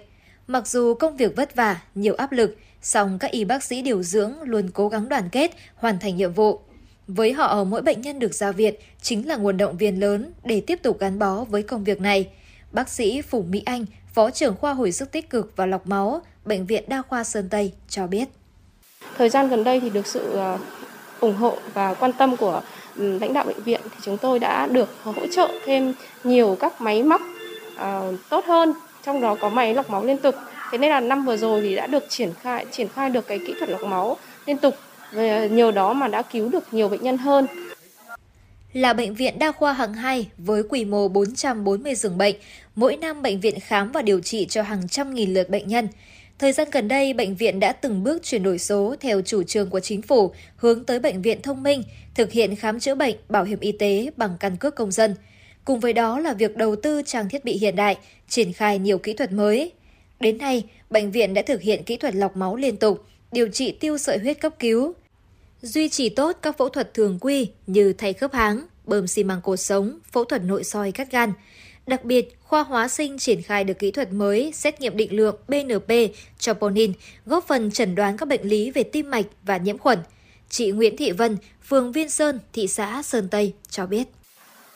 [0.47, 4.03] Mặc dù công việc vất vả, nhiều áp lực, song các y bác sĩ điều
[4.03, 6.61] dưỡng luôn cố gắng đoàn kết, hoàn thành nhiệm vụ.
[7.09, 10.61] Với họ, mỗi bệnh nhân được ra viện chính là nguồn động viên lớn để
[10.61, 12.29] tiếp tục gắn bó với công việc này.
[12.73, 13.85] Bác sĩ Phùng Mỹ Anh,
[14.15, 17.49] Phó trưởng khoa hồi sức tích cực và lọc máu, Bệnh viện Đa khoa Sơn
[17.49, 18.29] Tây cho biết.
[19.19, 20.59] Thời gian gần đây thì được sự ờ,
[21.21, 22.63] ủng hộ và quan tâm của
[22.97, 25.95] ừ, lãnh đạo bệnh viện thì chúng tôi đã được hỗ trợ thêm
[26.25, 27.21] nhiều các máy móc
[27.77, 28.73] ờ, tốt hơn,
[29.05, 30.35] trong đó có máy lọc máu liên tục.
[30.71, 33.39] Thế nên là năm vừa rồi thì đã được triển khai triển khai được cái
[33.39, 34.17] kỹ thuật lọc máu
[34.47, 34.75] liên tục
[35.51, 37.47] nhờ đó mà đã cứu được nhiều bệnh nhân hơn.
[38.77, 42.37] Là bệnh viện đa khoa hạng 2 với quy mô 440 giường bệnh,
[42.75, 45.89] mỗi năm bệnh viện khám và điều trị cho hàng trăm nghìn lượt bệnh nhân.
[46.39, 49.71] Thời gian gần đây, bệnh viện đã từng bước chuyển đổi số theo chủ trương
[49.71, 51.83] của chính phủ, hướng tới bệnh viện thông minh,
[52.15, 55.15] thực hiện khám chữa bệnh, bảo hiểm y tế bằng căn cước công dân.
[55.65, 57.97] Cùng với đó là việc đầu tư trang thiết bị hiện đại,
[58.29, 59.73] triển khai nhiều kỹ thuật mới.
[60.21, 63.73] Đến nay, bệnh viện đã thực hiện kỹ thuật lọc máu liên tục, điều trị
[63.73, 64.95] tiêu sợi huyết cấp cứu,
[65.63, 69.41] duy trì tốt các phẫu thuật thường quy như thay khớp háng, bơm xi măng
[69.41, 71.33] cột sống, phẫu thuật nội soi cắt gan.
[71.87, 75.37] Đặc biệt, khoa hóa sinh triển khai được kỹ thuật mới xét nghiệm định lượng
[75.49, 75.93] BNP
[76.39, 76.93] troponin,
[77.27, 79.99] góp phần chẩn đoán các bệnh lý về tim mạch và nhiễm khuẩn.
[80.49, 81.37] Chị Nguyễn Thị Vân,
[81.69, 84.05] phường Viên Sơn, thị xã Sơn Tây cho biết.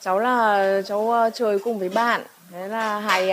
[0.01, 3.27] Cháu là cháu ờ, chơi cùng với bạn, thế là hai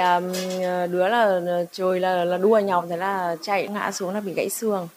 [0.87, 4.33] đứa là ờ, chơi là, là đua nhau, thế là chạy ngã xuống là bị
[4.33, 4.87] gãy xương.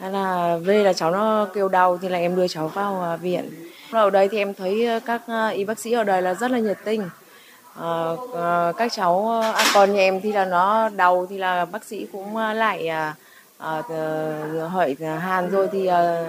[0.00, 3.16] Thế là về là cháu nó kêu đau thì là em đưa cháu vào à,
[3.16, 3.50] viện.
[3.90, 6.50] Ở đây thì em thấy à, các à, y bác sĩ ở đây là rất
[6.50, 7.08] là nhiệt tình
[8.34, 12.06] à, các cháu à, còn nhà em thì là nó đau thì là bác sĩ
[12.12, 13.14] cũng lại à,
[13.58, 16.24] à, ờ, hỏi hàn rồi thì à,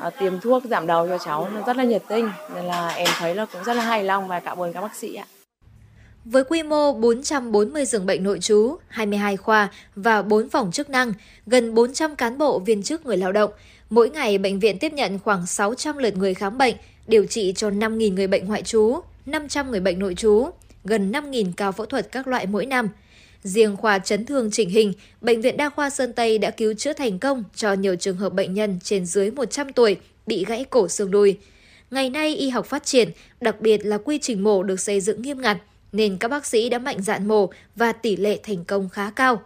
[0.00, 3.34] à, tiêm thuốc giảm đau cho cháu rất là nhiệt tình nên là em thấy
[3.34, 5.24] là cũng rất là hài lòng và cảm ơn các bác sĩ ạ.
[6.30, 11.12] Với quy mô 440 giường bệnh nội trú, 22 khoa và 4 phòng chức năng,
[11.46, 13.50] gần 400 cán bộ viên chức người lao động,
[13.90, 16.74] mỗi ngày bệnh viện tiếp nhận khoảng 600 lượt người khám bệnh,
[17.06, 20.46] điều trị cho 5.000 người bệnh ngoại trú, 500 người bệnh nội trú,
[20.84, 22.88] gần 5.000 ca phẫu thuật các loại mỗi năm.
[23.42, 26.92] Riêng khoa chấn thương chỉnh hình, Bệnh viện Đa khoa Sơn Tây đã cứu chữa
[26.92, 29.96] thành công cho nhiều trường hợp bệnh nhân trên dưới 100 tuổi
[30.26, 31.38] bị gãy cổ xương đùi.
[31.90, 35.22] Ngày nay y học phát triển, đặc biệt là quy trình mổ được xây dựng
[35.22, 35.58] nghiêm ngặt,
[35.96, 39.42] nên các bác sĩ đã mạnh dạn mổ và tỷ lệ thành công khá cao.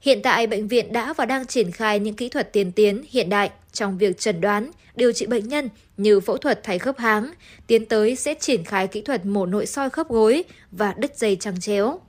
[0.00, 3.28] Hiện tại, bệnh viện đã và đang triển khai những kỹ thuật tiên tiến hiện
[3.28, 7.30] đại trong việc chẩn đoán, điều trị bệnh nhân như phẫu thuật thay khớp háng,
[7.66, 11.36] tiến tới sẽ triển khai kỹ thuật mổ nội soi khớp gối và đứt dây
[11.36, 12.00] trăng chéo.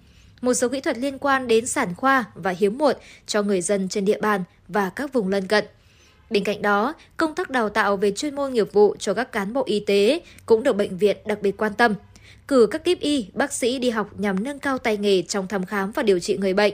[0.42, 2.96] Một số kỹ thuật liên quan đến sản khoa và hiếm muộn
[3.28, 5.66] cho người dân trên địa bàn và các vùng lân cận.
[6.30, 9.54] Bên cạnh đó, công tác đào tạo về chuyên môn nghiệp vụ cho các cán
[9.54, 11.94] bộ y tế cũng được bệnh viện đặc biệt quan tâm.
[12.48, 15.66] Cử các kíp y, bác sĩ đi học nhằm nâng cao tay nghề trong thăm
[15.66, 16.74] khám và điều trị người bệnh.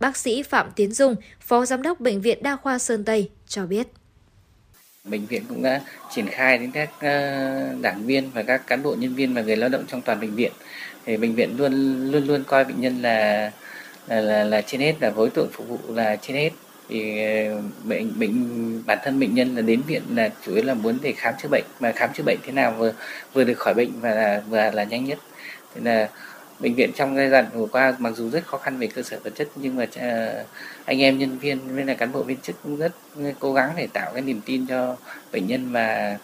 [0.00, 3.66] Bác sĩ Phạm Tiến Dung, Phó Giám đốc Bệnh viện Đa khoa Sơn Tây cho
[3.66, 3.86] biết.
[5.04, 5.80] Bệnh viện cũng đã
[6.14, 7.08] triển khai đến các ờ,
[7.80, 10.34] đảng viên và các cán bộ nhân viên và người lao động trong toàn bệnh
[10.34, 10.52] viện.
[11.04, 11.72] Thì bệnh viện luôn
[12.10, 13.50] luôn luôn coi bệnh nhân là
[14.08, 16.50] là là, là trên hết là đối tượng phục vụ là trên hết
[16.88, 20.74] thì ờ, bệnh bệnh bản thân bệnh nhân là đến viện là chủ yếu là
[20.74, 22.92] muốn để khám chữa bệnh mà khám chữa bệnh thế nào vừa
[23.32, 25.18] vừa được khỏi bệnh và là, vừa là nhanh nhất
[25.74, 26.08] thế là
[26.60, 29.18] bệnh viện trong giai đoạn vừa qua mặc dù rất khó khăn về cơ sở
[29.24, 30.44] vật chất nhưng mà ờ,
[30.84, 33.72] anh em nhân viên với là cán bộ viên chức cũng rất ừ, cố gắng
[33.76, 34.96] để tạo cái niềm tin cho
[35.32, 36.18] bệnh nhân và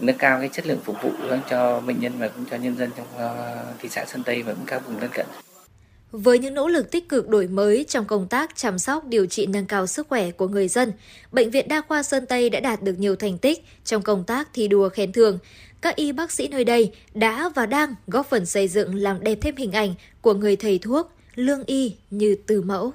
[0.00, 1.10] nâng cao cái chất lượng phục vụ
[1.50, 4.52] cho bệnh nhân và cũng cho nhân dân trong ờ, thị xã Sơn Tây và
[4.52, 5.26] cũng các vùng lân cận.
[6.22, 9.46] Với những nỗ lực tích cực đổi mới trong công tác chăm sóc điều trị
[9.46, 10.92] nâng cao sức khỏe của người dân,
[11.32, 14.48] Bệnh viện Đa khoa Sơn Tây đã đạt được nhiều thành tích trong công tác
[14.54, 15.38] thi đua khen thưởng.
[15.80, 19.38] Các y bác sĩ nơi đây đã và đang góp phần xây dựng làm đẹp
[19.40, 22.92] thêm hình ảnh của người thầy thuốc, lương y như từ mẫu.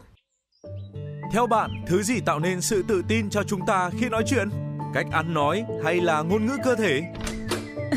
[1.33, 4.49] Theo bạn, thứ gì tạo nên sự tự tin cho chúng ta khi nói chuyện?
[4.93, 7.01] Cách ăn nói hay là ngôn ngữ cơ thể?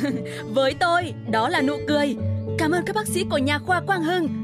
[0.54, 2.16] Với tôi, đó là nụ cười.
[2.58, 4.43] Cảm ơn các bác sĩ của nhà khoa Quang Hưng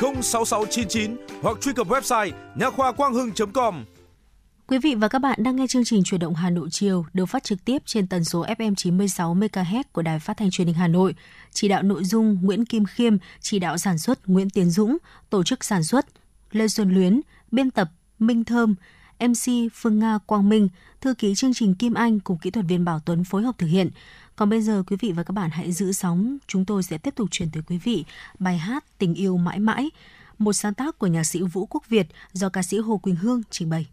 [0.00, 3.84] 06699 hoặc truy cập website nha khoa quang hưng.com.
[4.66, 7.26] Quý vị và các bạn đang nghe chương trình Chuyển động Hà Nội chiều được
[7.26, 10.76] phát trực tiếp trên tần số FM 96 MHz của Đài Phát thanh Truyền hình
[10.76, 11.14] Hà Nội.
[11.52, 14.96] Chỉ đạo nội dung Nguyễn Kim Khiêm, chỉ đạo sản xuất Nguyễn Tiến Dũng,
[15.30, 16.06] tổ chức sản xuất
[16.50, 17.20] Lê Xuân Luyến,
[17.50, 18.74] biên tập Minh Thơm,
[19.20, 20.68] MC Phương Nga Quang Minh,
[21.00, 23.66] thư ký chương trình Kim Anh cùng kỹ thuật viên Bảo Tuấn phối hợp thực
[23.66, 23.90] hiện.
[24.36, 27.14] Còn bây giờ quý vị và các bạn hãy giữ sóng, chúng tôi sẽ tiếp
[27.14, 28.04] tục truyền tới quý vị
[28.38, 29.90] bài hát Tình yêu mãi mãi,
[30.38, 33.42] một sáng tác của nhạc sĩ Vũ Quốc Việt do ca sĩ Hồ Quỳnh Hương
[33.50, 33.86] trình bày.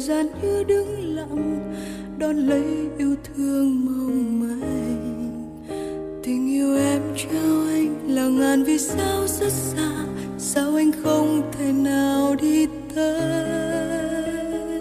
[0.00, 1.72] Gian như đứng lặng,
[2.18, 2.64] đón lấy
[2.98, 5.60] yêu thương mong manh.
[6.22, 9.90] Tình yêu em trao anh là ngàn vì sao rất xa,
[10.38, 14.80] sao anh không thể nào đi tới?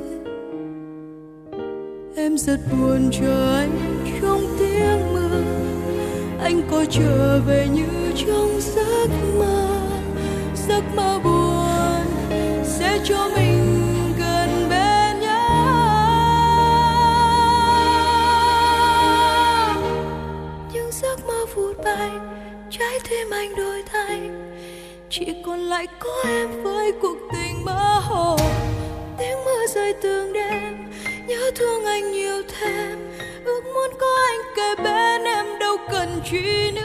[2.16, 3.72] Em rất buồn chờ anh
[4.22, 5.44] trong tiếng mưa,
[6.42, 9.10] anh có trở về như trong giấc
[9.40, 9.80] mơ.
[10.68, 12.06] Giấc mơ buồn
[12.64, 13.69] sẽ cho mình
[23.10, 24.30] tim anh đổi thay.
[25.10, 28.38] Chỉ còn lại có em với cuộc tình mơ hồ.
[29.20, 30.92] Tiếng mưa rơi từng đêm,
[31.28, 32.98] nhớ thương anh nhiều thêm.
[33.46, 36.84] Ước muốn có anh kề bên em, đâu cần chi nữa.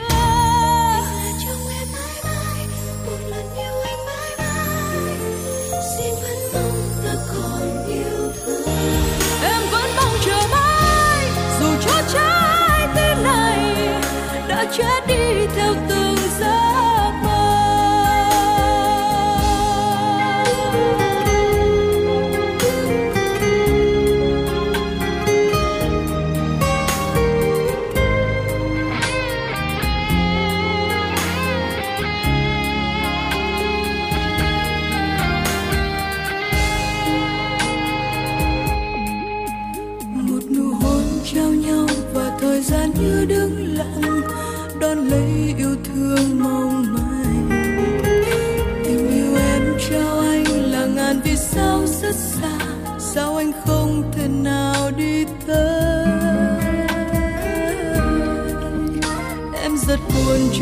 [14.79, 15.94] Chết em theo tôi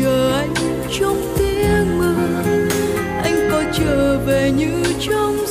[0.03, 0.53] chờ anh
[0.99, 2.15] trong tiếng mưa.
[3.23, 5.42] Anh có trở về như trong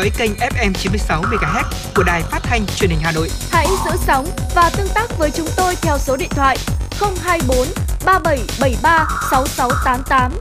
[0.00, 1.64] dõi kênh FM 96 MHz
[1.94, 3.28] của đài phát thanh truyền hình Hà Nội.
[3.50, 6.56] Hãy giữ sóng và tương tác với chúng tôi theo số điện thoại
[7.22, 7.66] 024
[8.04, 10.32] 3773 6688.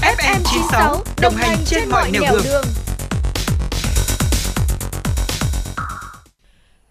[0.00, 2.64] FM 96 đồng hành trên mọi nẻo đường.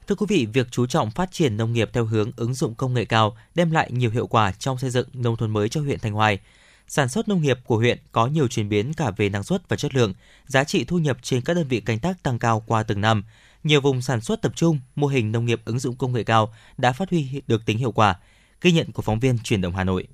[0.07, 2.93] Thưa quý vị, việc chú trọng phát triển nông nghiệp theo hướng ứng dụng công
[2.93, 5.99] nghệ cao đem lại nhiều hiệu quả trong xây dựng nông thôn mới cho huyện
[5.99, 6.39] Thanh Hoài.
[6.87, 9.77] Sản xuất nông nghiệp của huyện có nhiều chuyển biến cả về năng suất và
[9.77, 10.13] chất lượng,
[10.47, 13.23] giá trị thu nhập trên các đơn vị canh tác tăng cao qua từng năm.
[13.63, 16.53] Nhiều vùng sản xuất tập trung, mô hình nông nghiệp ứng dụng công nghệ cao
[16.77, 18.15] đã phát huy được tính hiệu quả.
[18.61, 20.07] Ghi nhận của phóng viên Truyền động Hà Nội.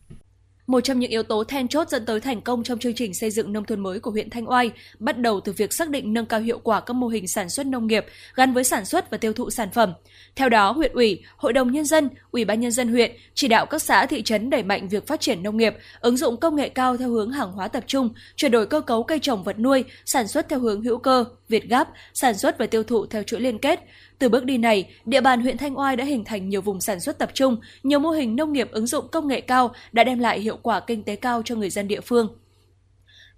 [0.68, 3.32] Một trong những yếu tố then chốt dẫn tới thành công trong chương trình xây
[3.32, 6.26] dựng nông thôn mới của huyện Thanh Oai bắt đầu từ việc xác định nâng
[6.26, 8.06] cao hiệu quả các mô hình sản xuất nông nghiệp
[8.36, 9.94] gắn với sản xuất và tiêu thụ sản phẩm.
[10.36, 13.66] Theo đó, huyện ủy, hội đồng nhân dân, ủy ban nhân dân huyện chỉ đạo
[13.66, 16.70] các xã thị trấn đẩy mạnh việc phát triển nông nghiệp, ứng dụng công nghệ
[16.70, 19.84] cao theo hướng hàng hóa tập trung, chuyển đổi cơ cấu cây trồng vật nuôi,
[20.06, 23.40] sản xuất theo hướng hữu cơ, việt gáp, sản xuất và tiêu thụ theo chuỗi
[23.40, 23.80] liên kết.
[24.20, 27.00] Từ bước đi này, địa bàn huyện Thanh Oai đã hình thành nhiều vùng sản
[27.00, 30.20] xuất tập trung, nhiều mô hình nông nghiệp ứng dụng công nghệ cao đã đem
[30.20, 32.28] lại hiệu hiệu quả kinh tế cao cho người dân địa phương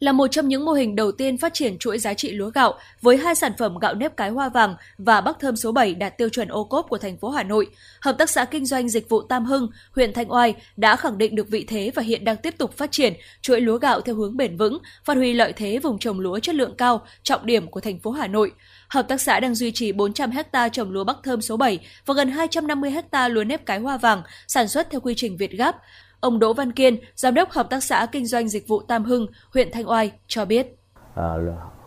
[0.04, 2.74] là một trong những mô hình đầu tiên phát triển chuỗi giá trị lúa gạo
[3.02, 6.18] với hai sản phẩm gạo nếp cái hoa vàng và bắc thơm số 7 đạt
[6.18, 7.68] tiêu chuẩn ô cốp của thành phố Hà Nội.
[8.02, 11.36] Hợp tác xã kinh doanh dịch vụ Tam Hưng, huyện Thanh Oai đã khẳng định
[11.36, 14.38] được vị thế và hiện đang tiếp tục phát triển chuỗi lúa gạo theo hướng
[14.38, 17.80] bền vững, phát huy lợi thế vùng trồng lúa chất lượng cao, trọng điểm của
[17.80, 18.52] thành phố Hà Nội.
[18.88, 22.14] Hợp tác xã đang duy trì 400 ha trồng lúa Bắc Thơm số 7 và
[22.14, 25.76] gần 250 ha lúa nếp cái hoa vàng sản xuất theo quy trình Việt Gáp.
[26.24, 29.28] Ông Đỗ Văn Kiên, Giám đốc Hợp tác xã Kinh doanh Dịch vụ Tam Hưng,
[29.54, 30.78] huyện Thanh Oai cho biết.
[31.16, 31.36] À,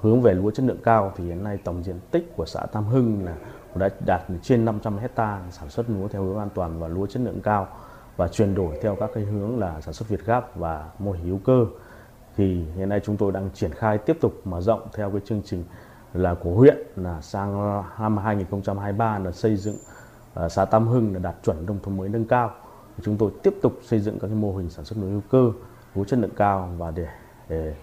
[0.01, 2.87] hướng về lúa chất lượng cao thì hiện nay tổng diện tích của xã Tam
[2.87, 3.37] Hưng là
[3.75, 7.23] đã đạt trên 500 hecta sản xuất lúa theo hướng an toàn và lúa chất
[7.23, 7.69] lượng cao
[8.17, 11.25] và chuyển đổi theo các cái hướng là sản xuất Việt Gáp và mô hình
[11.25, 11.67] hữu cơ.
[12.37, 15.43] Thì hiện nay chúng tôi đang triển khai tiếp tục mở rộng theo cái chương
[15.45, 15.65] trình
[16.15, 19.77] là của huyện là sang năm 2023 là xây dựng
[20.35, 22.55] à, xã Tam Hưng là đạt chuẩn nông thôn mới nâng cao
[23.03, 25.53] chúng tôi tiếp tục xây dựng các cái mô hình sản xuất lúa hữu cơ
[25.95, 27.07] lúa chất lượng cao và để,
[27.49, 27.75] để,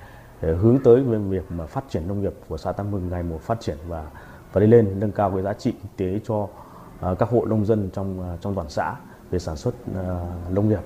[0.42, 3.42] để hướng tới việc mà phát triển nông nghiệp của xã Tam Hưng ngày một
[3.42, 4.08] phát triển và
[4.54, 7.66] và đi lên nâng cao cái giá trị kinh tế cho uh, các hộ nông
[7.66, 8.96] dân trong uh, trong toàn xã
[9.32, 10.82] về sản xuất uh, nông nghiệp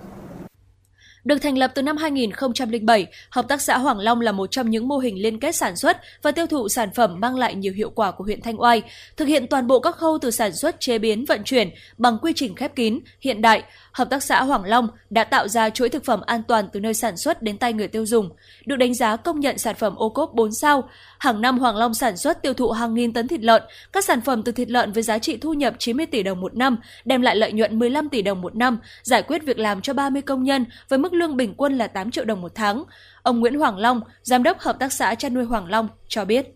[1.28, 4.88] được thành lập từ năm 2007, Hợp tác xã Hoàng Long là một trong những
[4.88, 7.90] mô hình liên kết sản xuất và tiêu thụ sản phẩm mang lại nhiều hiệu
[7.90, 8.82] quả của huyện Thanh Oai,
[9.18, 12.34] thực hiện toàn bộ các khâu từ sản xuất, chế biến, vận chuyển bằng quy
[12.36, 13.64] trình khép kín, hiện đại.
[13.91, 16.94] Hợp tác xã Hoàng Long đã tạo ra chuỗi thực phẩm an toàn từ nơi
[16.94, 18.30] sản xuất đến tay người tiêu dùng,
[18.66, 20.90] được đánh giá công nhận sản phẩm ô cốp 4 sao.
[21.20, 23.64] Hàng năm Hoàng Long sản xuất tiêu thụ hàng nghìn tấn thịt lợn,
[23.94, 26.56] các sản phẩm từ thịt lợn với giá trị thu nhập 90 tỷ đồng một
[26.56, 29.94] năm, đem lại lợi nhuận 15 tỷ đồng một năm, giải quyết việc làm cho
[29.94, 32.84] 30 công nhân với mức lương bình quân là 8 triệu đồng một tháng.
[33.23, 36.48] Ông Nguyễn Hoàng Long, giám đốc hợp tác xã chăn nuôi Hoàng Long cho biết.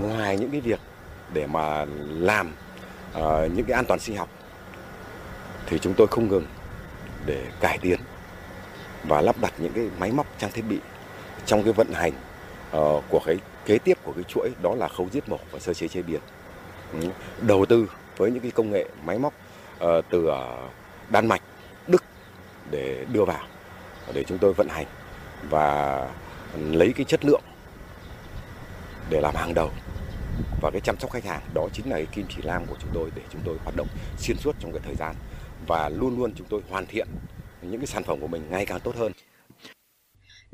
[0.00, 0.80] Ngoài những cái việc
[1.32, 2.52] để mà làm
[3.12, 3.22] uh,
[3.54, 4.28] những cái an toàn sinh học
[5.66, 6.46] thì chúng tôi không ngừng
[7.26, 8.00] để cải tiến
[9.04, 10.78] và lắp đặt những cái máy móc trang thiết bị
[11.46, 12.12] trong cái vận hành
[12.76, 15.74] uh, của cái kế tiếp của cái chuỗi đó là khâu giết mổ và sơ
[15.74, 16.20] chế chế biến.
[16.92, 17.08] Ừ,
[17.40, 19.32] đầu tư với những cái công nghệ máy móc
[19.84, 20.34] uh, từ uh,
[21.10, 21.42] Đan Mạch,
[22.70, 23.46] để đưa vào,
[24.14, 24.86] để chúng tôi vận hành
[25.50, 26.08] và
[26.56, 27.42] lấy cái chất lượng
[29.10, 29.70] để làm hàng đầu
[30.60, 32.90] và cái chăm sóc khách hàng, đó chính là cái kim chỉ nam của chúng
[32.94, 33.88] tôi để chúng tôi hoạt động
[34.18, 35.14] xuyên suốt trong cái thời gian
[35.66, 37.08] và luôn luôn chúng tôi hoàn thiện
[37.62, 39.12] những cái sản phẩm của mình ngày càng tốt hơn.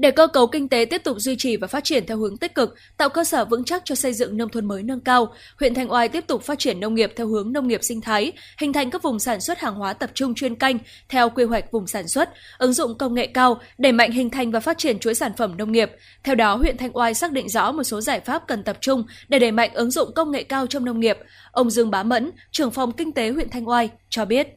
[0.00, 2.54] Để cơ cấu kinh tế tiếp tục duy trì và phát triển theo hướng tích
[2.54, 5.74] cực, tạo cơ sở vững chắc cho xây dựng nông thôn mới nâng cao, huyện
[5.74, 8.72] Thanh Oai tiếp tục phát triển nông nghiệp theo hướng nông nghiệp sinh thái, hình
[8.72, 10.78] thành các vùng sản xuất hàng hóa tập trung chuyên canh
[11.08, 14.50] theo quy hoạch vùng sản xuất, ứng dụng công nghệ cao, đẩy mạnh hình thành
[14.50, 15.90] và phát triển chuỗi sản phẩm nông nghiệp.
[16.24, 19.04] Theo đó, huyện Thanh Oai xác định rõ một số giải pháp cần tập trung
[19.28, 21.18] để đẩy mạnh ứng dụng công nghệ cao trong nông nghiệp.
[21.52, 24.48] Ông Dương Bá Mẫn, trưởng phòng kinh tế huyện Thanh Oai cho biết.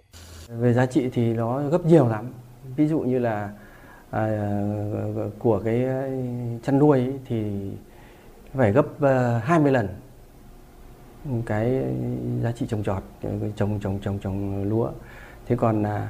[0.47, 2.33] Về giá trị thì nó gấp nhiều lắm.
[2.77, 3.49] Ví dụ như là
[4.13, 4.61] À,
[5.39, 5.85] của cái
[6.63, 7.71] chăn nuôi ấy, thì
[8.53, 9.87] phải gấp ờ, 20 lần
[11.45, 11.83] cái
[12.43, 13.03] giá trị trồng trọt
[13.55, 14.91] trồng trồng trồng trồng lúa.
[15.45, 16.09] Thế còn là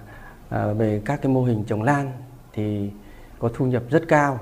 [0.50, 2.12] à, về các cái mô hình trồng lan
[2.54, 2.92] thì
[3.40, 4.40] có thu nhập rất cao.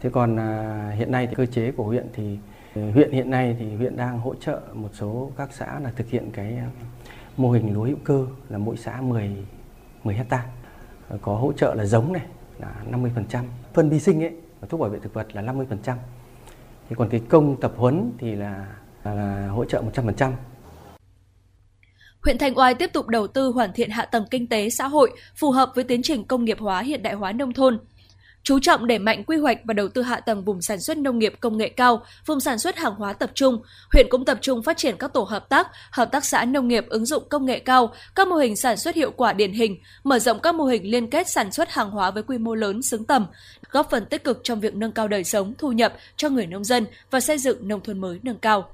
[0.00, 2.38] Thế còn à, hiện nay thì cơ chế của huyện thì
[2.74, 6.08] ừ, huyện hiện nay thì huyện đang hỗ trợ một số các xã là thực
[6.08, 6.58] hiện cái
[7.36, 9.36] mô hình lúa hữu cơ là mỗi xã 10
[10.04, 10.46] 10 hecta.
[11.22, 12.22] Có hỗ trợ là giống này
[12.58, 13.44] là 50%.
[13.74, 15.96] Phân vi sinh ấy và thuốc bảo vệ thực vật là 50%.
[16.88, 18.66] Thì còn cái công tập huấn thì là,
[19.04, 20.32] là hỗ trợ 100%.
[22.24, 25.10] Huyện Thanh Oai tiếp tục đầu tư hoàn thiện hạ tầng kinh tế xã hội
[25.36, 27.78] phù hợp với tiến trình công nghiệp hóa hiện đại hóa nông thôn,
[28.44, 31.18] chú trọng đẩy mạnh quy hoạch và đầu tư hạ tầng vùng sản xuất nông
[31.18, 33.62] nghiệp công nghệ cao, vùng sản xuất hàng hóa tập trung.
[33.92, 36.84] Huyện cũng tập trung phát triển các tổ hợp tác, hợp tác xã nông nghiệp
[36.88, 40.18] ứng dụng công nghệ cao, các mô hình sản xuất hiệu quả điển hình, mở
[40.18, 43.04] rộng các mô hình liên kết sản xuất hàng hóa với quy mô lớn xứng
[43.04, 43.26] tầm,
[43.70, 46.64] góp phần tích cực trong việc nâng cao đời sống, thu nhập cho người nông
[46.64, 48.68] dân và xây dựng nông thôn mới nâng cao.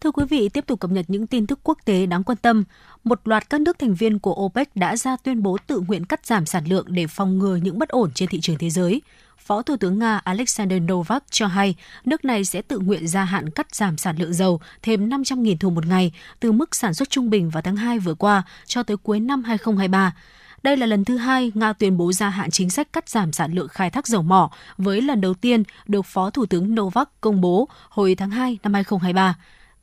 [0.00, 2.64] Thưa quý vị, tiếp tục cập nhật những tin tức quốc tế đáng quan tâm.
[3.04, 6.26] Một loạt các nước thành viên của OPEC đã ra tuyên bố tự nguyện cắt
[6.26, 9.02] giảm sản lượng để phòng ngừa những bất ổn trên thị trường thế giới.
[9.38, 11.74] Phó Thủ tướng Nga Alexander Novak cho hay
[12.04, 15.74] nước này sẽ tự nguyện gia hạn cắt giảm sản lượng dầu thêm 500.000 thùng
[15.74, 18.96] một ngày từ mức sản xuất trung bình vào tháng 2 vừa qua cho tới
[18.96, 20.14] cuối năm 2023.
[20.62, 23.52] Đây là lần thứ hai Nga tuyên bố gia hạn chính sách cắt giảm sản
[23.52, 27.40] lượng khai thác dầu mỏ, với lần đầu tiên được Phó Thủ tướng Novak công
[27.40, 29.34] bố hồi tháng 2 năm 2023.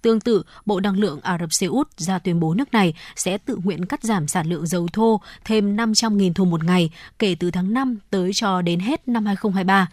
[0.01, 3.37] Tương tự, Bộ Năng lượng Ả Rập Xê Út ra tuyên bố nước này sẽ
[3.37, 7.51] tự nguyện cắt giảm sản lượng dầu thô thêm 500.000 thùng một ngày kể từ
[7.51, 9.87] tháng 5 tới cho đến hết năm 2023.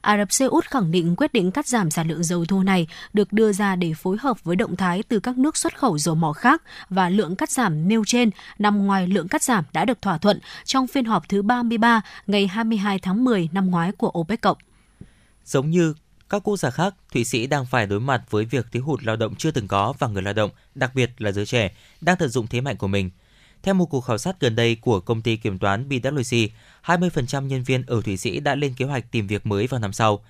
[0.00, 2.86] Ả Rập Xê Út khẳng định quyết định cắt giảm sản lượng dầu thô này
[3.12, 6.14] được đưa ra để phối hợp với động thái từ các nước xuất khẩu dầu
[6.14, 10.02] mỏ khác và lượng cắt giảm nêu trên nằm ngoài lượng cắt giảm đã được
[10.02, 14.40] thỏa thuận trong phiên họp thứ 33 ngày 22 tháng 10 năm ngoái của OPEC
[14.40, 14.58] cộng.
[15.44, 15.94] Giống như
[16.34, 19.16] các quốc gia khác, Thụy Sĩ đang phải đối mặt với việc thiếu hụt lao
[19.16, 22.28] động chưa từng có và người lao động, đặc biệt là giới trẻ, đang tận
[22.28, 23.10] dụng thế mạnh của mình.
[23.62, 26.48] Theo một cuộc khảo sát gần đây của công ty kiểm toán BWC,
[26.84, 29.92] 20% nhân viên ở Thụy Sĩ đã lên kế hoạch tìm việc mới vào năm
[29.92, 30.24] sau.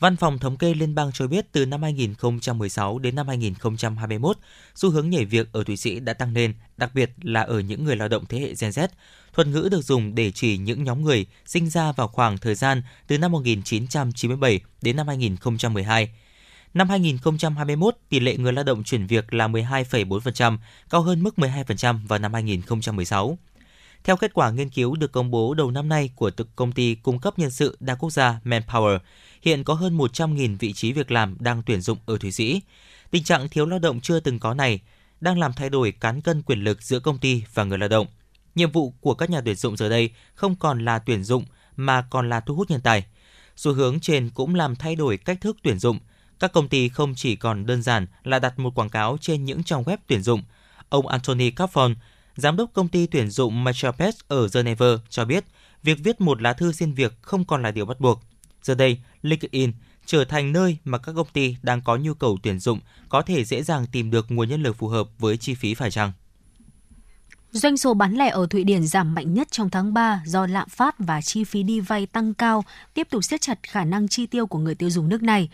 [0.00, 4.36] Văn phòng Thống kê Liên bang cho biết từ năm 2016 đến năm 2021,
[4.74, 7.84] xu hướng nhảy việc ở Thụy Sĩ đã tăng lên, đặc biệt là ở những
[7.84, 8.88] người lao động thế hệ Gen Z.
[9.32, 12.82] Thuật ngữ được dùng để chỉ những nhóm người sinh ra vào khoảng thời gian
[13.06, 16.10] từ năm 1997 đến năm 2012.
[16.74, 20.58] Năm 2021, tỷ lệ người lao động chuyển việc là 12,4%,
[20.90, 23.38] cao hơn mức 12% vào năm 2016.
[24.04, 27.18] Theo kết quả nghiên cứu được công bố đầu năm nay của công ty cung
[27.18, 28.98] cấp nhân sự đa quốc gia Manpower,
[29.48, 32.62] hiện có hơn 100.000 vị trí việc làm đang tuyển dụng ở Thụy Sĩ.
[33.10, 34.80] Tình trạng thiếu lao động chưa từng có này
[35.20, 38.06] đang làm thay đổi cán cân quyền lực giữa công ty và người lao động.
[38.54, 41.44] Nhiệm vụ của các nhà tuyển dụng giờ đây không còn là tuyển dụng
[41.76, 43.06] mà còn là thu hút nhân tài.
[43.56, 45.98] Xu hướng trên cũng làm thay đổi cách thức tuyển dụng.
[46.40, 49.62] Các công ty không chỉ còn đơn giản là đặt một quảng cáo trên những
[49.62, 50.42] trang web tuyển dụng.
[50.88, 51.94] Ông Anthony Carfon,
[52.36, 55.44] giám đốc công ty tuyển dụng Metropest ở Geneva cho biết,
[55.82, 58.22] việc viết một lá thư xin việc không còn là điều bắt buộc.
[58.62, 59.72] Giờ đây, LinkedIn
[60.06, 63.44] trở thành nơi mà các công ty đang có nhu cầu tuyển dụng có thể
[63.44, 66.12] dễ dàng tìm được nguồn nhân lực phù hợp với chi phí phải chăng.
[67.50, 70.68] Doanh số bán lẻ ở Thụy Điển giảm mạnh nhất trong tháng 3 do lạm
[70.68, 72.64] phát và chi phí đi vay tăng cao,
[72.94, 75.48] tiếp tục siết chặt khả năng chi tiêu của người tiêu dùng nước này.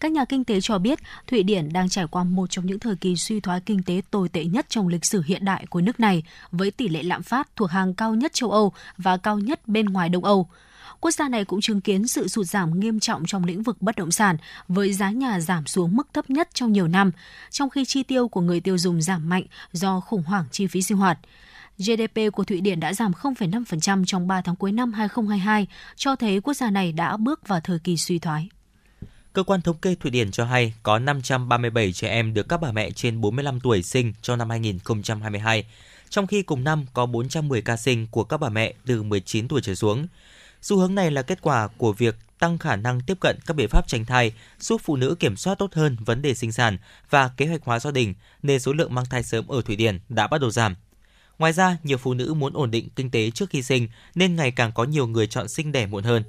[0.00, 2.96] Các nhà kinh tế cho biết Thụy Điển đang trải qua một trong những thời
[2.96, 6.00] kỳ suy thoái kinh tế tồi tệ nhất trong lịch sử hiện đại của nước
[6.00, 6.22] này,
[6.52, 9.86] với tỷ lệ lạm phát thuộc hàng cao nhất châu Âu và cao nhất bên
[9.86, 10.48] ngoài Đông Âu
[11.00, 13.96] quốc gia này cũng chứng kiến sự sụt giảm nghiêm trọng trong lĩnh vực bất
[13.96, 14.36] động sản,
[14.68, 17.10] với giá nhà giảm xuống mức thấp nhất trong nhiều năm,
[17.50, 20.82] trong khi chi tiêu của người tiêu dùng giảm mạnh do khủng hoảng chi phí
[20.82, 21.18] sinh hoạt.
[21.78, 25.66] GDP của Thụy Điển đã giảm 0,5% trong 3 tháng cuối năm 2022,
[25.96, 28.48] cho thấy quốc gia này đã bước vào thời kỳ suy thoái.
[29.32, 32.72] Cơ quan thống kê Thụy Điển cho hay có 537 trẻ em được các bà
[32.72, 35.64] mẹ trên 45 tuổi sinh cho năm 2022,
[36.10, 39.60] trong khi cùng năm có 410 ca sinh của các bà mẹ từ 19 tuổi
[39.60, 40.06] trở xuống.
[40.62, 43.68] Xu hướng này là kết quả của việc tăng khả năng tiếp cận các biện
[43.68, 46.78] pháp tránh thai, giúp phụ nữ kiểm soát tốt hơn vấn đề sinh sản
[47.10, 50.00] và kế hoạch hóa gia đình, nên số lượng mang thai sớm ở Thụy Điển
[50.08, 50.74] đã bắt đầu giảm.
[51.38, 54.50] Ngoài ra, nhiều phụ nữ muốn ổn định kinh tế trước khi sinh nên ngày
[54.50, 56.24] càng có nhiều người chọn sinh đẻ muộn hơn.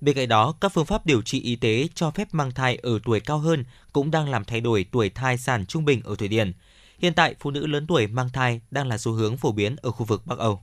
[0.00, 2.98] Bên cạnh đó, các phương pháp điều trị y tế cho phép mang thai ở
[3.04, 6.28] tuổi cao hơn cũng đang làm thay đổi tuổi thai sản trung bình ở Thụy
[6.28, 6.52] Điển.
[6.98, 9.90] Hiện tại, phụ nữ lớn tuổi mang thai đang là xu hướng phổ biến ở
[9.90, 10.62] khu vực Bắc Âu.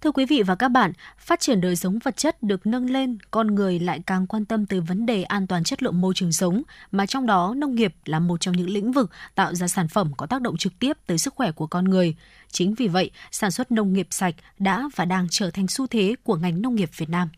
[0.00, 3.18] Thưa quý vị và các bạn, phát triển đời sống vật chất được nâng lên,
[3.30, 6.32] con người lại càng quan tâm tới vấn đề an toàn chất lượng môi trường
[6.32, 6.62] sống,
[6.92, 10.12] mà trong đó nông nghiệp là một trong những lĩnh vực tạo ra sản phẩm
[10.16, 12.16] có tác động trực tiếp tới sức khỏe của con người.
[12.52, 16.14] Chính vì vậy, sản xuất nông nghiệp sạch đã và đang trở thành xu thế
[16.24, 17.28] của ngành nông nghiệp Việt Nam.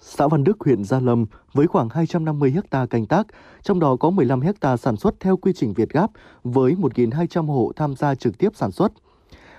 [0.00, 3.26] Xã Văn Đức, huyện Gia Lâm với khoảng 250 ha canh tác,
[3.62, 6.10] trong đó có 15 ha sản xuất theo quy trình Việt Gáp
[6.44, 8.92] với 1.200 hộ tham gia trực tiếp sản xuất.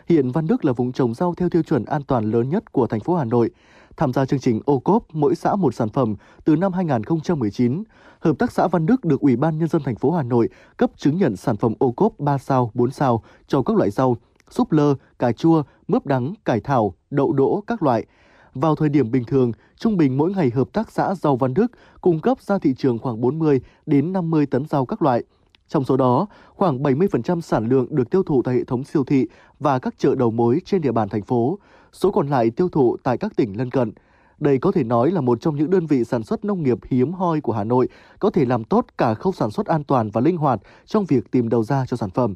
[0.10, 2.88] Hiện Văn Đức là vùng trồng rau theo tiêu chuẩn an toàn lớn nhất của
[2.88, 3.50] thành phố Hà Nội.
[3.98, 6.16] Tham gia chương trình ô cốp mỗi xã một sản phẩm
[6.46, 7.84] từ năm 2019,
[8.20, 10.92] Hợp tác xã Văn Đức được Ủy ban Nhân dân thành phố Hà Nội cấp
[10.98, 14.18] chứng nhận sản phẩm ô cốp 3 sao, 4 sao cho các loại rau,
[14.50, 18.06] súp lơ, cà chua, mướp đắng, cải thảo, đậu đỗ các loại.
[18.54, 21.68] Vào thời điểm bình thường, trung bình mỗi ngày hợp tác xã rau Văn Đức
[22.02, 25.24] cung cấp ra thị trường khoảng 40 đến 50 tấn rau các loại.
[25.68, 29.28] Trong số đó, khoảng 70% sản lượng được tiêu thụ tại hệ thống siêu thị
[29.62, 31.60] và các chợ đầu mối trên địa bàn thành phố,
[31.92, 33.92] số còn lại tiêu thụ tại các tỉnh lân cận.
[34.40, 37.14] Đây có thể nói là một trong những đơn vị sản xuất nông nghiệp hiếm
[37.14, 37.88] hoi của Hà Nội,
[38.20, 41.32] có thể làm tốt cả khâu sản xuất an toàn và linh hoạt trong việc
[41.32, 42.34] tìm đầu ra cho sản phẩm.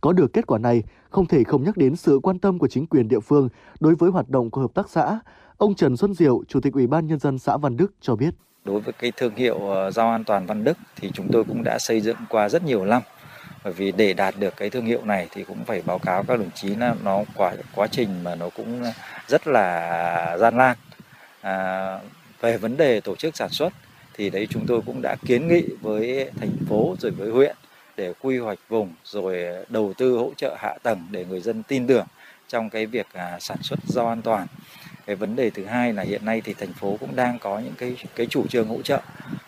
[0.00, 2.86] Có được kết quả này, không thể không nhắc đến sự quan tâm của chính
[2.86, 3.48] quyền địa phương
[3.80, 5.18] đối với hoạt động của hợp tác xã.
[5.56, 8.34] Ông Trần Xuân Diệu, Chủ tịch Ủy ban Nhân dân xã Văn Đức cho biết.
[8.64, 11.62] Đối với cái thương hiệu ờ, rau an toàn Văn Đức thì chúng tôi cũng
[11.64, 13.02] đã xây dựng qua rất nhiều năm.
[13.64, 16.38] Bởi vì để đạt được cái thương hiệu này thì cũng phải báo cáo các
[16.38, 18.82] đồng chí là nó quá quá trình mà nó cũng
[19.28, 20.76] rất là gian nan.
[21.40, 21.98] À,
[22.40, 23.72] về vấn đề tổ chức sản xuất
[24.14, 27.56] thì đấy chúng tôi cũng đã kiến nghị với thành phố rồi với huyện
[27.96, 31.86] để quy hoạch vùng rồi đầu tư hỗ trợ hạ tầng để người dân tin
[31.86, 32.06] tưởng
[32.48, 34.46] trong cái việc à, sản xuất rau an toàn
[35.06, 37.74] cái vấn đề thứ hai là hiện nay thì thành phố cũng đang có những
[37.78, 39.00] cái cái chủ trương hỗ trợ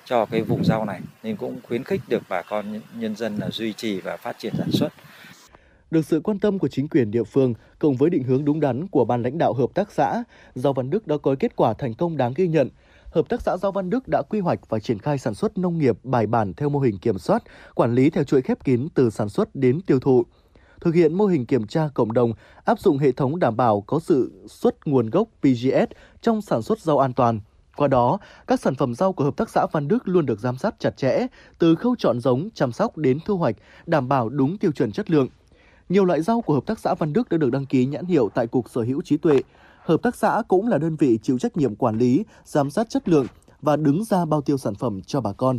[0.04, 3.50] cho cái vùng rau này nên cũng khuyến khích được bà con nhân dân là
[3.50, 4.92] duy trì và phát triển sản xuất
[5.90, 8.88] được sự quan tâm của chính quyền địa phương cộng với định hướng đúng đắn
[8.88, 10.24] của ban lãnh đạo hợp tác xã,
[10.54, 12.68] Rau Văn Đức đã có kết quả thành công đáng ghi nhận.
[13.10, 15.78] Hợp tác xã Rau Văn Đức đã quy hoạch và triển khai sản xuất nông
[15.78, 17.42] nghiệp bài bản theo mô hình kiểm soát,
[17.74, 20.24] quản lý theo chuỗi khép kín từ sản xuất đến tiêu thụ
[20.80, 22.32] thực hiện mô hình kiểm tra cộng đồng,
[22.64, 25.92] áp dụng hệ thống đảm bảo có sự xuất nguồn gốc PGS
[26.22, 27.40] trong sản xuất rau an toàn.
[27.76, 30.56] Qua đó, các sản phẩm rau của Hợp tác xã Văn Đức luôn được giám
[30.56, 31.26] sát chặt chẽ,
[31.58, 35.10] từ khâu chọn giống, chăm sóc đến thu hoạch, đảm bảo đúng tiêu chuẩn chất
[35.10, 35.28] lượng.
[35.88, 38.28] Nhiều loại rau của Hợp tác xã Văn Đức đã được đăng ký nhãn hiệu
[38.34, 39.40] tại Cục Sở hữu trí tuệ.
[39.80, 43.08] Hợp tác xã cũng là đơn vị chịu trách nhiệm quản lý, giám sát chất
[43.08, 43.26] lượng
[43.62, 45.58] và đứng ra bao tiêu sản phẩm cho bà con.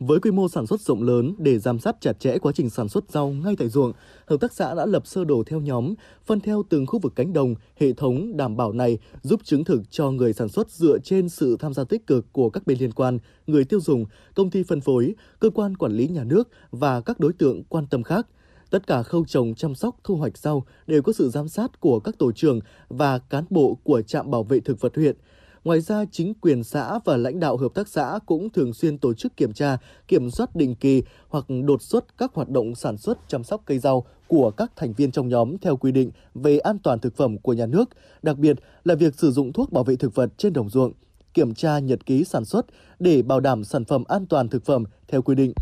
[0.00, 2.88] Với quy mô sản xuất rộng lớn để giám sát chặt chẽ quá trình sản
[2.88, 3.92] xuất rau ngay tại ruộng,
[4.26, 5.94] hợp tác xã đã lập sơ đồ theo nhóm,
[6.26, 7.54] phân theo từng khu vực cánh đồng.
[7.76, 11.56] Hệ thống đảm bảo này giúp chứng thực cho người sản xuất dựa trên sự
[11.60, 14.04] tham gia tích cực của các bên liên quan, người tiêu dùng,
[14.34, 17.86] công ty phân phối, cơ quan quản lý nhà nước và các đối tượng quan
[17.86, 18.26] tâm khác.
[18.70, 22.00] Tất cả khâu trồng, chăm sóc, thu hoạch rau đều có sự giám sát của
[22.00, 25.16] các tổ trưởng và cán bộ của trạm bảo vệ thực vật huyện–
[25.68, 29.14] Ngoài ra, chính quyền xã và lãnh đạo hợp tác xã cũng thường xuyên tổ
[29.14, 29.78] chức kiểm tra,
[30.08, 33.78] kiểm soát định kỳ hoặc đột xuất các hoạt động sản xuất chăm sóc cây
[33.78, 37.38] rau của các thành viên trong nhóm theo quy định về an toàn thực phẩm
[37.38, 37.88] của nhà nước,
[38.22, 40.92] đặc biệt là việc sử dụng thuốc bảo vệ thực vật trên đồng ruộng,
[41.34, 42.66] kiểm tra nhật ký sản xuất
[42.98, 45.52] để bảo đảm sản phẩm an toàn thực phẩm theo quy định.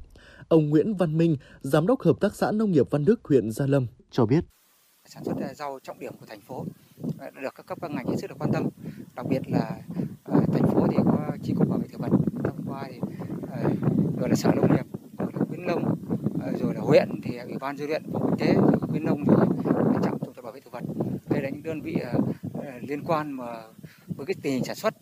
[0.49, 3.67] Ông Nguyễn Văn Minh, Giám đốc Hợp tác xã Nông nghiệp Văn Đức, huyện Gia
[3.67, 4.45] Lâm cho biết.
[5.09, 6.65] Sản xuất rau trọng điểm của thành phố
[7.17, 8.69] được các cấp các ngành hết sức được quan tâm.
[9.15, 9.81] Đặc biệt là
[10.25, 12.11] à, thành phố thì có chi cục bảo vệ thực vật,
[12.45, 13.01] Thông qua thì
[13.53, 13.59] à,
[14.21, 14.87] rồi là sở nông nghiệp
[15.19, 15.95] rồi là khuyến nông
[16.43, 19.25] à, rồi là huyện thì ủy ban dư huyện, bộ y tế, rồi khuyến nông
[19.27, 19.35] thì
[20.05, 20.85] trọng trồng bảo vệ thực vật.
[21.31, 21.97] Đây là những đơn vị
[22.81, 23.63] liên quan mà
[24.17, 24.95] với cái tình hình sản xuất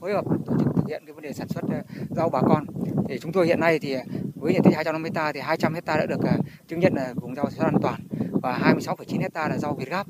[0.00, 1.64] phối hợp tổ chức thực hiện cái vấn đề sản xuất
[2.10, 2.64] rau bà con.
[3.08, 3.96] Thì chúng tôi hiện nay thì
[4.34, 6.20] với diện tích 250 hecta thì 200 hecta đã được
[6.68, 8.00] chứng nhận là vùng rau sản xuất an toàn
[8.44, 10.06] và 26,9 hecta là rau Việt Gáp.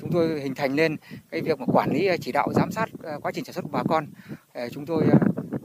[0.00, 0.96] Chúng tôi hình thành lên
[1.30, 3.70] cái việc mà quản lý chỉ đạo giám sát ờ, quá trình sản xuất của
[3.72, 4.06] bà con.
[4.72, 5.02] Chúng tôi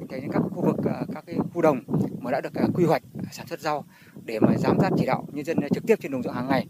[0.10, 1.80] thấy hình thành các khu vực ờ, các cái khu đồng
[2.20, 3.86] mà đã được quy hoạch sản xuất rau
[4.26, 6.68] để mà giám sát chỉ đạo nhân dân trực tiếp trên đồng ruộng hàng ngày.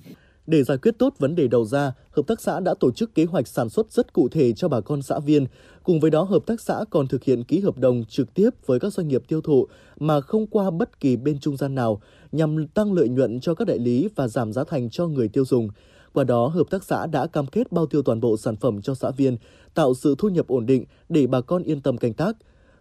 [0.47, 3.25] Để giải quyết tốt vấn đề đầu ra, hợp tác xã đã tổ chức kế
[3.25, 5.47] hoạch sản xuất rất cụ thể cho bà con xã viên.
[5.83, 8.79] Cùng với đó, hợp tác xã còn thực hiện ký hợp đồng trực tiếp với
[8.79, 9.67] các doanh nghiệp tiêu thụ
[9.99, 12.01] mà không qua bất kỳ bên trung gian nào
[12.35, 15.45] nhằm tăng lợi nhuận cho các đại lý và giảm giá thành cho người tiêu
[15.45, 15.69] dùng.
[16.13, 18.95] Qua đó, hợp tác xã đã cam kết bao tiêu toàn bộ sản phẩm cho
[18.95, 19.37] xã viên,
[19.73, 22.37] tạo sự thu nhập ổn định để bà con yên tâm canh tác.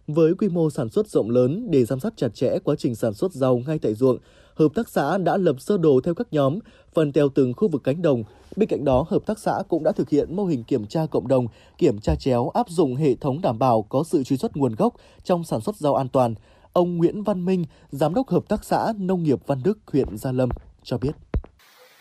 [0.07, 3.13] Với quy mô sản xuất rộng lớn để giám sát chặt chẽ quá trình sản
[3.13, 4.17] xuất rau ngay tại ruộng,
[4.55, 6.59] hợp tác xã đã lập sơ đồ theo các nhóm,
[6.93, 8.23] phần theo từng khu vực cánh đồng.
[8.55, 11.27] Bên cạnh đó, hợp tác xã cũng đã thực hiện mô hình kiểm tra cộng
[11.27, 14.75] đồng, kiểm tra chéo áp dụng hệ thống đảm bảo có sự truy xuất nguồn
[14.75, 16.35] gốc trong sản xuất rau an toàn.
[16.75, 20.31] Ông Nguyễn Văn Minh, Giám đốc Hợp tác xã Nông nghiệp Văn Đức, huyện Gia
[20.31, 20.49] Lâm
[20.83, 21.11] cho biết.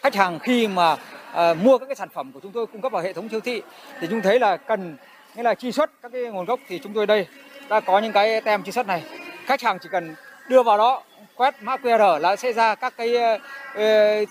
[0.02, 2.92] Khách hàng khi mà uh, mua các cái sản phẩm của chúng tôi cung cấp
[2.92, 3.62] vào hệ thống siêu thị
[4.00, 4.96] thì chúng thấy là cần
[5.36, 7.26] nghĩa là truy xuất các cái nguồn gốc thì chúng tôi đây
[7.68, 9.02] đã có những cái tem truy xuất này.
[9.46, 10.14] Khách hàng chỉ cần
[10.48, 11.02] đưa vào đó
[11.36, 14.28] quét mã QR là sẽ ra các cái uh,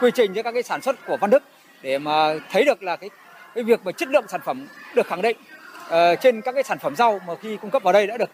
[0.00, 1.42] quy trình cho các cái sản xuất của Văn Đức
[1.82, 3.10] để mà thấy được là cái
[3.54, 5.36] cái việc mà chất lượng sản phẩm được khẳng định
[5.88, 8.30] ờ, trên các cái sản phẩm rau mà khi cung cấp vào đây đã được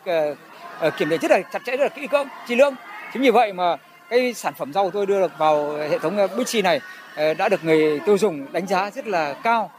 [0.81, 2.75] Ờ, kiểm định rất là chặt chẽ rất là kỹ cưỡng chi lương
[3.13, 3.77] chính vì vậy mà
[4.11, 6.81] cái sản phẩm rau tôi đưa được vào hệ thống ờ, Bixi này
[7.17, 9.71] ờ, đã được người tiêu dùng đánh giá rất là cao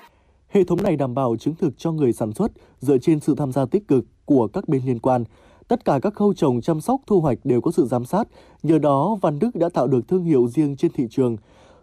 [0.50, 3.52] Hệ thống này đảm bảo chứng thực cho người sản xuất dựa trên sự tham
[3.52, 5.24] gia tích cực của các bên liên quan.
[5.68, 8.28] Tất cả các khâu trồng, chăm sóc, thu hoạch đều có sự giám sát.
[8.64, 11.38] Nhờ đó, Văn Đức đã tạo được thương hiệu riêng trên thị trường,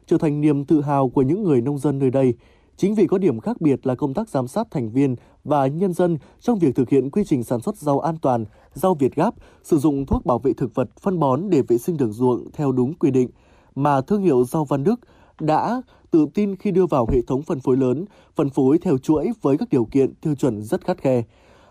[0.06, 2.34] trở thành niềm tự hào của những người nông dân nơi đây.
[2.76, 5.92] Chính vì có điểm khác biệt là công tác giám sát thành viên và nhân
[5.92, 8.44] dân trong việc thực hiện quy trình sản xuất rau an toàn,
[8.74, 11.96] rau Việt Gáp, sử dụng thuốc bảo vệ thực vật, phân bón để vệ sinh
[11.96, 13.30] đường ruộng theo đúng quy định,
[13.74, 15.00] mà thương hiệu rau Văn Đức
[15.40, 18.04] đã tự tin khi đưa vào hệ thống phân phối lớn,
[18.36, 21.22] phân phối theo chuỗi với các điều kiện tiêu chuẩn rất khắt khe.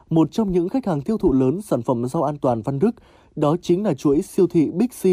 [0.09, 2.91] Một trong những khách hàng tiêu thụ lớn sản phẩm rau an toàn Văn Đức,
[3.35, 5.05] đó chính là chuỗi siêu thị Big C,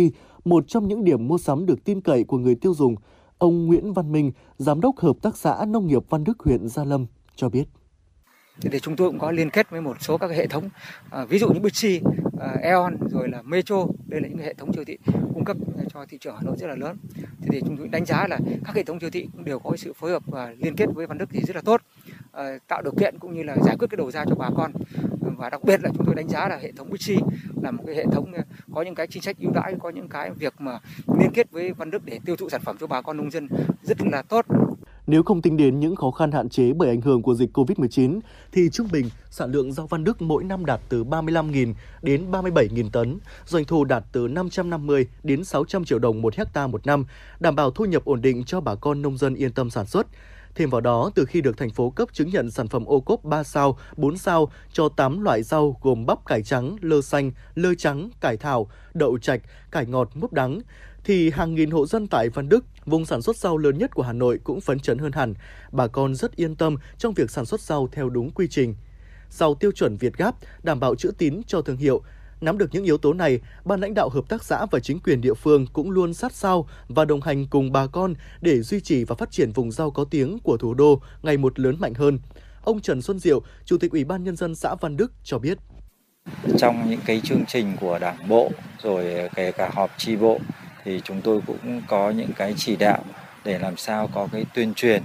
[0.46, 2.94] một trong những điểm mua sắm được tin cậy của người tiêu dùng.
[3.38, 6.84] Ông Nguyễn Văn Minh, Giám đốc Hợp tác xã Nông nghiệp Văn Đức huyện Gia
[6.84, 7.06] Lâm
[7.36, 7.64] cho biết.
[8.60, 10.68] Thì chúng tôi cũng có liên kết với một số các hệ thống,
[11.10, 12.00] à, ví dụ như Bixi,
[12.40, 14.98] à, Eon rồi là Metro, đây là những hệ thống siêu thị
[15.34, 15.56] cung cấp
[15.94, 16.96] cho thị trường Hà Nội rất là lớn.
[17.14, 19.76] Thì, thì chúng tôi đánh giá là các hệ thống siêu thị cũng đều có
[19.76, 21.80] sự phối hợp và liên kết với Văn Đức thì rất là tốt,
[22.32, 24.72] à, tạo điều kiện cũng như là giải quyết cái đầu ra cho bà con
[25.38, 27.16] và đặc biệt là chúng tôi đánh giá là hệ thống Bixi
[27.62, 28.42] là một cái hệ thống à,
[28.74, 30.78] có những cái chính sách ưu đãi, có những cái việc mà
[31.20, 33.48] liên kết với Văn Đức để tiêu thụ sản phẩm cho bà con nông dân
[33.82, 34.46] rất là tốt.
[35.08, 38.20] Nếu không tính đến những khó khăn hạn chế bởi ảnh hưởng của dịch COVID-19,
[38.52, 42.90] thì trung bình sản lượng rau Văn Đức mỗi năm đạt từ 35.000 đến 37.000
[42.90, 47.04] tấn, doanh thu đạt từ 550 đến 600 triệu đồng một hecta một năm,
[47.40, 50.06] đảm bảo thu nhập ổn định cho bà con nông dân yên tâm sản xuất.
[50.54, 53.24] Thêm vào đó, từ khi được thành phố cấp chứng nhận sản phẩm ô cốp
[53.24, 57.74] 3 sao, 4 sao cho 8 loại rau gồm bắp cải trắng, lơ xanh, lơ
[57.74, 59.40] trắng, cải thảo, đậu trạch,
[59.70, 60.60] cải ngọt, mướp đắng,
[61.04, 64.02] thì hàng nghìn hộ dân tại Văn Đức, vùng sản xuất rau lớn nhất của
[64.02, 65.34] Hà Nội cũng phấn chấn hơn hẳn.
[65.72, 68.74] Bà con rất yên tâm trong việc sản xuất rau theo đúng quy trình.
[69.30, 72.02] Rau tiêu chuẩn Việt Gáp đảm bảo chữ tín cho thương hiệu.
[72.40, 75.20] Nắm được những yếu tố này, ban lãnh đạo hợp tác xã và chính quyền
[75.20, 79.04] địa phương cũng luôn sát sao và đồng hành cùng bà con để duy trì
[79.04, 82.18] và phát triển vùng rau có tiếng của thủ đô ngày một lớn mạnh hơn.
[82.64, 85.58] Ông Trần Xuân Diệu, Chủ tịch Ủy ban Nhân dân xã Văn Đức cho biết.
[86.58, 88.50] Trong những cái chương trình của đảng bộ,
[88.82, 90.40] rồi kể cả họp tri bộ,
[90.88, 93.02] thì chúng tôi cũng có những cái chỉ đạo
[93.44, 95.02] để làm sao có cái tuyên truyền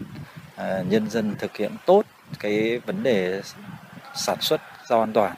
[0.55, 2.05] à, nhân dân thực hiện tốt
[2.39, 3.41] cái vấn đề
[4.15, 5.35] sản xuất rau an toàn.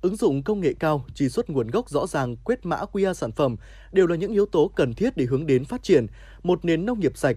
[0.00, 3.32] Ứng dụng công nghệ cao, truy xuất nguồn gốc rõ ràng, quét mã QR sản
[3.32, 3.56] phẩm
[3.92, 6.06] đều là những yếu tố cần thiết để hướng đến phát triển
[6.42, 7.36] một nền nông nghiệp sạch,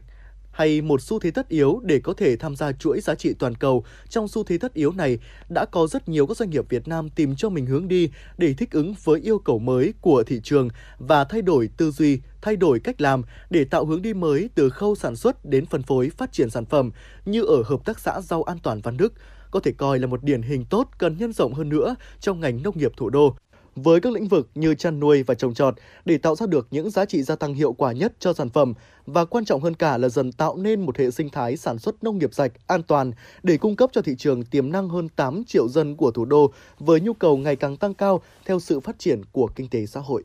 [0.52, 3.56] hay một xu thế tất yếu để có thể tham gia chuỗi giá trị toàn
[3.56, 3.84] cầu.
[4.10, 5.18] Trong xu thế tất yếu này,
[5.50, 8.54] đã có rất nhiều các doanh nghiệp Việt Nam tìm cho mình hướng đi để
[8.54, 12.56] thích ứng với yêu cầu mới của thị trường và thay đổi tư duy, thay
[12.56, 16.10] đổi cách làm để tạo hướng đi mới từ khâu sản xuất đến phân phối
[16.18, 16.92] phát triển sản phẩm
[17.26, 19.14] như ở Hợp tác xã Rau An toàn Văn Đức
[19.52, 22.64] có thể coi là một điển hình tốt cần nhân rộng hơn nữa trong ngành
[22.64, 23.36] nông nghiệp thủ đô
[23.76, 25.76] với các lĩnh vực như chăn nuôi và trồng trọt
[26.06, 28.74] để tạo ra được những giá trị gia tăng hiệu quả nhất cho sản phẩm
[29.06, 32.04] và quan trọng hơn cả là dần tạo nên một hệ sinh thái sản xuất
[32.04, 33.12] nông nghiệp sạch, an toàn
[33.44, 36.54] để cung cấp cho thị trường tiềm năng hơn 8 triệu dân của thủ đô
[36.80, 40.00] với nhu cầu ngày càng tăng cao theo sự phát triển của kinh tế xã
[40.00, 40.24] hội.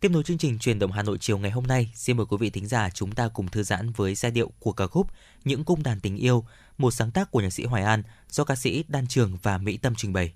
[0.00, 2.36] Tiếp nối chương trình truyền động Hà Nội chiều ngày hôm nay, xin mời quý
[2.40, 5.06] vị thính giả chúng ta cùng thư giãn với giai điệu của ca khúc
[5.44, 6.44] Những cung đàn tình yêu,
[6.78, 9.76] một sáng tác của nhạc sĩ Hoài An do ca sĩ Đan Trường và Mỹ
[9.76, 10.32] Tâm trình bày.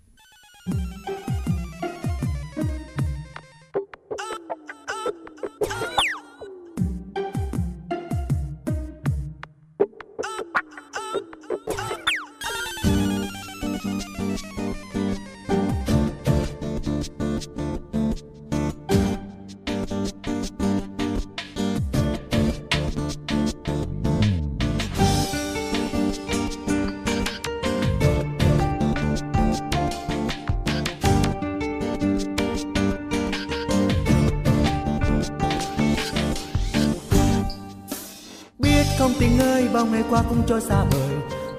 [39.61, 41.11] chơi bao ngày qua cũng trôi xa vời.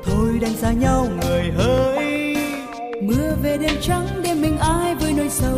[0.04, 2.36] Thôi đành xa nhau người hỡi.
[3.02, 5.58] Mưa về đêm trắng đêm mình ai với nỗi sầu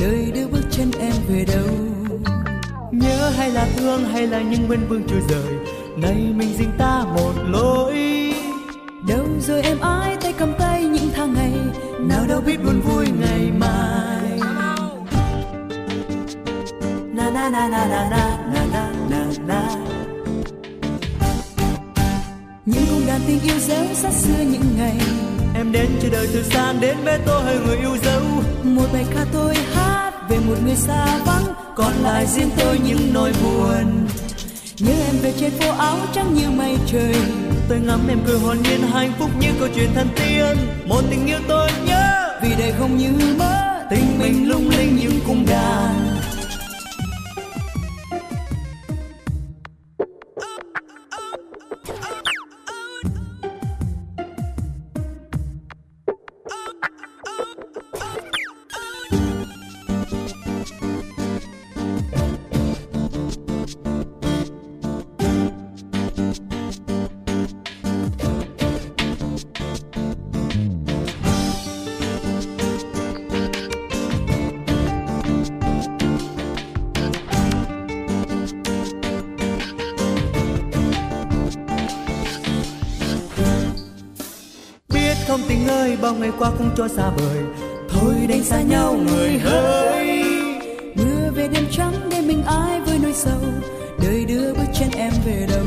[0.00, 1.74] đời đưa bước chân em về đâu?
[2.90, 5.54] Nhớ hay là thương hay là những bên vương chưa rời.
[5.96, 7.94] Nay mình dính ta một lối.
[9.08, 11.52] Đâu rồi em ai tay cầm tay những tháng ngày.
[12.00, 14.40] Nào đâu biết buồn vui ngày mai.
[17.14, 18.43] Na na na na na na.
[23.26, 24.98] Tình yêu dấu sát xưa những ngày.
[25.54, 28.22] Em đến chờ đợi từ xa đến bên tôi hơi người yêu dấu.
[28.64, 33.10] Một bài ca tôi hát về một người xa vắng còn lại riêng tôi những
[33.14, 34.06] nỗi buồn.
[34.78, 37.14] Nhớ em về trên phố áo trắng như mây trời.
[37.68, 40.56] Tôi ngắm em cười hồn nhiên hạnh phúc như câu chuyện thần tiên.
[40.86, 42.38] Một tình yêu tôi nhớ.
[42.42, 46.13] Vì đời không như mơ tình mình lung linh những cung đàn
[86.38, 87.38] qua cũng cho xa vời
[87.88, 90.24] thôi đánh xa nhau người hỡi.
[90.94, 93.40] Mưa về đêm trắng để mình ai với nỗi sầu.
[94.02, 95.64] Đời đưa bước chân em về đâu.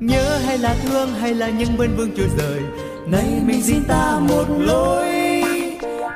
[0.00, 2.60] Nhớ hay là thương hay là những bên vương chưa rời.
[3.06, 5.42] Nay mình riêng ta một lối.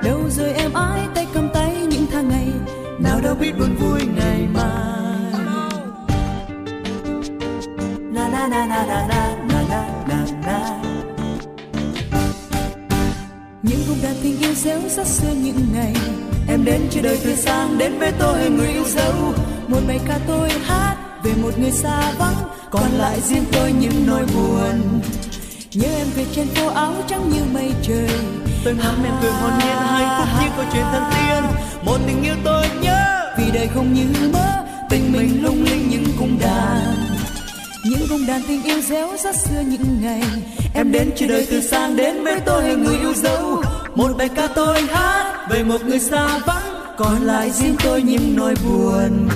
[0.05, 2.49] Đâu rồi em ai tay cầm tay những tháng ngày.
[2.99, 5.43] Nào đâu biết buồn vui ngày mai.
[8.13, 9.38] Na na na na na na.
[14.41, 15.93] Tình yêu dấu rất xưa những ngày.
[16.49, 19.15] Em đến trên đời từ sáng đến với tôi người yêu dấu.
[19.69, 22.35] Một bài ca tôi hát về một người xa vắng
[22.71, 25.01] còn lại riêng tôi những nỗi buồn.
[25.75, 28.09] Nhớ em về trên phố áo trắng như mây trời.
[28.65, 31.45] Tôi ngắm em cười hồn nhiên hạnh phúc như câu chuyện thần tiên
[31.85, 33.33] một tình yêu tôi nhớ.
[33.39, 36.95] Vì đời không như mơ tình mình lung linh những cung đàn.
[37.85, 40.23] Những cung đàn tình yêu réo rất xưa những ngày.
[40.75, 43.63] Em đến trên đời từ sáng đến với tôi người yêu dấu
[43.99, 48.37] một bài ca tôi hát về một người xa vắng, còn lại riêng tôi những
[48.37, 49.29] nỗi buồn.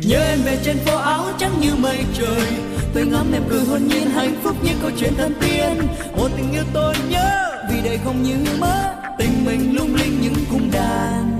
[0.00, 2.46] Nhớ em về trên phố áo trắng như mây trời,
[2.94, 5.88] tôi ngắm em cười hồn nhiên hạnh phúc như câu chuyện thân tiên.
[6.16, 10.44] Một tình yêu tôi nhớ vì đây không như mơ, tình mình lung linh những
[10.50, 11.31] cung đàn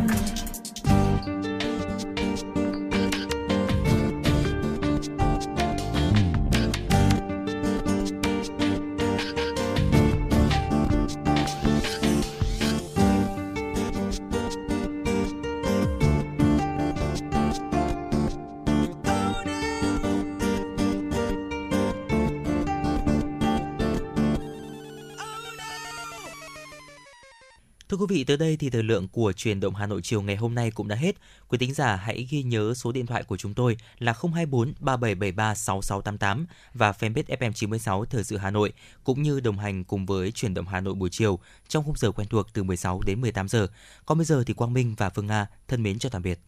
[28.03, 30.55] quý vị, tới đây thì thời lượng của truyền động Hà Nội chiều ngày hôm
[30.55, 31.17] nay cũng đã hết.
[31.49, 35.55] Quý tính giả hãy ghi nhớ số điện thoại của chúng tôi là 024 3773
[35.55, 38.73] 6688 và fanpage FM96 Thời sự Hà Nội
[39.05, 41.39] cũng như đồng hành cùng với truyền động Hà Nội buổi chiều
[41.69, 43.67] trong khung giờ quen thuộc từ 16 đến 18 giờ.
[44.07, 46.39] Còn bây giờ thì Quang Minh và Phương Nga thân mến chào tạm biệt.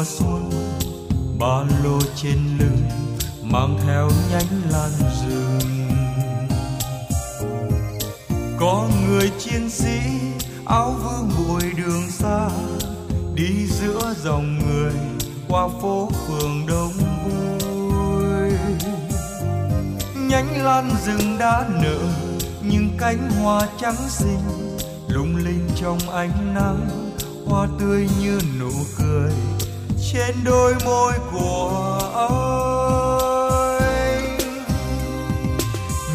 [0.00, 0.50] Mùa xuân,
[1.38, 2.82] ba lô trên lưng
[3.42, 4.90] mang theo nhánh lan
[5.20, 5.88] rừng.
[8.58, 9.98] Có người chiến sĩ
[10.64, 12.48] áo vương bụi đường xa,
[13.34, 14.92] đi giữa dòng người
[15.48, 16.92] qua phố phường đông
[17.24, 18.52] vui.
[20.28, 21.98] Nhánh lan rừng đã nở
[22.62, 24.76] những cánh hoa trắng xinh
[25.08, 27.10] lung linh trong ánh nắng,
[27.46, 29.32] hoa tươi như nụ cười
[30.12, 32.38] trên đôi môi của anh.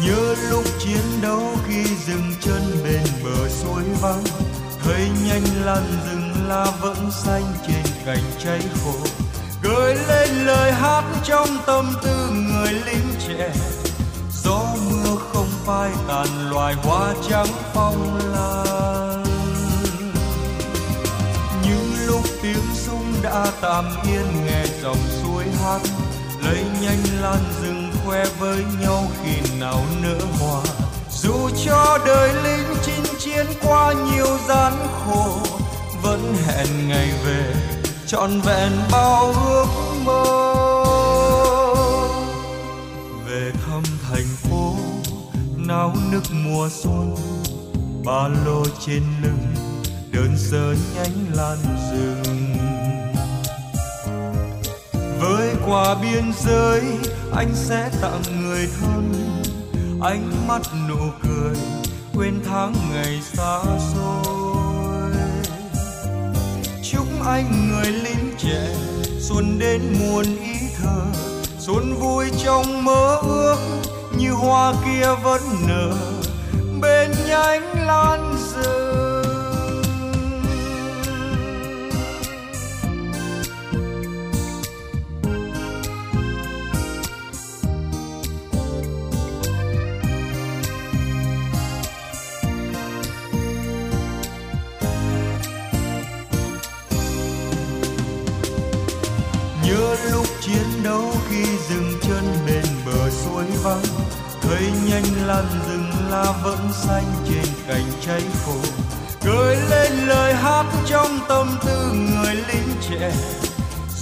[0.06, 4.24] Nhớ lúc chiến đấu khi dừng chân bên bờ suối vắng,
[4.84, 8.94] thấy nhanh lan rừng la vẫn xanh trên cành cháy khô.
[9.62, 13.52] Gợi lên lời hát trong tâm tư người lính trẻ.
[14.42, 19.15] Gió mưa không phai tàn loài hoa trắng phong lan.
[23.26, 25.80] Đã tạm yên nghe dòng suối hát.
[26.42, 30.62] Lấy nhanh lan rừng khoe với nhau khi nào nở hoa.
[31.10, 34.72] Dù cho đời lính chinh chiến qua nhiều gian
[35.04, 35.38] khổ,
[36.02, 37.54] vẫn hẹn ngày về,
[38.06, 39.66] trọn vẹn bao ước
[40.04, 40.24] mơ.
[43.28, 44.74] Về thăm thành phố,
[45.56, 47.16] náo nức mùa xuân,
[48.04, 49.54] ba lô trên lưng,
[50.12, 51.58] đơn sơ nhánh lan
[51.92, 52.55] rừng
[55.20, 56.82] với qua biên giới,
[57.36, 59.12] anh sẽ tặng người thân.
[60.02, 61.56] Ánh mắt nụ cười,
[62.14, 63.58] quên tháng ngày xa
[63.94, 65.12] xôi.
[66.82, 68.68] Chúc anh người lính trẻ,
[69.20, 71.00] xuân đến muôn ý thơ.
[71.58, 73.56] Xuân vui trong mơ ước,
[74.18, 75.92] như hoa kia vẫn nở.
[76.80, 79.05] Bên nhánh lan rơi.
[104.96, 108.56] Nhanh lan rừng la vẫn xanh trên cành cháy khô
[109.24, 113.12] cười lên lời hát trong tâm tư người lính trẻ.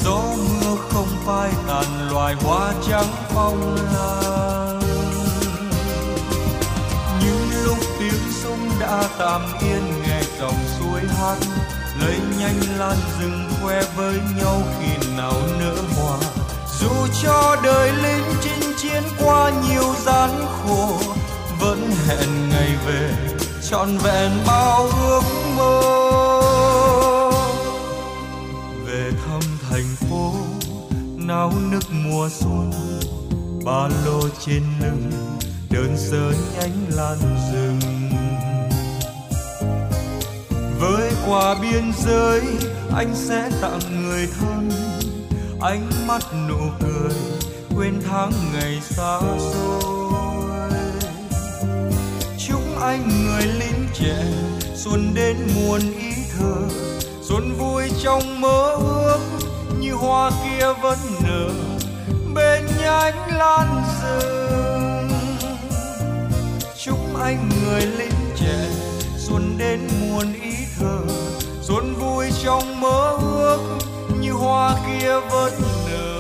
[0.05, 4.81] Gió mưa không phai tàn loài hoa trắng phong lan.
[7.21, 11.37] Những lúc tiếng súng đã tạm yên nghe dòng suối hát,
[12.01, 16.19] lấy nhanh lan rừng khoe với nhau khi nào nở hoa.
[16.81, 16.91] Dù
[17.23, 18.54] cho đời lính chỉ
[18.85, 20.99] chiến qua nhiều gian khổ,
[21.61, 23.15] vẫn hẹn ngày về,
[23.71, 25.23] trọn vẹn bao ước
[25.57, 25.81] mơ.
[28.87, 29.41] Về thăm
[29.71, 30.33] thành phố,
[31.17, 32.71] náo nức mùa xuân,
[33.65, 35.11] ba lô trên lưng,
[35.71, 37.19] đơn sơ nhánh lan
[37.53, 37.81] rừng.
[40.81, 42.41] Với qua biên giới,
[42.97, 44.71] anh sẽ tặng người thân,
[45.61, 47.34] ánh mắt nụ cười
[47.77, 50.71] quên tháng ngày xa xôi.
[52.49, 54.25] Chúc anh người lính trẻ
[54.75, 56.55] xuân đến muôn ý thơ,
[57.23, 59.19] xuân vui trong mơ ước
[59.81, 61.49] như hoa kia vẫn nở
[62.35, 65.09] bên nhánh lan rừng
[66.85, 68.69] chúc anh người lính trẻ
[69.19, 70.99] xuân đến muôn ý thơ,
[71.63, 73.79] xuân vui trong mơ ước
[74.21, 75.53] như hoa kia vẫn
[75.91, 76.14] nở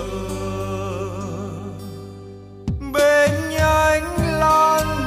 [3.65, 4.05] anh
[4.41, 5.03] lang